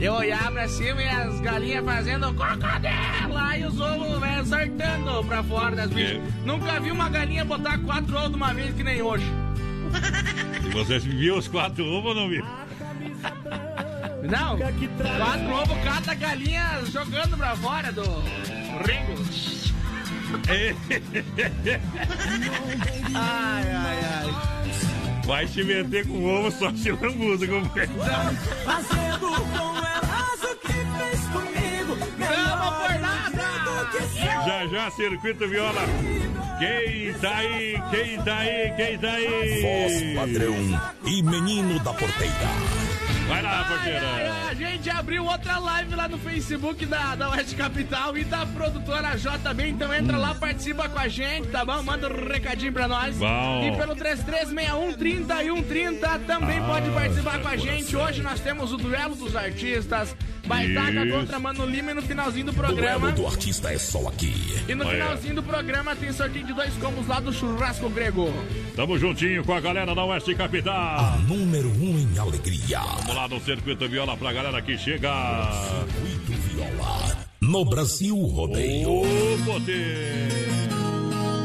[0.00, 5.24] Eu olhava pra cima e as galinhas fazendo crocodilo lá e os ovos né, saltando
[5.26, 6.16] pra fora das bichas.
[6.16, 6.22] É.
[6.46, 9.26] Nunca vi uma galinha botar quatro ovos de uma vez que nem hoje.
[10.64, 12.42] E você viu os quatro ovos ou não viu?
[14.22, 18.02] Não, quatro ovos cada galinha jogando pra fora do
[18.84, 19.14] ringo.
[23.14, 24.30] ai, ai, ai.
[25.24, 27.92] Vai te meter com ovo só se lambuza, companheiro.
[28.64, 31.96] Fazendo com elas o que fez comigo.
[32.18, 33.44] Vamos por nada!
[34.46, 35.82] Já já, Circuito Viola.
[36.58, 37.80] Quem tá aí?
[37.90, 38.72] Quem tá aí?
[38.76, 39.62] Quem tá aí?
[39.62, 40.56] Voz padrão
[41.06, 42.34] e menino da porteira.
[43.30, 44.32] Vai lá, porteira.
[44.50, 49.16] A gente abriu outra live lá no Facebook da, da Oeste Capital e da produtora
[49.16, 49.68] JB.
[49.68, 51.80] Então entra lá, participa com a gente, tá bom?
[51.84, 53.16] Manda um recadinho pra nós.
[53.16, 53.62] Bom.
[53.64, 57.96] E pelo 3361 e 130 também Ah, pode participar com a gente.
[57.96, 60.16] Hoje nós temos o duelo dos artistas.
[60.50, 61.16] Baitaca Isso.
[61.16, 63.12] contra Mano Lima e no finalzinho do programa.
[63.12, 64.34] Duelo do artista é só aqui.
[64.68, 64.94] E no Olha.
[64.94, 68.28] finalzinho do programa tem sorteio de dois combos lá do Churrasco Grego.
[68.74, 70.74] Tamo juntinho com a galera da Oeste Capital.
[70.74, 72.80] A número um em alegria.
[72.80, 75.12] Vamos lá no Circuito Viola pra galera que chega.
[75.52, 77.16] Circuito Viola.
[77.40, 78.90] No Brasil Rodeio.
[78.90, 79.04] Ô,
[79.44, 80.79] poder.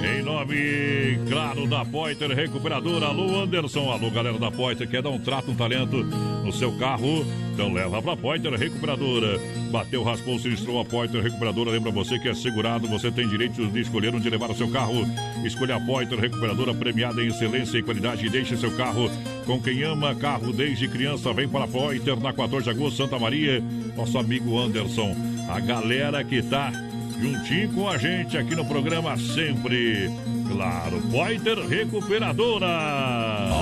[0.06, 3.08] Em nome, claro, da Poiter Recuperadora.
[3.08, 3.90] Alô, Anderson.
[3.90, 4.88] Alô, galera da Poiter.
[4.88, 6.04] Quer dar um trato, um talento
[6.44, 7.26] no seu carro?
[7.52, 9.40] Então leva pra Poiter Recuperadora.
[9.72, 11.72] Bateu, raspou, sinistrou a Poiter Recuperadora.
[11.72, 15.04] Lembra você que é segurado, você tem direito de escolher onde levar o seu carro.
[15.44, 18.28] Escolha a Poiter Recuperadora, premiada em excelência e qualidade.
[18.28, 19.10] E deixe seu carro
[19.48, 21.34] com quem ama carro desde criança.
[21.34, 23.60] Vem para a Poiter na 14 de agosto, Santa Maria.
[23.98, 25.16] Nosso amigo Anderson.
[25.50, 26.72] A galera que tá
[27.20, 30.10] juntinho com a gente aqui no programa sempre.
[30.52, 32.68] Claro, Poiter Recuperadora.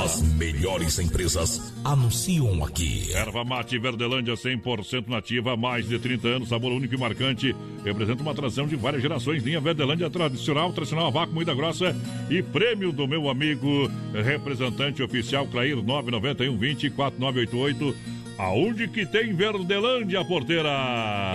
[0.03, 3.11] As melhores empresas anunciam aqui.
[3.13, 7.55] Erva Mate Verdelândia 100% nativa, mais de 30 anos, sabor único e marcante.
[7.83, 9.43] Representa uma tradição de várias gerações.
[9.43, 11.95] Linha Verdelândia tradicional, tradicional a vácuo, moída grossa
[12.29, 18.22] e prêmio do meu amigo representante oficial Clair 991 20 4988.
[18.37, 20.69] Aonde que tem Verdelândia, porteira?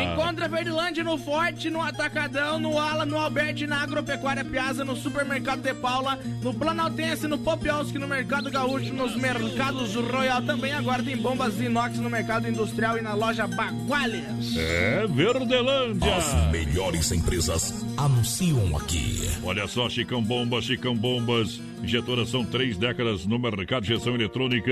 [0.03, 5.62] Encontra Verdilândia no Forte, no Atacadão, no Ala, no Alberti, na Agropecuária Piazza, no Supermercado
[5.62, 10.42] de Paula, no Planaltense, no Popiolski, no Mercado Gaúcho, nos Mercados Royal.
[10.42, 14.57] Também agora tem bombas de inox no Mercado Industrial e na loja Bagualias.
[14.57, 16.16] É Verdelândia.
[16.16, 19.30] As melhores empresas anunciam aqui.
[19.44, 21.61] Olha só, Chicão Bombas, Chicão Bombas.
[21.83, 24.70] Injetoras são três décadas no mercado de injeção eletrônica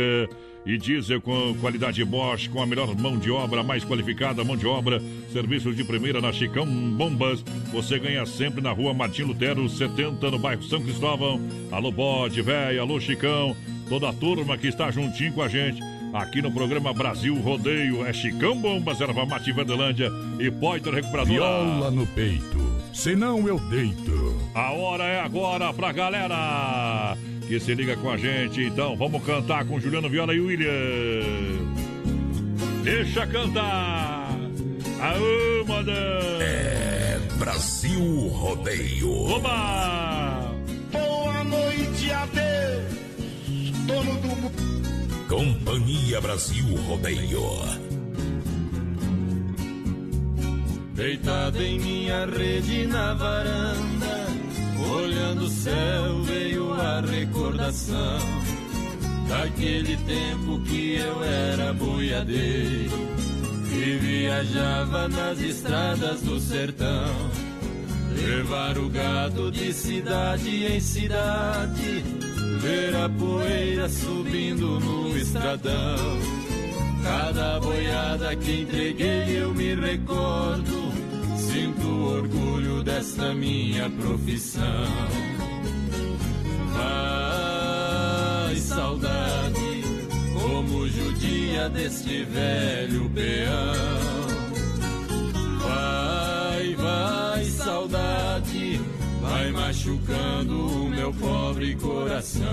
[0.64, 4.66] e diesel com qualidade Bosch, com a melhor mão de obra, mais qualificada mão de
[4.66, 5.00] obra.
[5.32, 7.42] Serviço de primeira na Chicão Bombas.
[7.72, 11.40] Você ganha sempre na rua Martim Lutero, 70, no bairro São Cristóvão.
[11.70, 13.56] Alô, bode, véia, alô, Chicão.
[13.88, 15.80] Toda a turma que está juntinho com a gente.
[16.12, 21.34] Aqui no programa Brasil Rodeio é Chicão Bombas, Erva Mate Verdelândia e Poiter Recuperadora.
[21.34, 22.58] Viola no peito,
[22.92, 24.36] senão eu deito.
[24.54, 28.62] A hora é agora pra galera que se liga com a gente.
[28.62, 31.22] Então vamos cantar com Juliano Viola e William.
[32.82, 34.30] Deixa cantar.
[35.00, 36.42] Aô, madame.
[36.42, 39.12] É Brasil Rodeio.
[39.12, 40.50] Oba!
[40.90, 44.65] Boa noite, adeus, dono do mundo.
[45.28, 47.40] Companhia Brasil Rodeio.
[50.94, 54.26] Deitada em minha rede na varanda,
[54.94, 58.18] olhando o céu, veio a recordação
[59.28, 63.16] daquele tempo que eu era boiadeiro
[63.72, 67.30] e viajava nas estradas do sertão.
[68.14, 72.04] Levar o gado de cidade em cidade,
[72.66, 76.18] ver a poeira subindo no estradão.
[77.04, 80.92] Cada boiada que entreguei eu me recordo.
[81.36, 81.88] Sinto
[82.18, 84.86] orgulho desta minha profissão.
[86.74, 89.84] Vai, saudade,
[90.34, 94.26] como judia deste velho peão.
[95.62, 98.80] Vai, vai, saudade,
[99.20, 102.44] vai machucando o meu pobre coração.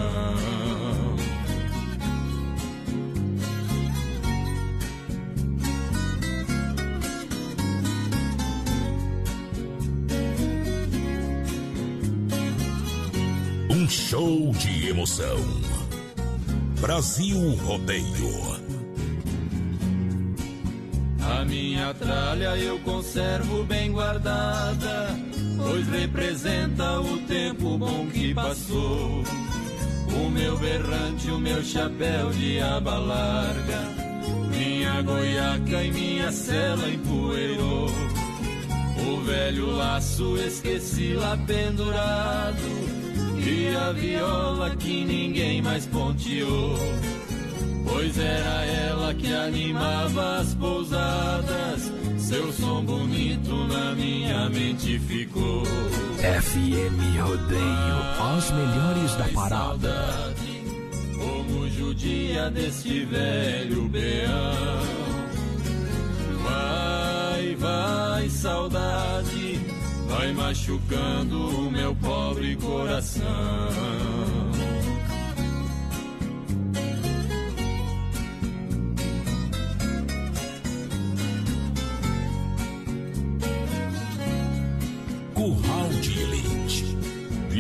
[13.72, 15.38] Um show de emoção.
[16.80, 18.04] Brasil Rodeio.
[21.22, 25.18] A minha tralha eu conservo bem guardada,
[25.64, 29.24] pois representa o tempo bom que passou.
[30.16, 33.82] O meu berrante, o meu chapéu de aba larga,
[34.56, 37.88] minha goiaca e minha cela empoeirou.
[39.06, 42.58] O velho laço esqueci lá pendurado,
[43.40, 46.78] e a viola que ninguém mais ponteou.
[47.86, 52.03] Pois era ela que animava as pousadas.
[52.34, 55.64] Seu som bonito na minha mente ficou.
[56.18, 59.90] FM Rodeio, as melhores da parada.
[59.90, 60.64] Saudade,
[61.14, 64.80] como judia deste velho beão.
[66.44, 69.60] Vai, vai, saudade,
[70.08, 74.33] vai machucando o meu pobre coração.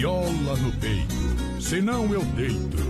[0.04, 2.84] Viola no peito, senão eu deito.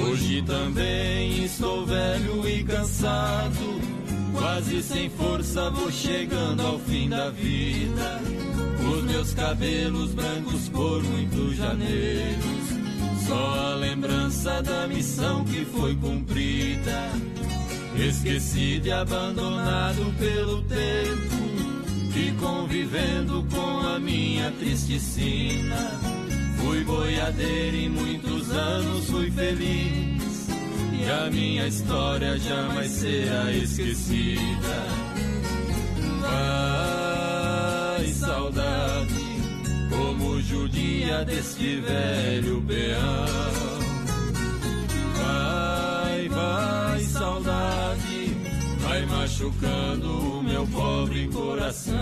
[0.00, 3.80] Hoje também estou velho e cansado,
[4.32, 8.20] quase sem força vou chegando ao fim da vida.
[8.94, 17.10] Os meus cabelos brancos por muitos janeiros, só a lembrança da missão que foi cumprida.
[17.96, 21.41] Esquecido e abandonado pelo tempo,
[22.14, 25.90] e convivendo com a minha triste sina.
[26.58, 30.48] Fui boiadeiro e muitos anos fui feliz.
[30.92, 34.86] E a minha história jamais será esquecida.
[36.20, 39.26] Vai, saudade,
[39.90, 43.26] como judia deste velho peão.
[45.16, 48.11] Vai, vai, saudade,
[48.92, 51.96] vai machucando o meu pobre coração.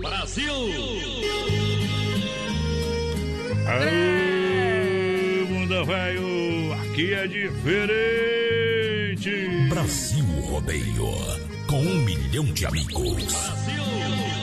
[0.00, 0.54] Brasil!
[3.66, 7.88] Aê, mundo velho, aqui é diferente.
[9.68, 11.08] Brasil Rodeio.
[11.66, 13.34] Com um milhão de amigos.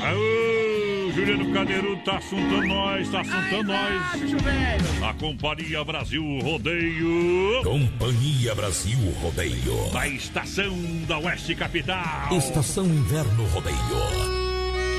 [0.03, 5.03] Aê, Juliano Cadeiro tá assuntando nós, tá assuntando nós.
[5.03, 7.62] A Companhia Brasil Rodeio.
[7.64, 9.91] Companhia Brasil Rodeio.
[9.93, 10.74] Na estação
[11.07, 12.30] da Oeste Capital.
[12.32, 14.40] Estação Inverno Rodeio.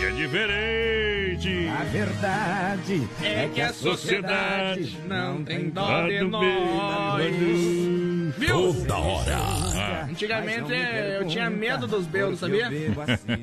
[0.05, 1.69] É diferente.
[1.69, 7.25] A verdade É que a sociedade não tem dó de nós.
[8.37, 8.75] Viu?
[8.75, 10.07] Toda hora.
[10.11, 12.69] Antigamente eu tinha medo dos belos, sabia?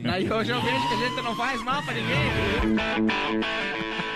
[0.03, 3.09] Daí hoje eu vejo que a gente não faz mal pra ninguém.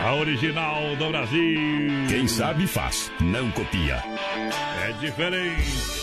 [0.02, 1.60] A original do Brasil.
[2.10, 4.04] Quem sabe faz, não copia.
[4.86, 5.94] É diferente.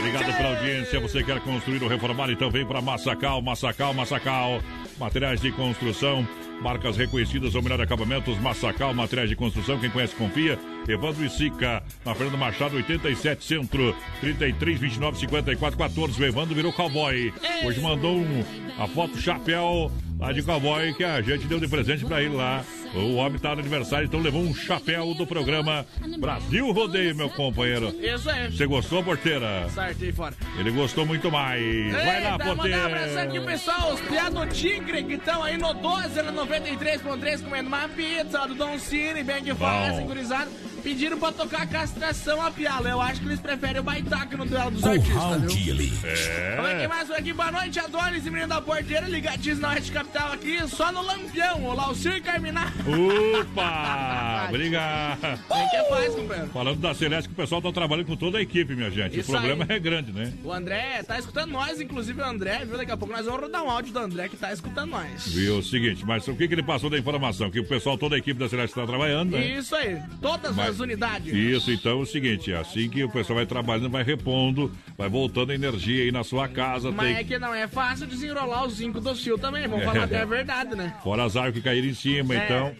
[0.00, 1.00] Obrigado pela audiência.
[1.00, 2.30] Você quer construir ou reformar?
[2.30, 4.60] Então vem para Massacal, Massacal, Massacal.
[4.98, 6.26] Materiais de construção,
[6.62, 8.38] marcas reconhecidas melhor acabamentos.
[8.40, 9.78] Massacal, materiais de construção.
[9.78, 10.58] Quem conhece, confia.
[10.88, 16.22] Evandro e Sica, na Fernando Machado, 87 Centro, 33, 29, 54, 14.
[16.22, 17.32] O Evandro virou cowboy.
[17.64, 18.44] Hoje mandou um,
[18.78, 19.90] a foto chapéu
[20.24, 22.64] lá de cowboy que a gente deu de presente pra ele lá.
[22.94, 25.84] O homem tá no aniversário, então levou um chapéu do programa
[26.18, 27.94] Brasil Rodeio, meu companheiro.
[28.00, 28.50] Isso aí.
[28.50, 29.68] Você gostou, porteira?
[29.70, 30.34] Sartei fora.
[30.58, 31.92] Ele gostou muito mais.
[31.92, 33.44] Vai lá, mandar um abraço aqui, porteira.
[33.44, 33.92] pessoal.
[33.92, 38.54] Os piados do Tigre que estão aí no 12, no 93.3, comendo uma pizza do
[38.54, 40.06] Don Cine, bem que Bom.
[40.06, 40.48] gurizada.
[40.84, 42.90] Pediram pra tocar castração a piala.
[42.90, 45.74] Eu acho que eles preferem o baitaca no duelo dos artistas, viu?
[46.04, 46.56] É.
[46.56, 47.32] Como é que mais aqui?
[47.32, 51.64] Boa noite, Adonis e menino da porteira, ligadinhos na Oeste Capital aqui, só no Lampião,
[51.64, 52.72] o Laucir e Carminar.
[52.86, 54.46] Opa!
[54.50, 55.20] Obrigado.
[55.20, 56.50] Quem que faz, companheiro?
[56.50, 59.18] Falando da Celeste, que o pessoal tá trabalhando com toda a equipe, minha gente.
[59.18, 59.76] Isso o problema aí.
[59.76, 60.32] é grande, né?
[60.44, 62.76] O André tá escutando nós, inclusive o André, viu?
[62.76, 65.26] Daqui a pouco nós vamos rodar um áudio do André que tá escutando nós.
[65.28, 67.50] Viu o seguinte, mas o que, que ele passou da informação?
[67.50, 69.44] Que o pessoal, toda a equipe da Celeste está trabalhando, né?
[69.58, 71.32] Isso aí, todas Mas- as unidades.
[71.32, 75.50] Isso, então é o seguinte, assim que o pessoal vai trabalhando, vai repondo, vai voltando
[75.50, 78.74] a energia aí na sua casa, Mas tem é que não é fácil desenrolar os
[78.74, 79.86] zinco do fio também, vamos É.
[79.88, 80.94] falar até a verdade, né?
[81.02, 82.44] fora as árvores que caíram em cima, É.
[82.44, 82.74] então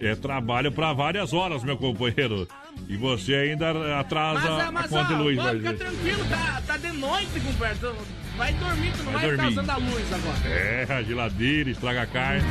[0.00, 2.46] é trabalho para várias horas, meu companheiro.
[2.88, 5.36] E você ainda atrasa Mas, é, a mas conta de luz.
[5.36, 7.90] pode ficar tranquilo, tá, tá de noite, compadre.
[8.36, 9.52] Vai dormir, tu não Vai vai, ficar dormir.
[9.52, 10.48] usando a luz agora.
[10.48, 12.42] É, a geladeira, estraga a carne.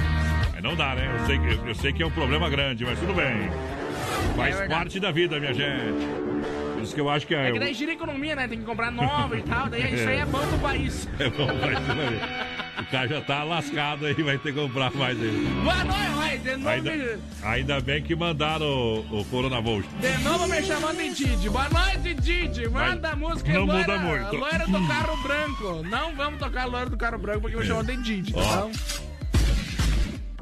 [0.53, 1.13] Mas não dá, né?
[1.19, 3.49] Eu sei, eu, eu sei que é um problema grande, mas tudo bem.
[4.35, 5.93] Faz É parte da vida, minha gente.
[6.73, 7.49] Por isso que eu acho que é.
[7.49, 8.47] É que daí gira a economia, né?
[8.47, 9.69] Tem que comprar nova e tal.
[9.69, 11.07] Daí isso aí é bom pro país.
[11.19, 12.83] É bom, isso aí.
[12.83, 15.47] O cara já tá lascado aí, vai ter que comprar mais aí.
[15.63, 16.03] Boa noite.
[16.43, 19.85] De novo, Ainda, me, ainda bem que mandaram o, o Coronavolt.
[20.01, 21.49] de novo me chamando de Didi.
[21.49, 22.67] Boa noite, Didi.
[22.67, 24.35] Manda a música não loira, muda muito.
[24.35, 25.83] Loira do carro branco.
[25.89, 28.33] Não vamos tocar loira do carro branco porque me chamam de Didi.
[28.35, 28.41] Ó.
[28.41, 28.71] Então...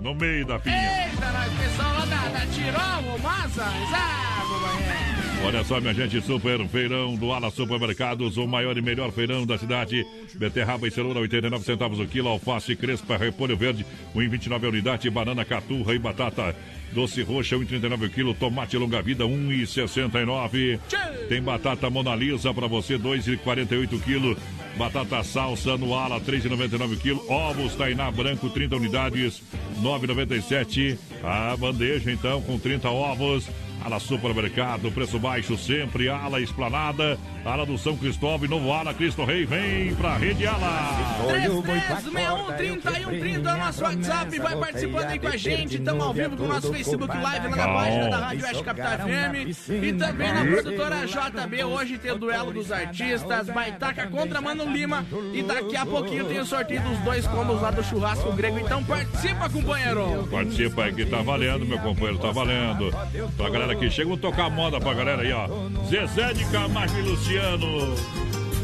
[0.01, 1.05] No meio da pinha.
[1.05, 3.65] Eita, nós, pessoal lá da, da Tirol, Massa.
[3.65, 5.20] Ah, companheiro.
[5.43, 9.57] Olha só, minha gente, super feirão do Ala Supermercados, o maior e melhor feirão da
[9.57, 10.05] cidade.
[10.35, 13.85] Beterraba e cenoura, 89 centavos o quilo, alface crespa, repolho verde,
[14.15, 16.55] 1,29 a unidade, banana caturra e batata.
[16.93, 20.79] Doce roxa, 1,39 o quilo, tomate longa vida, 1,69.
[21.27, 24.37] Tem batata Mona Lisa para você, 2,48 o quilo.
[24.77, 27.31] Batata salsa no ala, 3,99 o quilo.
[27.31, 29.41] Ovos Tainá branco, 30 unidades,
[29.81, 30.97] 9,97.
[31.23, 33.49] A bandeja, então, com 30 ovos.
[33.83, 36.07] Ala Supermercado, preço baixo sempre.
[36.07, 39.45] Ala Esplanada, Ala do São Cristóvão, novo Ala Cristo Rei.
[39.45, 41.25] Vem pra Rede Ala.
[41.27, 45.77] 3361 é o nosso WhatsApp, vai participando aí com a gente.
[45.77, 48.91] Estamos ao vivo com o nosso Facebook Live lá na página da Rádio Oeste Capital
[48.99, 49.47] FM.
[49.83, 51.63] E também na produtora JB.
[51.63, 55.03] Hoje tem o duelo dos artistas, Baitaca contra Mano Lima.
[55.33, 58.59] E daqui a pouquinho tem o sorteio dos dois combos lá do churrasco grego.
[58.59, 60.27] Então participa, companheiro.
[60.29, 62.91] Participa aí que tá valendo, meu companheiro, tá valendo.
[63.35, 65.47] Pra galera que chega, vamos tocar moda pra galera aí, ó.
[65.89, 67.30] Zezé de Camargo e Luciano.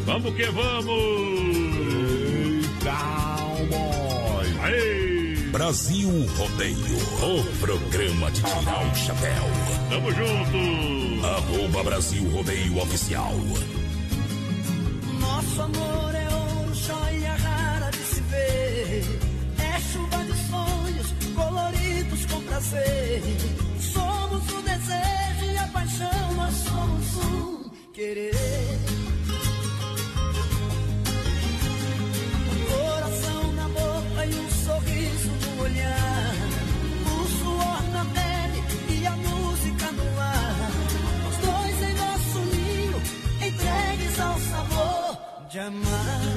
[0.05, 0.87] Vamos que vamos!
[2.83, 4.47] Cowboy.
[4.61, 5.35] Aí!
[5.51, 9.43] Brasil Rodeio, o programa de tirar o chapéu.
[9.89, 11.25] Tamo junto!
[11.25, 13.33] Arroba Brasil Rodeio Oficial.
[15.19, 19.03] Nosso amor é ouro, joia rara de se ver.
[19.59, 23.21] É chuva de sonhos coloridos com prazer.
[27.99, 28.03] Um
[32.71, 36.35] coração na boca e um sorriso no olhar.
[37.05, 38.63] O suor na pele
[38.99, 40.71] e a música no ar.
[41.27, 43.01] Os dois em nosso ninho,
[43.47, 45.17] entregues ao sabor
[45.49, 46.36] de amar.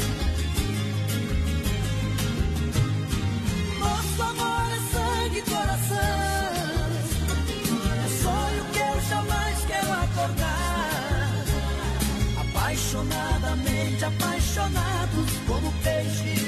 [15.83, 16.40] They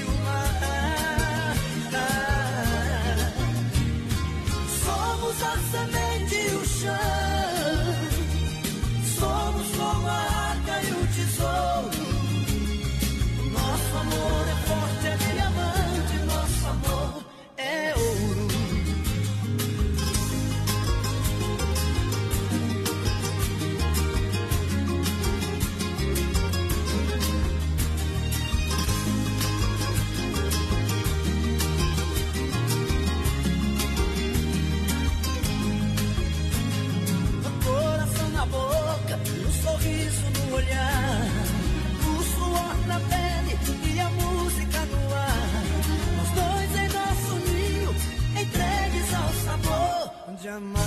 [50.52, 50.84] Arama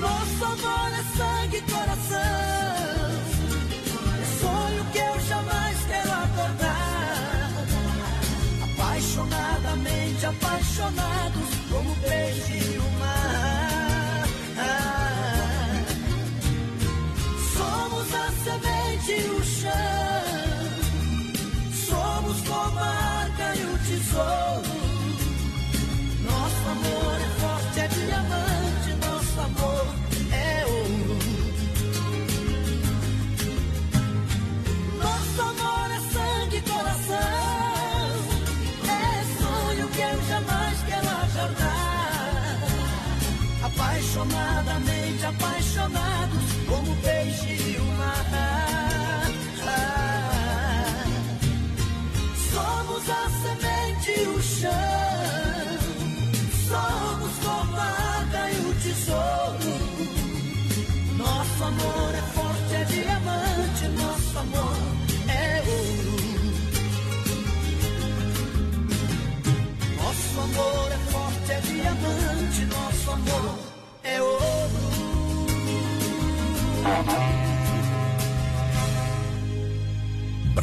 [0.00, 0.93] Nostalgia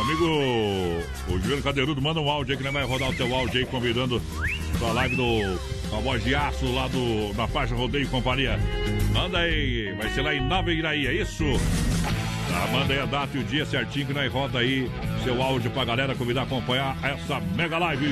[0.00, 0.26] Amigo,
[1.28, 3.66] o Juliano Cadeirudo, manda um áudio aí que não vai rodar o teu áudio aí,
[3.66, 4.20] convidando
[4.80, 5.56] pra live do
[5.96, 8.58] a voz de aço lá do, da página Rodeio e Companhia.
[9.12, 11.44] Manda aí, vai ser lá em Nova Iraí, é isso?
[12.54, 14.88] Tá, manda aí a data e o dia certinho que nós roda aí
[15.24, 18.06] seu áudio pra galera convidar a acompanhar essa mega live.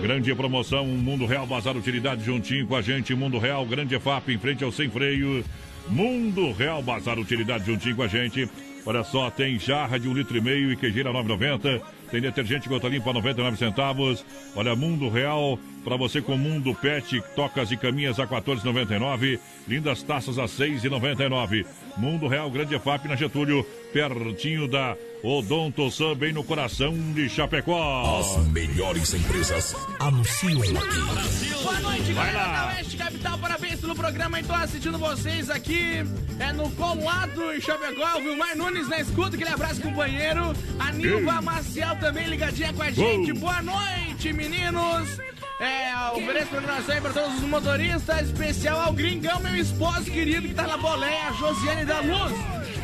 [0.00, 4.38] Grande promoção, Mundo Real Bazar Utilidade juntinho com a gente, Mundo Real, Grande EFAP em
[4.38, 5.44] frente ao Sem Freio.
[5.86, 8.48] Mundo Real Bazar Utilidade juntinho com a gente.
[8.86, 11.82] Olha só, tem jarra de um litro e meio e queijeira 9,90.
[12.10, 14.24] Tem detergente gota limpa 99 centavos.
[14.54, 19.38] Olha, Mundo Real para você com Mundo Pet, tocas e caminhas a 14,99.
[19.66, 21.64] Lindas taças a 6,99.
[21.96, 28.20] Mundo Real Grande EFAP na Getúlio, pertinho da Odonto Sam, bem no coração de Chapecó.
[28.20, 31.54] As melhores empresas anunciam aqui.
[31.62, 32.66] Boa noite, Vai galera lá.
[32.66, 33.38] da Oeste Capital.
[33.38, 34.40] Parabéns pelo programa.
[34.40, 36.04] Estou assistindo vocês aqui
[36.38, 38.18] é no Colado em Chapecó.
[38.18, 39.34] O Vilmar Nunes na escuta.
[39.34, 40.54] Aquele abraço, companheiro.
[40.78, 43.32] A Nilva Maciel também ligadinha com a gente.
[43.32, 45.18] Boa noite, meninos.
[45.60, 50.54] É, ofereço programação aí para todos os motoristas, especial ao Gringão, meu esposo querido que
[50.54, 52.32] tá na boleia, Josiane da Luz.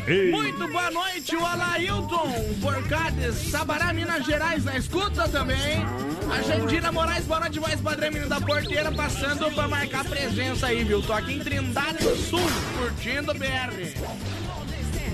[0.09, 0.31] Ei.
[0.31, 2.29] Muito boa noite, o Alailton,
[3.17, 5.85] de Sabará, Minas Gerais, na escuta também.
[6.31, 10.83] A Jandira Moraes, boa noite, voz padrão, menino da porteira, passando pra marcar presença aí,
[10.83, 11.01] viu?
[11.01, 12.41] Tô aqui em Trindade do Sul,
[12.77, 14.44] curtindo o BR.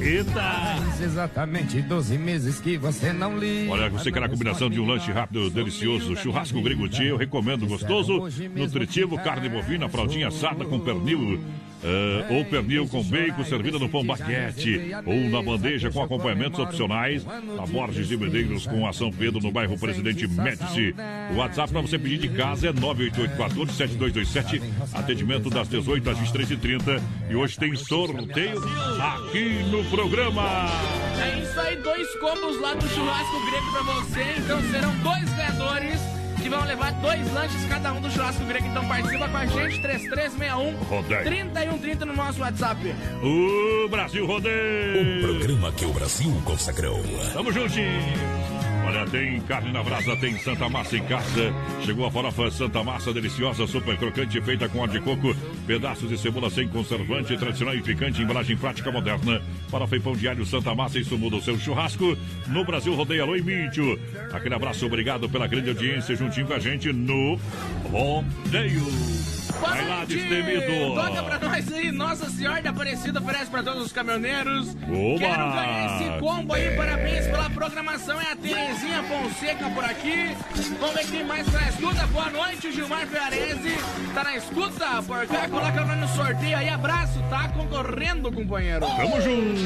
[0.00, 0.32] Eita!
[0.32, 3.70] Faz exatamente 12 meses que você não liga.
[3.70, 8.24] Olha, você quer a combinação de um lanche rápido, delicioso, churrasco grego eu recomendo gostoso,
[8.56, 11.38] nutritivo, carne bovina, fraldinha assada com pernil,
[11.82, 17.26] ah, ou pernil com bacon, servida no pão baguete, ou na bandeja com acompanhamentos opcionais,
[17.26, 20.94] a Borges e Medeiros com a São Pedro, no bairro Presidente Médici.
[21.32, 24.62] O WhatsApp para você pedir de casa é 988-14-7227,
[24.92, 27.00] atendimento das 18 às 23h30,
[27.30, 28.60] e hoje tem sorteio
[29.00, 30.66] aqui no programa.
[31.22, 34.22] É isso aí, dois combos lá do churrasco grego pra você.
[34.38, 38.66] Então serão dois ganhadores que vão levar dois lanches cada um do churrasco grego.
[38.66, 41.24] Então participa com a gente, 3361 Rodeio.
[41.24, 42.94] 3130 no nosso WhatsApp.
[43.22, 45.18] O Brasil Rodeio.
[45.18, 47.02] O programa que o Brasil consagrou.
[47.32, 48.39] Tamo juntinho.
[48.90, 51.54] Olha, tem carne na brasa, tem Santa Massa em casa.
[51.84, 55.32] Chegou a farofa Santa Massa, deliciosa, super crocante, feita com óleo de coco,
[55.64, 59.40] pedaços de cebola sem conservante, tradicional e picante, embalagem prática moderna.
[59.68, 62.18] Farofa e pão alho Santa Massa, isso muda o seu churrasco.
[62.48, 63.96] No Brasil Rodeio, alô e Mídio.
[64.32, 67.38] Aquele abraço, obrigado pela grande audiência juntinho com a gente no
[67.92, 69.39] Rodeio.
[69.60, 70.94] Boa Vai lá, destemido.
[70.94, 74.70] Toca pra nós aí, Nossa Senhora da Aparecida oferece pra todos os caminhoneiros.
[74.70, 75.18] Oba!
[75.18, 78.18] Quero ganhar esse combo aí, parabéns pela programação.
[78.20, 80.34] É a Terezinha Fonseca por aqui.
[80.78, 82.06] Vamos ver quem mais tá na escuta.
[82.06, 83.76] Boa noite, o Gilmar Fiarese.
[84.14, 86.68] Tá na escuta, por cá, coloca nós no sorteio aí.
[86.70, 88.80] Abraço, tá concorrendo, companheiro.
[88.80, 89.60] Tamo junto.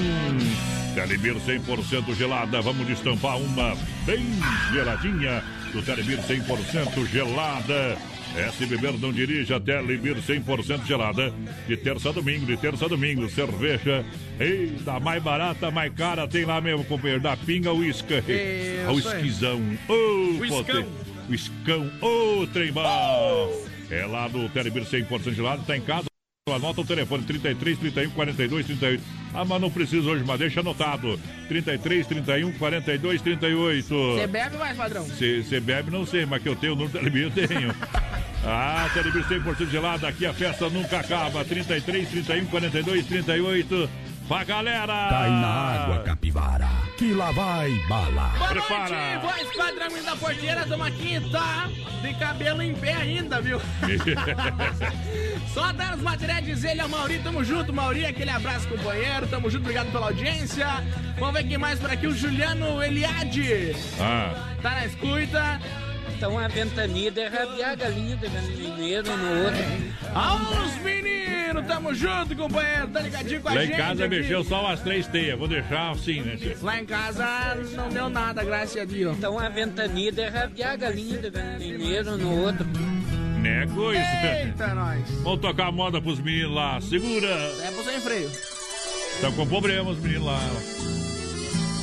[0.95, 2.61] Telebir 100% gelada.
[2.61, 4.27] Vamos destampar uma bem
[4.73, 5.43] geladinha
[5.73, 7.97] do Telebir 100% gelada.
[8.36, 11.32] É, se beber não dirija, Telebir 100% gelada.
[11.69, 14.05] De terça a domingo, de terça a domingo, cerveja.
[14.40, 18.19] Eita, mais barata, mais cara, tem lá mesmo, companheiro, da pinga, uísca.
[18.19, 18.97] Isso A aí.
[18.97, 19.61] uisquizão.
[19.89, 20.65] Ô, Uiscão.
[20.65, 20.86] pote-
[21.31, 22.82] Uiscão, ô, trem bom.
[23.90, 26.06] É lá no Telebir 100% gelado, tá em casa.
[26.53, 29.03] Anota o telefone 33 31 42 38.
[29.33, 31.19] Ah, mas não precisa hoje, mas deixa anotado.
[31.49, 33.89] 33 31 42 38.
[33.89, 35.05] Você bebe mais, padrão?
[35.05, 37.75] Você bebe, não sei, mas que eu tenho o número Telebir, eu tenho.
[38.45, 41.43] Ah, Telebir 100% gelado, aqui a festa nunca acaba.
[41.47, 43.91] 33 31 42 38.
[44.26, 45.09] Pra galera!
[45.10, 48.32] Cai na água, capivara, que lá vai bala.
[48.38, 48.88] Boa Prepara.
[48.88, 51.68] noite, voz padrão da porteira, tamo aqui, tá?
[52.01, 53.60] De cabelo em pé ainda, viu?
[55.52, 59.26] Só dar os materiais dizer ele é o Mauri, tamo junto, Mauri, aquele abraço, companheiro,
[59.26, 60.66] tamo junto, obrigado pela audiência.
[61.18, 64.32] Vamos ver quem mais por aqui, o Juliano Eliade, Ah,
[64.62, 65.60] tá na escuta.
[66.16, 69.65] Então a ventania é rabiar a galinha do galinheiro no outro.
[70.15, 74.16] Aos meninos, tamo junto, companheiro, tá ligadinho com a lá gente em casa aqui.
[74.16, 75.39] mexeu só umas três teias.
[75.39, 76.36] Vou deixar assim, né?
[76.36, 76.57] tio?
[76.62, 79.16] Lá em casa não deu nada, graças a Deus.
[79.19, 82.66] Então a ventania é rabiar a galinha do galinheiro no outro.
[83.43, 84.01] Né, coisa.
[84.01, 85.03] Eita, nós.
[85.23, 86.81] Vamos tocar a moda pros meninos lá.
[86.81, 87.28] Segura.
[87.28, 88.31] É pro sem freio.
[89.15, 90.41] Estão com problema os meninos lá.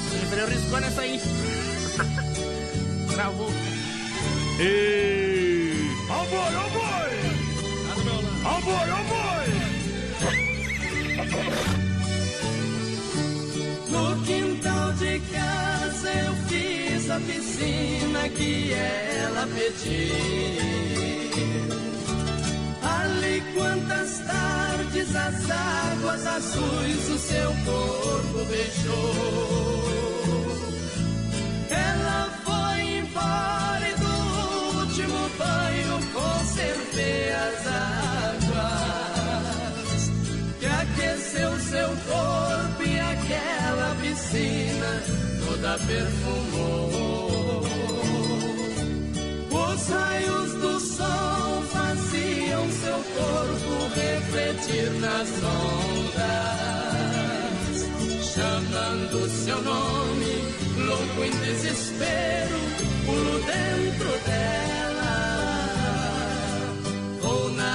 [0.10, 1.22] Sem freio riscou nessa aí.
[3.14, 3.52] Travou.
[4.64, 5.90] Ei!
[6.08, 7.12] Ó boi, boi!
[13.90, 20.62] No quintal de casa eu fiz a piscina que ela pediu.
[22.84, 29.82] Ali quantas tardes as águas azuis o seu corpo beijou.
[31.72, 33.90] Ela foi embora e
[35.38, 38.91] banho conservei as águas
[40.60, 44.91] que aqueceu seu corpo e aquela piscina
[45.45, 47.62] toda perfumou.
[49.52, 56.41] Os raios do sol faziam seu corpo refletir nas ondas,
[58.34, 60.34] chamando seu nome,
[60.78, 62.60] louco em desespero,
[63.06, 64.90] pulo dentro dela.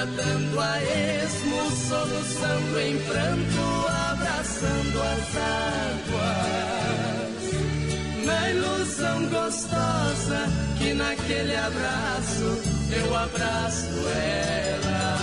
[0.06, 5.36] Vou nadando a esmo, soluçando em pranto, abraçando as
[5.96, 6.56] águas.
[8.24, 12.62] Na ilusão gostosa que naquele abraço
[12.92, 15.16] eu abraço ela.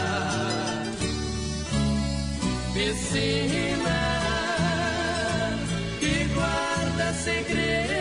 [2.74, 4.02] Piscina
[6.00, 7.93] que guarda segredo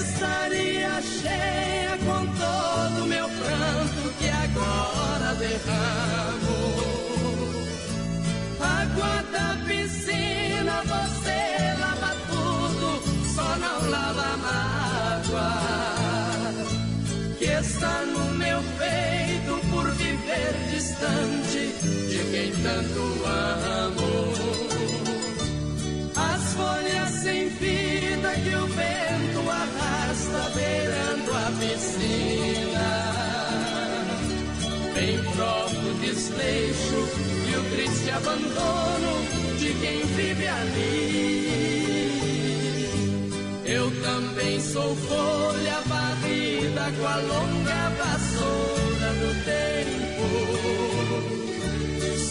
[0.00, 6.58] Estaria cheia com todo o meu pranto que agora derramo.
[8.58, 13.00] Água da piscina, você lava tudo,
[13.32, 15.70] só não lava a mágoa
[17.38, 21.49] que está no meu peito por viver distante
[21.82, 24.32] de quem tanto amo.
[26.16, 32.88] As folhas sem vida que o vento arrasta beirando a piscina.
[34.94, 37.08] Bem próprio desleixo
[37.48, 39.12] e o triste abandono
[39.58, 41.30] de quem vive ali.
[43.64, 49.79] Eu também sou folha varrida com a longa vassoura do tempo.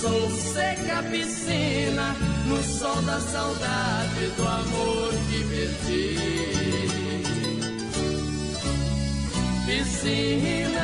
[0.02, 2.16] Sou seca piscina
[2.46, 6.16] no sol da saudade do amor que perdi.
[9.66, 10.78] Piscina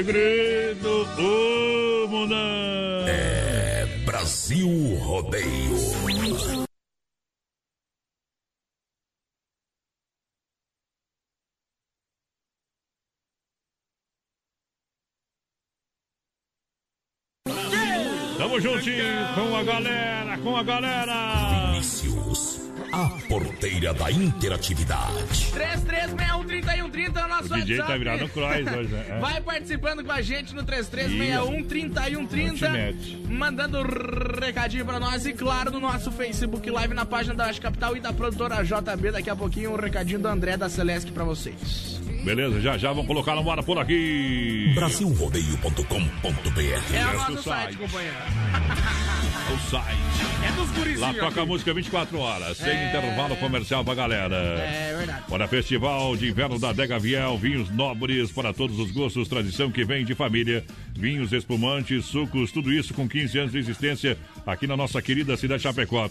[0.00, 2.38] Segredo, ô Mundão.
[3.06, 5.44] É Brasil Rodeio.
[18.38, 19.04] Tamo juntinho
[19.34, 21.39] com a galera, com a galera.
[23.80, 25.46] Da interatividade.
[25.52, 27.98] 33613130 é o nosso O DJ tá WhatsApp.
[27.98, 29.06] virado no cross hoje, né?
[29.08, 29.18] É.
[29.18, 33.22] Vai participando com a gente no 33613130, Ultimate.
[33.28, 33.82] mandando
[34.38, 38.00] recadinho pra nós e claro no nosso Facebook Live na página da Oeste Capital e
[38.00, 39.12] da produtora JB.
[39.12, 41.98] Daqui a pouquinho um recadinho do André da Celeste pra vocês.
[42.22, 44.72] Beleza, já já vamos colocar no ar por aqui.
[44.74, 47.76] Brasilrodeio.com.br É o nosso site, site.
[47.78, 48.16] companheiro.
[49.52, 49.98] O site.
[50.46, 51.16] É dos Lá gurizinhos.
[51.16, 51.46] toca a aqui.
[51.52, 52.88] música 24 horas, sem É.
[52.88, 54.36] intervalo comercial pra galera.
[54.36, 55.24] É verdade.
[55.28, 59.84] Para Festival de Inverno da Dega Viel, vinhos nobres para todos os gostos, tradição que
[59.84, 64.16] vem de família, vinhos espumantes, sucos, tudo isso com 15 anos de existência
[64.46, 66.08] aqui na nossa querida cidade de Chapecó.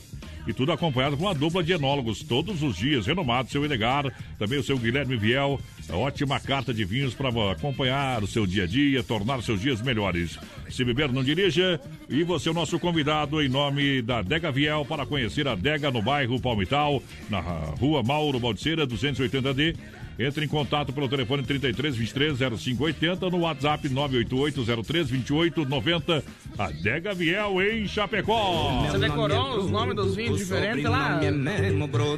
[0.48, 4.06] E tudo acompanhado com uma dupla de enólogos todos os dias, renomado, seu Edgar,
[4.40, 5.60] também o seu Guilherme Viel.
[5.91, 10.38] Ótima carta de vinhos para acompanhar o seu dia a dia, tornar seus dias melhores.
[10.70, 11.80] Se beber, não dirija.
[12.08, 13.09] E você é o nosso convidado
[13.41, 18.40] em nome da Dega Viel para conhecer a Dega no bairro Palmital, na rua Mauro
[18.40, 19.76] Baldiceira, 280D.
[20.19, 26.23] Entre em contato pelo telefone 33 23 0580 no WhatsApp 988 03 28 90.
[26.57, 28.86] Adega Viel em Chapecó.
[28.91, 31.19] Você decorou os nomes dos vinhos diferentes lá?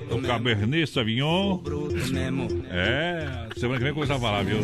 [0.09, 1.59] O Cabernet Sauvignon.
[2.69, 4.59] É, semana que vem começar a falar, viu?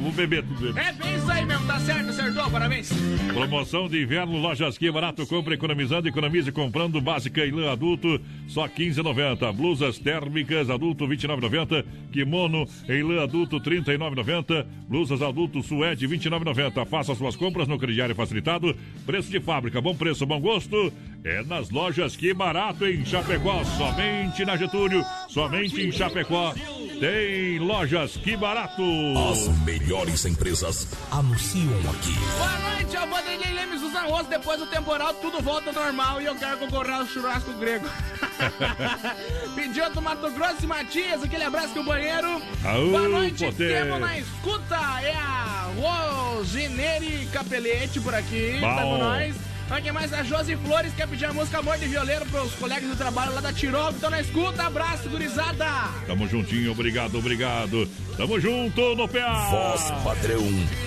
[0.00, 0.78] Vou beber tudo.
[0.78, 2.90] É bem isso aí mesmo, tá certo, acertou, parabéns.
[3.32, 8.66] Promoção de inverno, lojas que barato, compra economizando, economize comprando básica e lã adulto, só
[8.66, 9.52] 15,90.
[9.52, 11.84] Blusas térmicas adulto 29,90.
[12.10, 14.66] Kimono em lã adulto 39,90.
[14.88, 16.86] Blusas adulto suede 29,90.
[16.86, 18.74] Faça suas compras no crediário facilitado.
[19.04, 20.92] Preço de fábrica, bom preço, bom gosto.
[21.24, 26.52] É nas lojas que barato em Chapecó, somente na Getúlio, somente em Chapecó.
[26.98, 28.82] Tem lojas que barato.
[29.30, 32.12] As melhores empresas anunciam aqui.
[32.36, 34.28] Boa noite, eu vou Vanderlei Leme Susan Rosa.
[34.30, 37.86] Depois do temporal, tudo volta normal e eu quero concorrer ao churrasco grego.
[39.54, 42.42] Pediu do Mato Grosso e Matias, aquele abraço do banheiro.
[42.64, 43.84] Aô, Boa noite, poder.
[43.84, 44.76] temos na escuta.
[45.04, 48.58] É a Rosineri Capelete por aqui.
[48.60, 48.74] Bom.
[48.74, 49.51] Tá com nós.
[49.72, 52.94] Aqui mais a Josi Flores quer pedir a música Amor de Violeiro pros colegas do
[52.94, 53.96] trabalho lá da Tirogo.
[53.96, 55.64] Então na escuta, abraço, gurizada.
[56.06, 57.88] Tamo juntinho, obrigado, obrigado.
[58.14, 59.48] Tamo junto no PA.
[59.50, 60.42] Voz padrão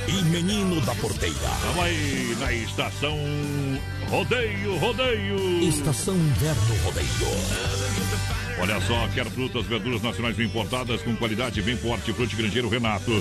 [0.08, 1.36] e menino da porteira.
[1.64, 3.18] Tamo aí na estação
[4.08, 5.64] Rodeio, Rodeio.
[5.68, 7.85] Estação Inverno Rodeio.
[8.58, 12.14] Olha só, quer frutas, verduras nacionais bem importadas com qualidade bem forte.
[12.14, 13.12] Frute Grangeiro Renato.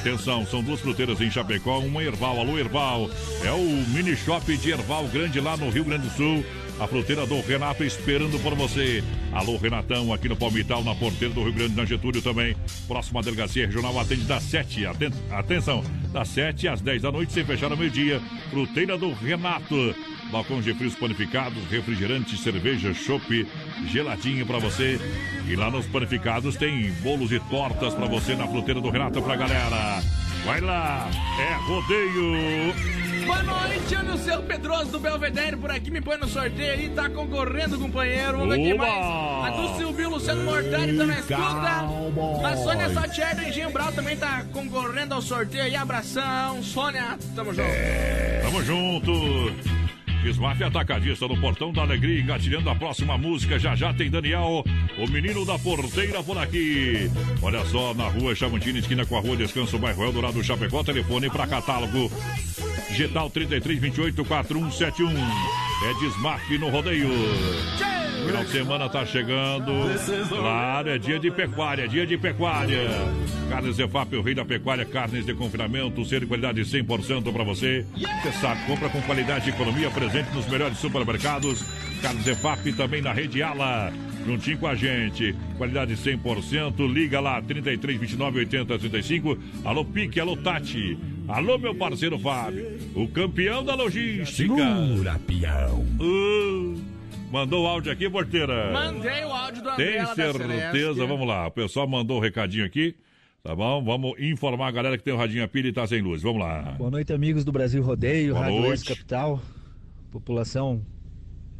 [0.00, 2.38] Atenção, são duas fruteiras em Chapecó, uma Erval.
[2.38, 3.10] Alô, Erval.
[3.42, 6.44] É o mini shop de Erval Grande lá no Rio Grande do Sul.
[6.78, 9.02] A fruteira do Renato esperando por você.
[9.32, 12.54] Alô, Renatão, aqui no Palmital, na porteira do Rio Grande, na Getúlio também.
[12.86, 14.86] Próxima delegacia regional atende das 7.
[14.86, 15.82] Aten atenção,
[16.12, 18.20] das 7 às 10 da noite, sem fechar ao meio-dia.
[18.50, 19.94] Fruteira do Renato.
[20.32, 23.46] Balcões de frios panificados, refrigerantes, cerveja, chopp,
[23.86, 24.98] geladinho pra você.
[25.46, 29.36] E lá nos panificados tem bolos e tortas pra você na fruteira do Renato pra
[29.36, 30.02] galera.
[30.46, 31.06] Vai lá,
[31.38, 32.74] é rodeio.
[33.26, 37.10] Boa noite, Ana seu Pedroso do Belvedere por aqui, me põe no sorteio aí, tá
[37.10, 38.38] concorrendo, companheiro.
[38.38, 39.44] Vamos ver quem mais.
[39.44, 42.48] A do Silvio Luciano Mortari tá na escuta.
[42.48, 45.76] A Sônia Saltier do Engenho Brau também tá concorrendo ao sorteio aí.
[45.76, 47.68] Abração, Sônia, tamo junto.
[48.42, 49.81] Tamo junto.
[50.28, 53.58] Smart Atacadista no Portão da Alegria, engatilhando a próxima música.
[53.58, 54.64] Já já tem Daniel,
[54.98, 57.10] o menino da porteira por aqui.
[57.40, 60.82] Olha só, na rua Chavantina, esquina com a rua Descanso, bairro Eldorado, Chapecó.
[60.84, 62.10] Telefone para catálogo.
[62.90, 65.71] Getal 3328 4171.
[65.84, 67.08] É de Smart no rodeio.
[68.24, 69.72] Final de semana tá chegando.
[70.28, 72.88] Claro, é dia de pecuária, dia de pecuária.
[73.48, 77.84] Carnes Zefap, o rei da pecuária, carnes de confinamento, ser de qualidade 100% para você.
[77.96, 81.64] Você sabe, compra com qualidade e economia presente nos melhores supermercados.
[82.00, 83.92] Carnes Zefap também na rede Ala.
[84.24, 86.92] Juntinho com a gente, qualidade 100%.
[86.92, 89.36] Liga lá, 33 29 80 35.
[89.64, 90.96] Alô, Pique, alô, Tati.
[91.28, 94.56] Alô, meu parceiro Fábio, o campeão da logística.
[94.56, 95.80] Segura, peão.
[96.00, 96.76] Uh,
[97.30, 98.72] mandou o áudio aqui, porteira?
[98.72, 101.06] Mandei o áudio do André Tem certeza?
[101.06, 101.46] Vamos lá.
[101.46, 102.96] O pessoal mandou o recadinho aqui.
[103.42, 103.82] Tá bom?
[103.82, 106.22] Vamos informar a galera que tem o radinho a pilha e tá sem luz.
[106.22, 106.74] Vamos lá.
[106.78, 108.70] Boa noite, amigos do Brasil Rodeio, Boa Rádio noite.
[108.70, 109.42] Oeste Capital.
[110.08, 110.82] A população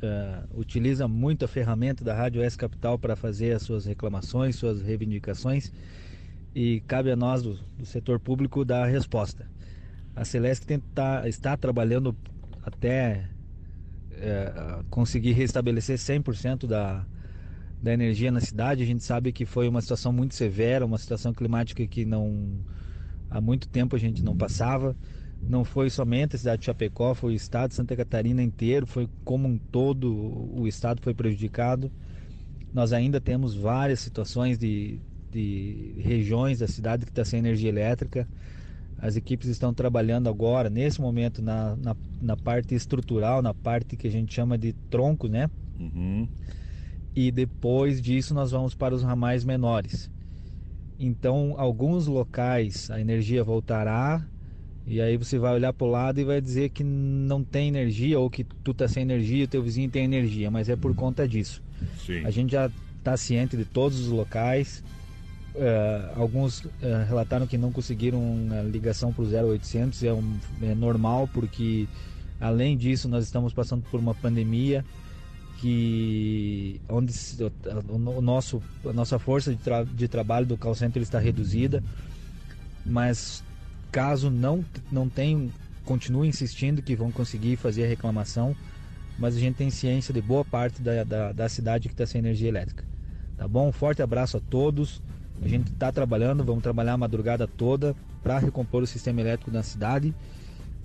[0.03, 4.83] eh, utiliza muito a ferramenta da Rádio Oeste Capital para fazer as suas reclamações, suas
[4.83, 5.73] reivindicações
[6.55, 9.52] e cabe a nós do, do setor público dar a resposta.
[10.15, 12.17] A Celeste tenta, está trabalhando
[12.63, 13.29] até
[14.13, 17.07] eh, conseguir restabelecer 100% da,
[17.83, 18.83] da energia na cidade.
[18.83, 22.61] A gente sabe que foi uma situação muito severa, uma situação climática que não
[23.29, 24.95] há muito tempo a gente não passava.
[25.43, 29.09] Não foi somente a cidade de Chapecó, foi o estado de Santa Catarina inteiro, foi
[29.25, 30.09] como um todo
[30.55, 31.91] o estado foi prejudicado.
[32.73, 38.29] Nós ainda temos várias situações de, de regiões da cidade que está sem energia elétrica.
[39.03, 44.07] As equipes estão trabalhando agora, nesse momento, na, na, na parte estrutural, na parte que
[44.07, 45.51] a gente chama de tronco, né?
[45.79, 46.29] Uhum.
[47.17, 50.09] e depois disso nós vamos para os ramais menores.
[50.99, 54.25] Então, alguns locais a energia voltará
[54.87, 58.21] e aí você vai olhar para o lado e vai dizer que não tem energia
[58.21, 61.61] ou que tu tá sem energia, teu vizinho tem energia, mas é por conta disso.
[61.97, 62.25] Sim.
[62.25, 64.85] A gente já está ciente de todos os locais.
[65.55, 70.75] Eh, alguns eh, relataram que não conseguiram a ligação para o 0800, é, um, é
[70.75, 71.91] normal porque
[72.39, 74.87] além disso nós estamos passando por uma pandemia
[75.55, 77.13] que onde
[77.89, 81.83] o, nosso a nossa força de, tra- de trabalho do call center está reduzida,
[82.85, 83.45] mas
[83.91, 85.55] caso não não tenham
[85.85, 88.57] continue insistindo que vão conseguir fazer a reclamação,
[89.17, 92.21] mas a gente tem ciência de boa parte da, da, da cidade que está sem
[92.21, 92.89] energia elétrica.
[93.37, 93.69] Tá bom?
[93.69, 95.03] Um forte abraço a todos.
[95.45, 99.63] A gente está trabalhando, vamos trabalhar a madrugada toda para recompor o sistema elétrico da
[99.63, 100.15] cidade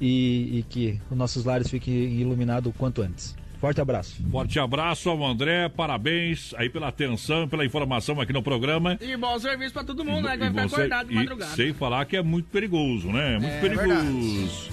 [0.01, 3.35] e, e que os nossos lares fiquem iluminados o quanto antes.
[3.59, 4.21] Forte abraço.
[4.31, 8.97] Forte abraço ao André, parabéns aí pela atenção e pela informação aqui no programa.
[9.01, 10.33] E bom serviço pra todo mundo, né?
[10.33, 11.55] Que vai E ficar você- acordado de e madrugada.
[11.55, 13.35] sem falar que é muito perigoso, né?
[13.35, 14.69] É muito É perigoso.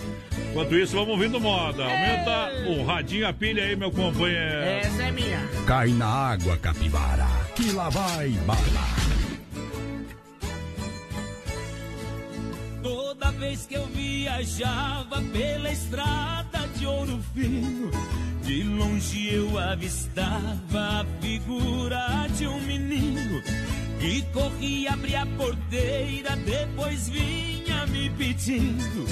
[0.50, 1.82] Enquanto isso, vamos ouvindo moda.
[1.82, 4.60] Aumenta o radinho, a pilha aí, meu companheiro.
[4.60, 5.40] Essa é minha.
[5.66, 9.03] Cai na água, capivara, que lá vai bala.
[12.84, 17.90] Toda vez que eu viajava pela estrada de ouro fino,
[18.42, 23.40] de longe eu avistava a figura de um menino
[23.98, 29.06] que corria abrir a porteira, depois vinha me pedindo: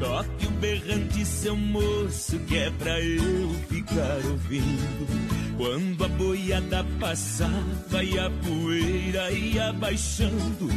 [0.00, 5.47] toque o berrante, seu moço, que é pra eu ficar ouvindo.
[5.58, 10.68] Quando a boiada passava e a poeira ia baixando,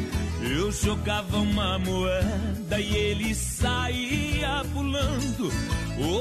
[0.42, 5.52] eu jogava uma moeda e ele saía pulando.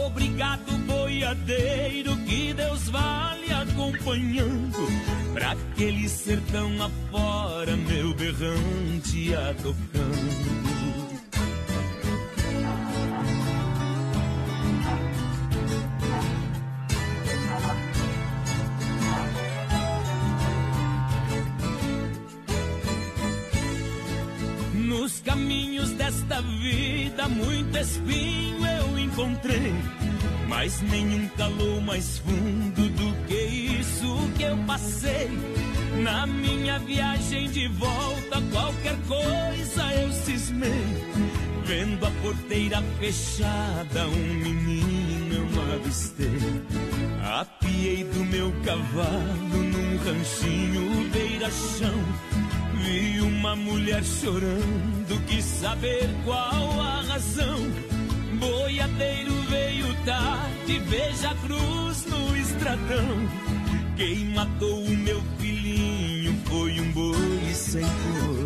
[0.05, 4.89] Obrigado, boiadeiro, que Deus vale acompanhando.
[5.33, 10.80] Pra aquele sertão afora, meu berrante ia tocando.
[25.01, 29.73] Nos caminhos desta vida, muito espinho eu encontrei.
[30.47, 35.31] Mas nenhum calou mais fundo do que isso que eu passei.
[36.03, 40.85] Na minha viagem de volta, qualquer coisa eu cismei.
[41.65, 46.63] Vendo a porteira fechada, um menino eu avistei.
[47.25, 52.50] Apiei do meu cavalo num ranchinho beira-chão.
[52.83, 57.59] Vi uma mulher chorando, quis saber qual a razão.
[58.39, 63.29] Boiadeiro veio tarde, veja a cruz no estradão.
[63.97, 68.40] Quem matou o meu filhinho foi um boi sem coração.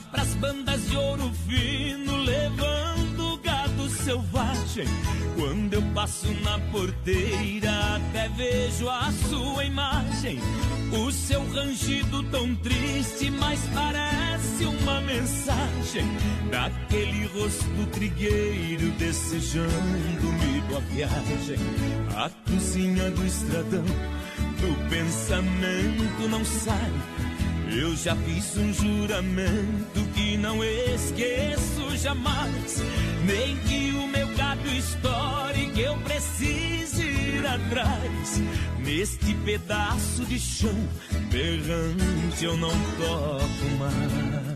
[0.00, 4.86] Pras bandas de ouro fino, levando gado selvagem.
[5.36, 10.38] Quando eu passo na porteira, até vejo a sua imagem.
[10.92, 16.04] O seu rangido tão triste, mas parece uma mensagem
[16.50, 21.56] daquele rosto trigueiro desejando-me boa viagem.
[22.14, 27.25] A cozinha do estradão, do pensamento não sai.
[27.70, 32.82] Eu já fiz um juramento que não esqueço jamais.
[33.24, 38.40] Nem que o meu gado estoure, que eu precise ir atrás.
[38.84, 40.76] Neste pedaço de chão,
[41.30, 44.55] berrante eu não toco mais.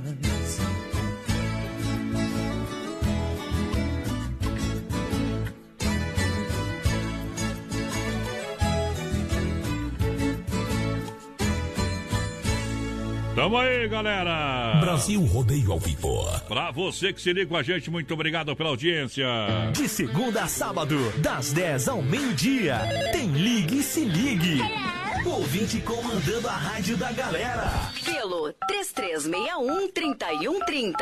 [13.41, 14.77] Tamo aí, galera!
[14.83, 16.27] Brasil Rodeio ao Vivo.
[16.47, 19.25] Pra você que se liga com a gente, muito obrigado pela audiência.
[19.73, 22.79] De segunda a sábado, das 10 ao meio-dia,
[23.13, 24.61] tem Ligue e Se Ligue.
[25.25, 27.73] Ouvinte comandando a rádio da galera.
[28.05, 30.93] Pelo 3361-3130.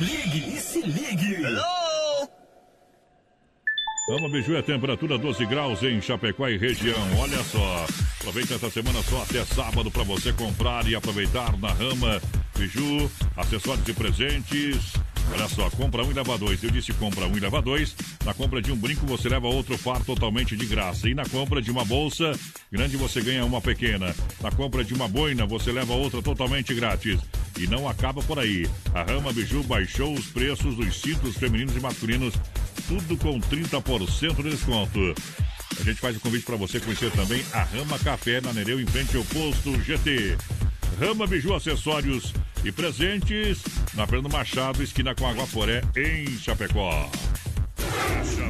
[0.00, 1.36] Ligue e Se Ligue.
[4.08, 6.96] Vamos, Biju, a temperatura 12 graus em Chapecó e região.
[7.18, 7.84] Olha só,
[8.20, 12.22] aproveita essa semana só até sábado para você comprar e aproveitar na Rama
[12.56, 14.92] Biju, acessórios e presentes.
[15.32, 16.62] Olha só, compra um e leva dois.
[16.62, 17.94] Eu disse compra um e leva dois.
[18.24, 21.08] Na compra de um brinco você leva outro par totalmente de graça.
[21.08, 22.32] E na compra de uma bolsa
[22.70, 24.14] grande você ganha uma pequena.
[24.40, 27.20] Na compra de uma boina você leva outra totalmente grátis.
[27.58, 28.68] E não acaba por aí.
[28.94, 32.34] A Rama Biju baixou os preços dos cintos femininos e masculinos
[32.86, 35.14] tudo com 30% de desconto.
[35.78, 38.86] A gente faz o convite para você conhecer também a Rama Café na Nereu, em
[38.86, 40.36] frente ao posto GT.
[40.98, 42.32] Rama Biju Acessórios
[42.64, 43.62] e Presentes
[43.94, 47.10] na Fernando Machado, esquina com Aguaporé, em Chapecó.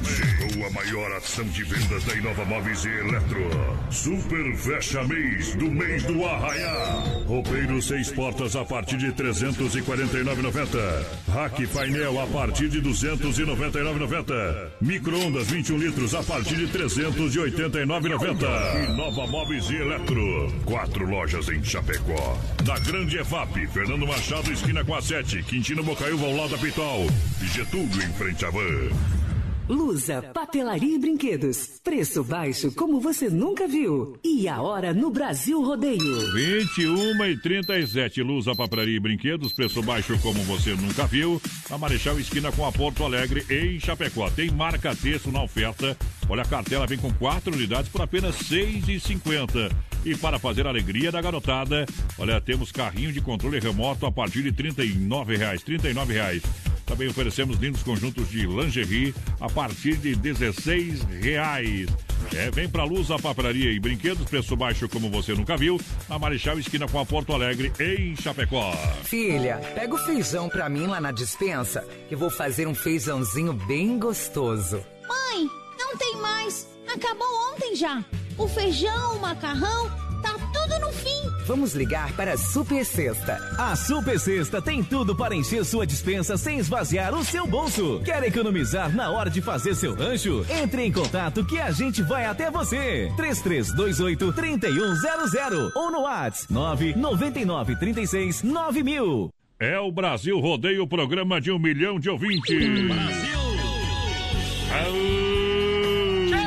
[0.06, 3.50] Chegou a maior ação de vendas da Inova Móveis e Eletro.
[3.90, 7.02] Super Fecha Mês do mês do Arraiá.
[7.26, 11.04] Roupeiro seis portas a partir de 349,90.
[11.28, 14.68] Rack painel a partir de 299,90.
[14.80, 18.90] Micro-ondas 21 litros a partir de 389,90.
[18.90, 20.52] Inova Móveis e Eletro.
[20.64, 22.38] Quatro lojas em Chapecó.
[22.66, 25.42] Na Grande EFAP, Fernando Machado, esquina com a 7.
[25.42, 27.06] Quintino Bocaiúva ao lado da Pitol.
[27.42, 29.25] Getúlio em frente à van.
[29.68, 31.80] Lusa, papelaria e brinquedos.
[31.82, 34.16] Preço baixo como você nunca viu.
[34.22, 36.32] E a hora no Brasil Rodeio.
[36.32, 41.42] 21 e 37, Lusa, papelaria e brinquedos, preço baixo como você nunca viu.
[41.68, 44.30] A Marechal Esquina com a Porto Alegre em Chapecó.
[44.30, 45.96] Tem marca texto na oferta.
[46.28, 49.72] Olha, a cartela vem com quatro unidades por apenas R$ 6,50.
[50.04, 51.84] E para fazer a alegria da garotada,
[52.16, 55.26] olha, temos carrinho de controle remoto a partir de R$ 39,00.
[55.26, 56.75] R$ 39,00.
[56.86, 61.88] Também oferecemos lindos conjuntos de lingerie a partir de 16 reais.
[62.34, 66.18] É, vem pra luz a papelaria e brinquedos, preço baixo como você nunca viu, na
[66.18, 68.72] Marechal Esquina com a Porto Alegre, em Chapecó.
[69.04, 73.98] Filha, pega o feijão pra mim lá na dispensa, que vou fazer um feijãozinho bem
[73.98, 74.82] gostoso.
[75.08, 75.48] Mãe,
[75.78, 76.66] não tem mais.
[76.92, 78.04] Acabou ontem já.
[78.38, 79.90] O feijão, o macarrão,
[80.22, 81.05] tá tudo no fim.
[81.46, 83.38] Vamos ligar para a Super Sexta.
[83.56, 88.00] A Super Sexta tem tudo para encher sua dispensa sem esvaziar o seu bolso.
[88.04, 90.44] Quer economizar na hora de fazer seu rancho?
[90.50, 93.12] Entre em contato que a gente vai até você.
[93.16, 99.30] 3328 3100 ou no WhatsApp 999 36 9000.
[99.60, 102.88] É o Brasil Rodeio, programa de um milhão de ouvintes.
[102.88, 103.36] Brasil!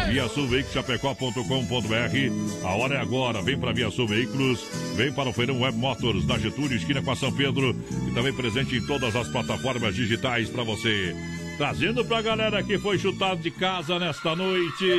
[0.09, 2.67] Via Sul Veículos.chapecó.com.br.
[2.67, 3.43] A hora é agora.
[3.43, 4.65] Vem para Via Sul Veículos.
[4.95, 7.77] Vem para o Feirão Web Motors na Getúlio, esquina com a São Pedro.
[8.09, 11.15] E também presente em todas as plataformas digitais para você.
[11.57, 14.91] Trazendo pra galera que foi chutado de casa nesta noite.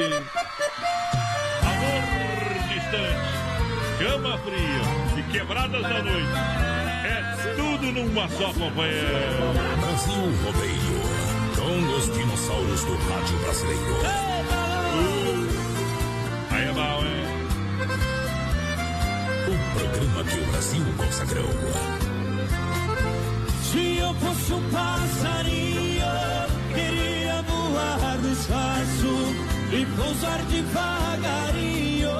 [1.63, 6.27] Amor distante, cama fria e quebradas da noite.
[7.05, 9.07] É tudo numa só, companheiro.
[9.81, 11.24] Brasil Rodeio.
[11.65, 13.97] Com os dinossauros do rádio brasileiro.
[16.51, 17.03] Aí é bom?
[19.47, 21.49] O programa que o Brasil consagrou.
[23.63, 26.05] Se eu fosse um passarinho,
[26.75, 29.33] queria voar do espaço
[29.73, 32.11] e pousar devagarinho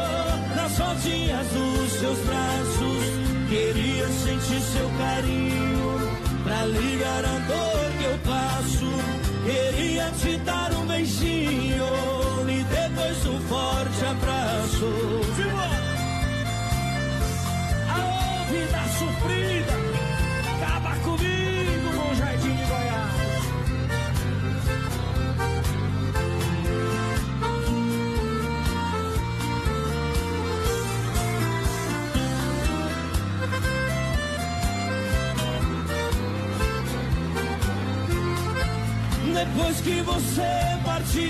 [0.55, 3.03] nas rodinhas dos seus braços.
[3.47, 5.99] Queria sentir seu carinho
[6.43, 9.14] pra aliviar a dor que eu passo.
[9.45, 11.85] Queria te dar um beijinho
[12.49, 14.89] e depois um forte abraço.
[18.49, 19.84] Vida sofrida
[39.35, 40.49] Depois que você
[40.85, 41.21] partiu,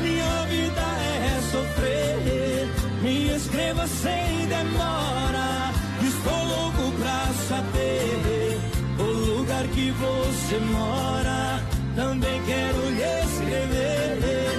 [0.00, 2.68] minha vida é sofrer.
[3.02, 8.60] Me escreva sem demora, estou louco pra saber
[9.00, 11.60] o lugar que você mora.
[11.96, 14.51] Também quero lhe escrever,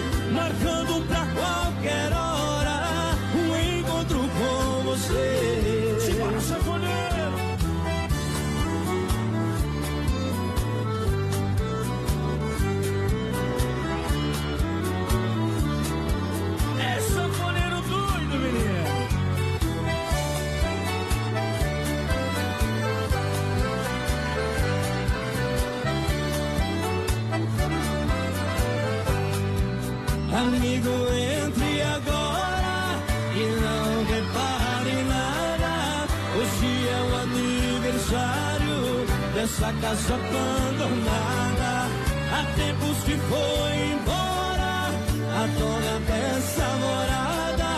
[39.81, 41.71] dessa casa abandonada.
[42.31, 44.73] Há tempos que foi embora
[45.39, 47.71] a dona dessa morada.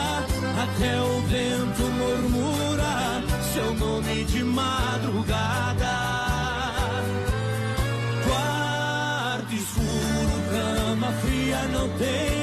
[0.64, 3.24] Até o vento murmura
[3.54, 5.96] seu nome de madrugada.
[8.28, 12.35] Quarto escuro, cama fria, não tem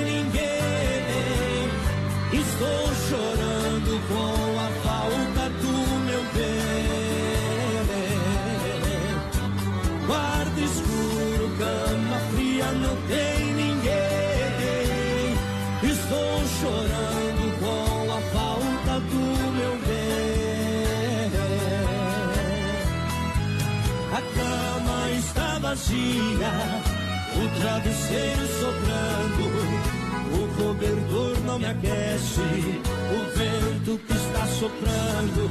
[10.62, 15.34] Quarto escuro, cama fria, não tem ninguém.
[15.82, 19.24] Estou chorando com a falta do
[19.56, 21.32] meu bem.
[24.12, 26.52] A cama está vazia,
[27.36, 29.71] o travesseiro soprando.
[30.62, 35.50] Cobertor não me aquece, o vento que está soprando.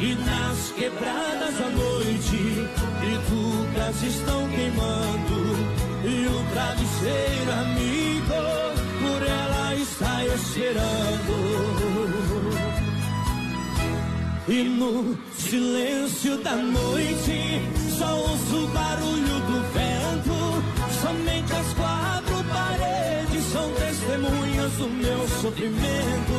[0.00, 2.68] E nas quebradas à noite,
[3.00, 5.56] bitucas estão queimando.
[6.04, 8.40] E o travesseiro amigo,
[9.00, 11.34] por ela está esperando.
[14.46, 17.60] E no silêncio da noite,
[17.98, 19.93] só ouço o barulho do vento.
[23.54, 26.36] São testemunhas do meu sofrimento.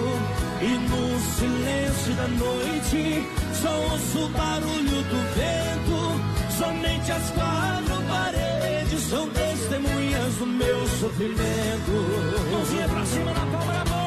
[0.62, 6.58] E no silêncio da noite, só ouço o barulho do vento.
[6.58, 12.52] Somente as quatro paredes são testemunhas do meu sofrimento.
[12.52, 14.05] Mãozinha pra cima na palma da mão.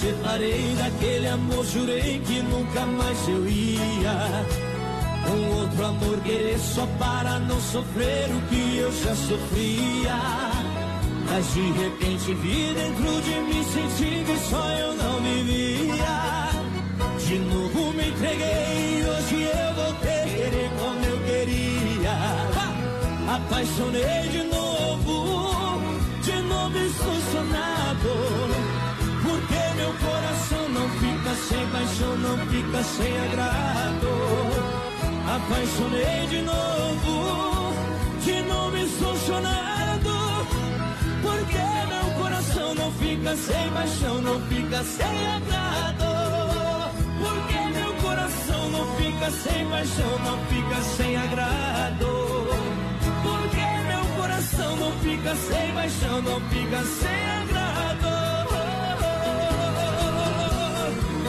[0.00, 4.46] Separei daquele amor, jurei que nunca mais eu ia.
[5.28, 10.18] Um outro amor querer só para não sofrer o que eu já sofria.
[11.28, 16.50] Mas de repente vi dentro de mim, senti que só eu não vivia.
[17.26, 22.16] De novo me entreguei, hoje eu voltei querer como eu queria.
[23.36, 25.78] Apaixonei de novo,
[26.22, 27.19] de novo estou
[31.80, 34.10] paixão, não fica sem agrado.
[35.34, 37.72] Apaixonei de novo,
[38.24, 38.76] de novo
[39.26, 40.14] chorando.
[41.22, 46.10] Porque meu coração não fica sem paixão, não fica sem agrado.
[47.22, 52.06] Porque meu coração não fica sem paixão, não fica sem agrado.
[53.22, 57.49] Porque meu coração não fica sem paixão, não fica sem agrado.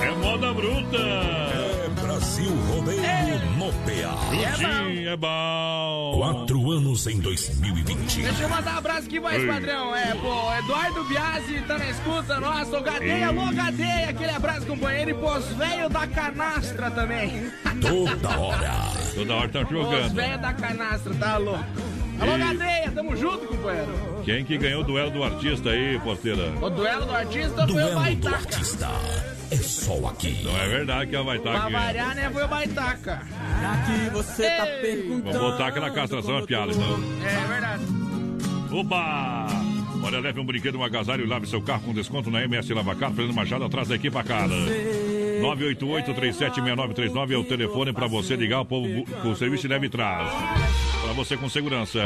[0.03, 0.98] É moda bruta.
[0.98, 3.02] É Brasil Rodeio
[3.57, 4.57] no PA.
[4.57, 6.14] Juntinho é bom.
[6.18, 8.22] Quatro anos em 2020.
[8.23, 9.48] Deixa eu mandar um abraço aqui, mais Oi.
[9.48, 9.95] padrão.
[9.95, 15.11] É, pô, Eduardo Biasi tá na escuta, nossa, o Gadeia, alô Gadeia, aquele abraço, companheiro,
[15.11, 17.52] e pôs velho da canastra também.
[17.82, 18.72] Toda hora.
[19.15, 20.14] Toda hora tá Os jogando.
[20.14, 21.65] velhos da canastra, tá louco.
[22.19, 24.22] Alô, Gadeia, tamo junto, companheiro.
[24.23, 26.52] Quem que ganhou o duelo do artista aí, porteira?
[26.61, 28.61] O duelo do artista foi o Baitaca.
[29.52, 30.41] É só aqui.
[30.44, 31.73] Não é verdade que ela vai estar Pra aqui.
[31.73, 33.14] variar, né, foi o Baitaca.
[33.73, 35.34] Aqui você tá perguntando.
[35.34, 36.99] Vamos botar aquela castração a piada, então.
[37.26, 37.84] É verdade.
[38.72, 39.48] Oba!
[40.03, 43.11] Olha, leve um brinquedo, um agasalho e lave seu carro com desconto na MS Lavacar,
[43.11, 44.48] Fernando Machado, atrás da equipa cara.
[45.41, 48.88] 988-376939 é o telefone para você ligar, o povo
[49.26, 50.28] o serviço leve e traz.
[51.02, 51.99] Para você com segurança.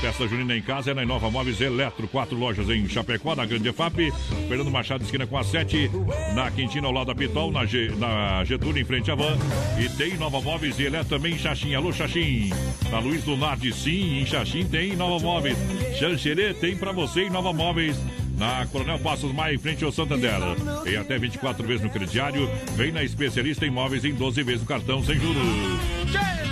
[0.00, 2.06] Festa Junina em casa é na Inova Móveis Eletro.
[2.06, 4.12] Quatro lojas em Chapecó, na Grande EFAP.
[4.46, 5.90] Fernando Machado, esquina com a 7.
[6.34, 7.50] Na Quintina, ao lado da Pitol.
[7.50, 9.36] Na, G, na Getúlio, em frente à van.
[9.80, 11.74] E tem Nova Móveis e Eletro também em Xaxim.
[11.74, 12.50] Alô, Xaxim.
[12.90, 14.20] Na Luiz do Nardi, sim.
[14.20, 15.56] Em Xaxim tem Nova Móveis.
[15.98, 17.96] Xanxerê tem para você em Nova Móveis.
[18.36, 20.38] Na Coronel Passos Maia, em frente ao Santander.
[20.84, 22.50] Tem até 24 vezes no crediário.
[22.76, 25.42] Vem na especialista em móveis em 12 vezes no cartão sem juros.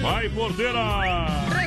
[0.01, 1.60] Vai, porteira!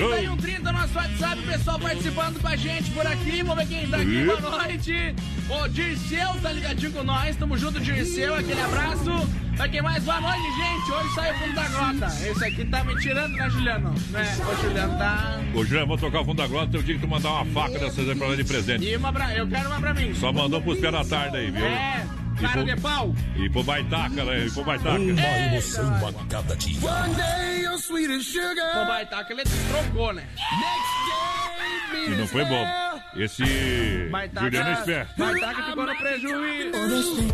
[0.00, 3.42] 3361 nosso WhatsApp, o pessoal participando com a gente por aqui.
[3.42, 4.24] Vamos ver quem tá aqui.
[4.24, 5.14] Boa noite.
[5.50, 7.36] O Dirceu tá ligadinho com nós.
[7.36, 8.34] Tamo junto, Dirceu.
[8.34, 9.10] Aquele abraço.
[9.56, 10.02] Pra quem mais?
[10.02, 10.90] Boa noite, gente.
[10.90, 12.06] Hoje saiu o fundo da grota.
[12.06, 13.94] Esse aqui tá me tirando, né, Juliano?
[14.10, 14.38] Né?
[14.40, 15.40] O Juliano tá.
[15.54, 16.76] Ô, Juliano, vou tocar o fundo da grota.
[16.78, 18.84] Eu tinha que tu mandar uma faca dessas aí pra lá de presente.
[18.84, 19.36] E uma pra...
[19.36, 20.14] Eu quero uma pra mim.
[20.14, 21.66] Só mandou pros pés da tarde aí, viu?
[21.66, 22.06] É,
[22.40, 23.14] cara pro- de pau.
[23.36, 24.46] E pro Baitaca, né?
[24.46, 24.98] E pro Baitaca.
[24.98, 26.76] Uma emoção a cada dia.
[26.88, 28.82] One day you're sweet as sugar.
[28.82, 30.24] O Baitaca, ele trocou, né?
[32.06, 32.64] E não foi bom.
[33.16, 35.14] Esse Baitaca, Juliano é esperto.
[35.18, 37.28] Baitaca ficou no prejuízo.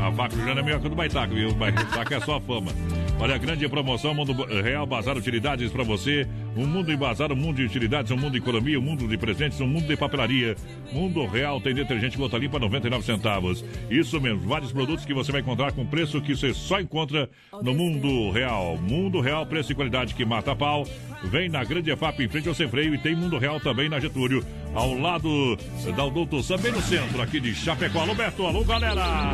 [0.00, 1.48] A faca já não é melhor que o do Baitaca, viu?
[1.50, 2.70] O Baitaca é só fama.
[3.18, 4.32] Olha, grande promoção, Mundo
[4.62, 6.28] Real Bazar Utilidades para você.
[6.56, 9.60] Um mundo em bazar, mundo de utilidades, um mundo de economia, um mundo de presentes,
[9.60, 10.56] um mundo de papelaria.
[10.92, 13.64] Mundo Real tem detergente gota limpa 99 centavos.
[13.90, 17.28] Isso mesmo, vários produtos que você vai encontrar com preço que você só encontra
[17.60, 18.76] no Mundo Real.
[18.76, 20.86] Mundo Real, preço e qualidade que mata pau.
[21.24, 23.98] Vem na Grande EFAP em frente ao Sem Freio e tem Mundo Real também na
[23.98, 24.44] Getúlio,
[24.74, 25.56] ao lado
[25.96, 28.00] da Doutor Sam, bem no centro aqui de Chapecó.
[28.00, 29.32] Alô, Beto, alô, galera!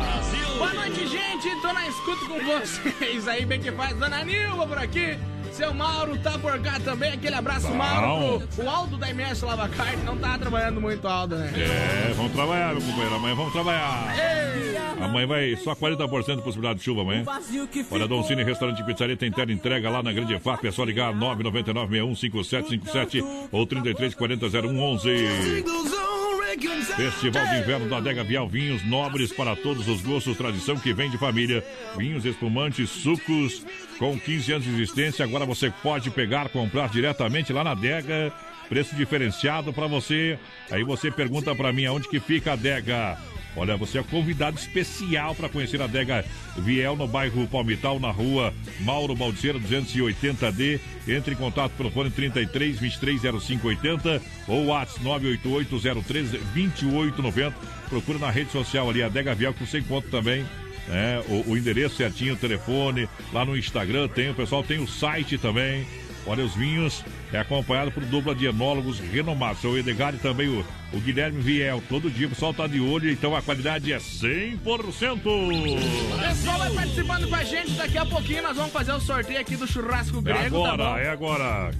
[0.57, 1.61] Boa noite, gente.
[1.61, 3.95] Tô na escuta com vocês aí, bem que faz.
[3.97, 5.17] Dona Nilva por aqui.
[5.51, 7.13] Seu Mauro tá por cá também.
[7.13, 7.75] Aquele abraço, Bom.
[7.75, 8.47] Mauro.
[8.55, 11.51] Pro, o Aldo da MS Lava Carne não tá trabalhando muito, Aldo, né?
[11.55, 13.15] É, vamos trabalhar, meu companheiro.
[13.15, 14.15] Amanhã vamos trabalhar.
[14.17, 14.71] Ei.
[15.01, 17.25] Amanhã vai só 40% de possibilidade de chuva amanhã.
[17.89, 20.67] Olha, Dom Cine Restaurante e Pizzaria tem tela entrega lá na Grande EFAP.
[20.67, 26.20] É só ligar 999-615757 ou 3340-0111.
[26.95, 28.47] Festival de Inverno da Adega Vial.
[28.47, 30.37] Vinhos nobres para todos os gostos.
[30.37, 31.63] Tradição que vem de família.
[31.97, 33.65] Vinhos espumantes, sucos
[33.97, 35.23] com 15 anos de existência.
[35.23, 38.33] Agora você pode pegar, comprar diretamente lá na adega.
[38.71, 40.39] Preço diferenciado para você.
[40.71, 43.17] Aí você pergunta para mim aonde que fica a adega.
[43.53, 46.23] Olha, você é convidado especial para conhecer a Adega
[46.57, 50.79] Viel no bairro Palmital, na rua Mauro Baldiceira 280D.
[51.05, 57.53] Entre em contato pelo fone 33 23 0580 ou WhatsApp 988 013 2890.
[57.89, 60.45] Procura na rede social ali, Adega Viel, que você encontra também
[60.87, 63.09] né, o, o endereço certinho, o telefone.
[63.33, 65.85] Lá no Instagram tem, o pessoal tem o site também.
[66.25, 67.03] Olha, os vinhos
[67.33, 69.63] é acompanhado por dupla de enólogos renomados.
[69.63, 71.81] O Edgar e também o, o Guilherme Viel.
[71.89, 74.61] Todo dia o pessoal tá de olho, então a qualidade é 100%.
[75.25, 77.71] O pessoal vai participando com a gente.
[77.71, 80.91] Daqui a pouquinho nós vamos fazer o sorteio aqui do churrasco É grego, tá agora,
[80.91, 80.97] bom?
[80.97, 81.71] é agora.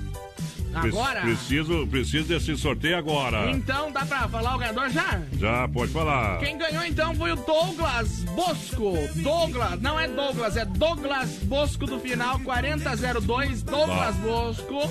[0.73, 1.22] Agora?
[1.22, 3.52] Preciso, preciso desse sorteio agora.
[3.52, 5.22] Então dá pra falar o ganhador já?
[5.34, 6.39] Já, pode falar.
[6.39, 8.93] Quem ganhou então foi o Douglas Bosco.
[9.15, 14.89] Douglas, não é Douglas, é Douglas Bosco do final, 4002, Douglas Bosco.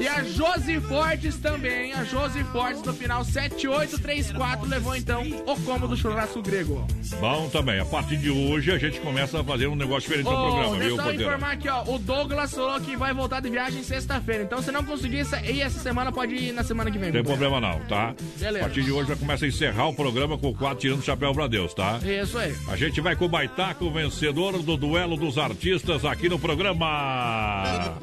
[0.00, 5.86] E a Josi Fortes também, a Josi Fortes do final 7834 levou então o combo
[5.86, 6.84] do churrasco grego.
[7.20, 7.78] Bom também.
[7.78, 10.78] A partir de hoje a gente começa a fazer um negócio diferente no Ô, programa,
[10.78, 11.84] viu, só informar aqui, ó.
[11.84, 14.42] O Douglas falou que vai voltar de viagem sexta-feira.
[14.42, 17.08] Então, se não conseguir ir essa semana, pode ir na semana que vem.
[17.08, 18.14] Não tem problema não, tá?
[18.38, 18.58] Beleza.
[18.58, 21.02] A partir de hoje já começa a encerrar o programa com o quadro Tirando o
[21.02, 22.00] Chapéu pra Deus, tá?
[22.02, 22.54] Isso aí.
[22.68, 27.94] A gente vai com o Baitaco, vencedor do duelo dos artistas aqui no programa.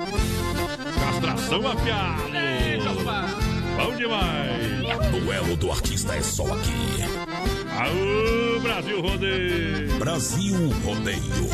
[1.00, 2.30] Castração afiado.
[3.78, 5.22] Bom demais.
[5.24, 7.04] Duelo do artista é só aqui.
[7.78, 10.00] Aô, Brasil Rodeio.
[10.00, 11.50] Brasil Rodeio.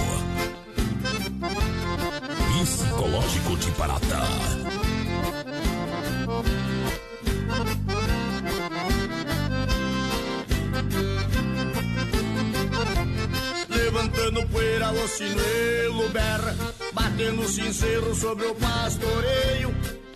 [2.64, 4.22] Psicológico de Parata.
[13.69, 16.56] Levantando poeira, o sinuelo berra
[16.95, 19.74] Batendo sincero sobre o pastoreio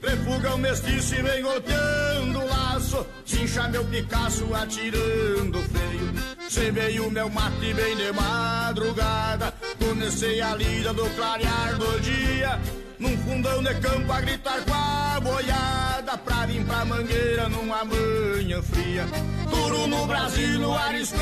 [0.10, 3.06] Refuga o mestiço e vem golpeando o laço.
[3.23, 6.14] Cincha meu Picasso atirando feio
[6.49, 12.60] Cê veio meu mate bem de madrugada Comecei a lida do clarear do dia.
[12.98, 18.64] Num fundão de campo a gritar com a boiada Pra vir pra mangueira numa manhã
[18.64, 19.06] fria.
[19.48, 21.19] Duro no Brasil, no arisco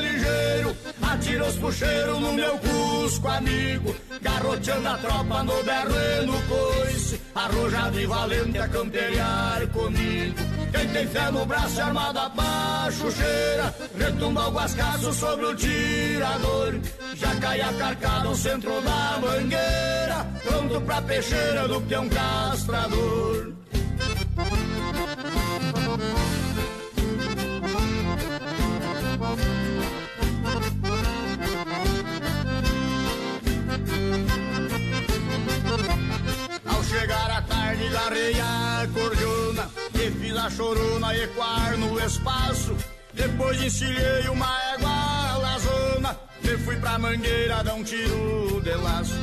[0.00, 3.94] ligeiro Atira os puxeiros no meu cusco amigo.
[4.20, 7.20] Garroteando a tropa no berro e no coice.
[7.34, 10.36] Arrojado e valente a camperiar comigo.
[10.72, 16.80] Quem tem fé no braço armado a baixucheira Retumba o guascaço sobre o tirador.
[17.14, 20.26] Já cai a carcada ao centro da mangueira.
[20.44, 23.54] Pronto pra peixeira do peão castrador
[36.94, 39.70] chegar a tarde, garrei a cordiona.
[39.94, 42.76] E fiz a chorona ecoar no espaço.
[43.12, 49.18] Depois encilhei uma égua lazona E fui pra mangueira dar um tiro de laço.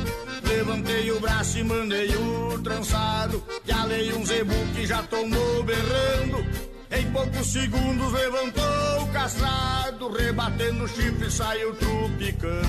[0.48, 3.42] Levantei o braço e mandei o trançado.
[3.66, 10.84] E alei um zebu que já tomou berrando em poucos segundos levantou o castrado, rebatendo
[10.84, 12.68] o chifre saiu trupicando.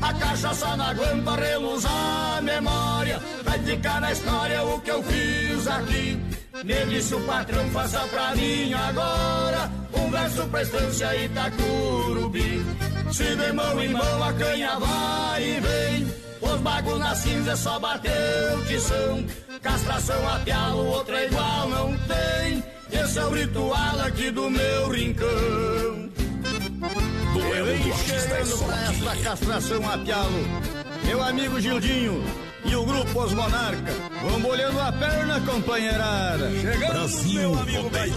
[0.00, 5.66] A cachaça na guampa reluz a memória, vai ficar na história o que eu fiz
[5.66, 6.20] aqui.
[6.64, 12.64] Nele se o patrão faça pra mim agora, um verso pra estância Itacurubi.
[13.10, 17.78] Se de mão em mão a canha vai e vem, os bagos na cinza só
[17.78, 19.24] bateu tição.
[19.62, 22.81] Castração a pialo, outra igual não tem.
[22.92, 25.28] Esse é o ritual aqui do meu rincão.
[27.56, 30.44] Eu venho chegando pra esta castração a pialo.
[31.04, 32.22] Meu amigo Gildinho
[32.64, 33.92] e o grupo Os Monarca
[34.22, 36.50] vão bolhando a perna, companheirada.
[36.90, 38.14] Brasil meu amigo Rodeio.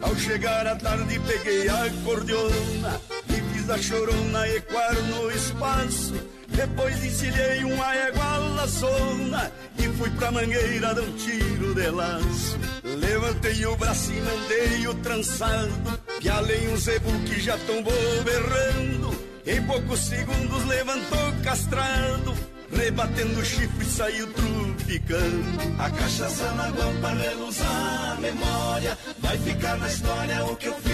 [0.00, 6.14] Ao chegar à tarde peguei a acordeona e fiz a chorona ecoar no espaço.
[6.54, 12.58] Depois encilhei uma égua laçona e fui pra mangueira dar um tiro de laço.
[12.84, 17.92] Levantei o braço e mandei o trançado, pialei um zebu que já tombou
[18.24, 19.32] berrando.
[19.46, 22.34] Em poucos segundos levantou castrado,
[22.72, 25.58] rebatendo o chifre saiu trupicando.
[25.78, 28.98] A cachaça na guampa reluz a memória.
[29.18, 30.91] Vai ficar na história o que eu fiz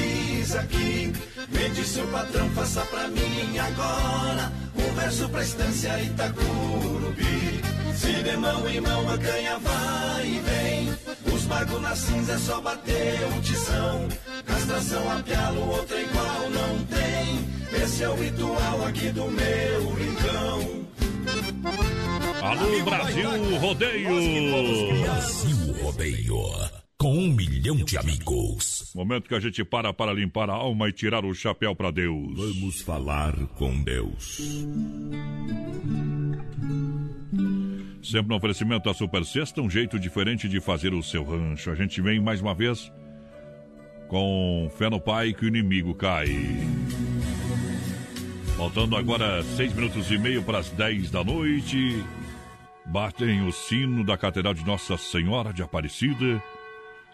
[0.54, 1.12] aqui.
[1.48, 4.52] Me disse o patrão, faça pra mim agora.
[4.76, 7.60] Um verso pra estância Itacurubi.
[7.96, 11.34] Se de mão em mão a canha vai e vem.
[11.34, 14.08] Os bagos na cinza é só bater um tição.
[14.46, 17.82] Castração a pialo, outra igual não tem.
[17.82, 20.88] Esse é o ritual aqui do meu rincão.
[22.40, 25.02] Alô, Brasil Rodeio!
[25.02, 26.77] Brasil Rodeio.
[27.00, 28.90] Com um milhão de amigos.
[28.92, 32.36] Momento que a gente para para limpar a alma e tirar o chapéu para Deus.
[32.36, 34.40] Vamos falar com Deus.
[38.02, 41.70] Sempre no oferecimento da Super Sexta, um jeito diferente de fazer o seu rancho.
[41.70, 42.92] A gente vem mais uma vez
[44.08, 46.26] com fé no Pai que o inimigo cai.
[48.56, 52.04] Faltando agora seis minutos e meio para as dez da noite.
[52.86, 56.42] Batem o sino da Catedral de Nossa Senhora de Aparecida,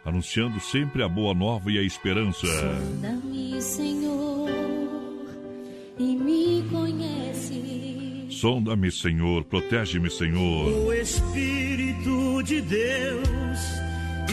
[0.04, 2.46] anunciando sempre a boa nova e a esperança.
[2.46, 4.50] Sonda-me, Senhor,
[5.98, 8.26] e me conhece.
[8.30, 10.68] Sonda-me, Senhor, protege-me, Senhor.
[10.68, 13.58] O Espírito de Deus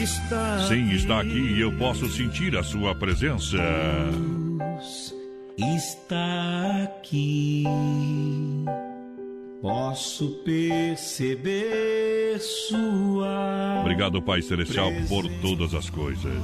[0.00, 3.58] está Sim, está aqui e eu posso sentir a sua presença.
[5.56, 7.64] está aqui.
[9.62, 13.78] Posso perceber sua.
[13.82, 16.42] Obrigado, Pai Celestial, por todas as coisas.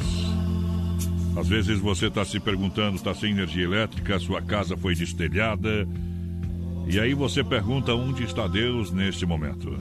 [1.36, 5.84] Às vezes você está se perguntando, está sem energia elétrica, sua casa foi destelhada.
[6.86, 9.76] E aí você pergunta onde está Deus neste momento.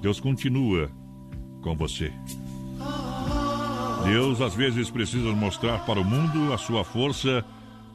[0.00, 0.88] Deus continua
[1.62, 2.12] com você.
[4.04, 7.44] Deus às vezes precisa mostrar para o mundo a sua força,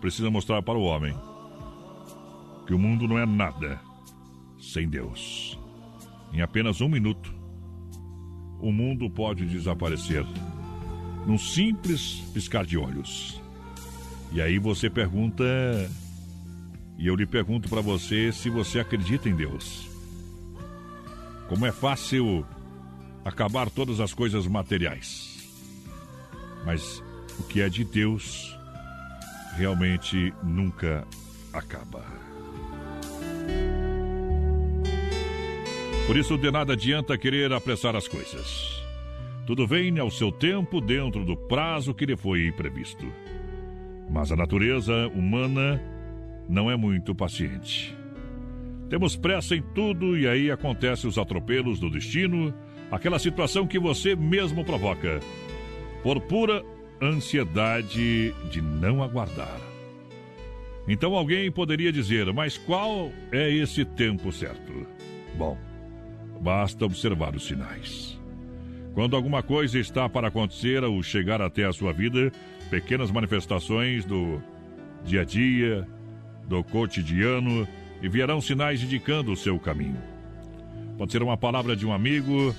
[0.01, 1.15] precisa mostrar para o homem
[2.65, 3.79] que o mundo não é nada
[4.59, 5.59] sem Deus.
[6.33, 7.33] Em apenas um minuto,
[8.59, 10.25] o mundo pode desaparecer
[11.25, 13.41] num simples piscar de olhos.
[14.31, 15.43] E aí você pergunta,
[16.97, 19.89] e eu lhe pergunto para você se você acredita em Deus.
[21.49, 22.45] Como é fácil
[23.25, 25.49] acabar todas as coisas materiais.
[26.65, 27.03] Mas
[27.39, 28.57] o que é de Deus
[29.55, 31.05] realmente nunca
[31.51, 32.05] acaba.
[36.11, 38.83] Por isso, de nada adianta querer apressar as coisas.
[39.47, 43.05] Tudo vem ao seu tempo, dentro do prazo que lhe foi previsto.
[44.09, 45.81] Mas a natureza humana
[46.49, 47.95] não é muito paciente.
[48.89, 52.53] Temos pressa em tudo e aí acontecem os atropelos do destino,
[52.91, 55.21] aquela situação que você mesmo provoca,
[56.03, 56.61] por pura
[57.01, 59.61] ansiedade de não aguardar.
[60.89, 64.85] Então alguém poderia dizer, mas qual é esse tempo certo?
[65.37, 65.57] Bom,
[66.41, 68.19] basta observar os sinais.
[68.93, 72.31] Quando alguma coisa está para acontecer ou chegar até a sua vida,
[72.69, 74.41] pequenas manifestações do
[75.05, 75.87] dia a dia,
[76.47, 77.67] do cotidiano,
[78.01, 80.01] e vierão sinais indicando o seu caminho.
[80.97, 82.55] Pode ser uma palavra de um amigo,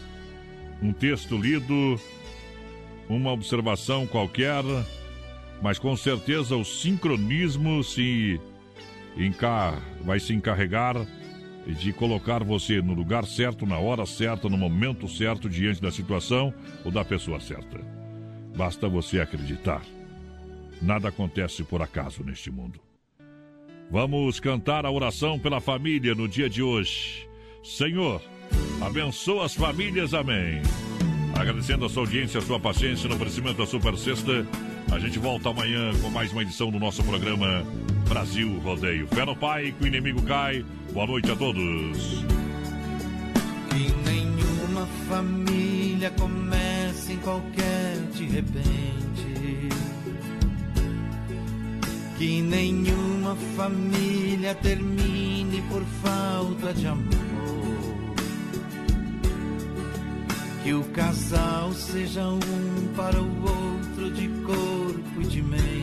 [0.81, 2.01] um texto lido,
[3.09, 4.63] uma observação qualquer,
[5.61, 8.41] mas com certeza o sincronismo se
[9.17, 9.79] encar...
[10.03, 10.97] vai se encarregar
[11.67, 16.53] de colocar você no lugar certo, na hora certa, no momento certo, diante da situação
[16.85, 17.81] ou da pessoa certa.
[18.57, 19.83] Basta você acreditar.
[20.81, 22.81] Nada acontece por acaso neste mundo.
[23.91, 27.29] Vamos cantar a oração pela família no dia de hoje.
[27.63, 28.21] Senhor,
[28.81, 30.61] abençoa as famílias, amém.
[31.39, 34.47] Agradecendo a sua audiência, a sua paciência no oferecimento da Super Sexta.
[34.91, 37.65] A gente volta amanhã com mais uma edição do nosso programa
[38.09, 39.07] Brasil Rodeio.
[39.09, 40.65] Fé no Pai, que o inimigo cai.
[40.93, 42.23] Boa noite a todos.
[43.71, 49.69] Que nenhuma família comece em qualquer de repente.
[52.19, 58.13] Que nenhuma família termine por falta de amor.
[60.63, 65.83] Que o casal seja um para o outro de corpo e de mente.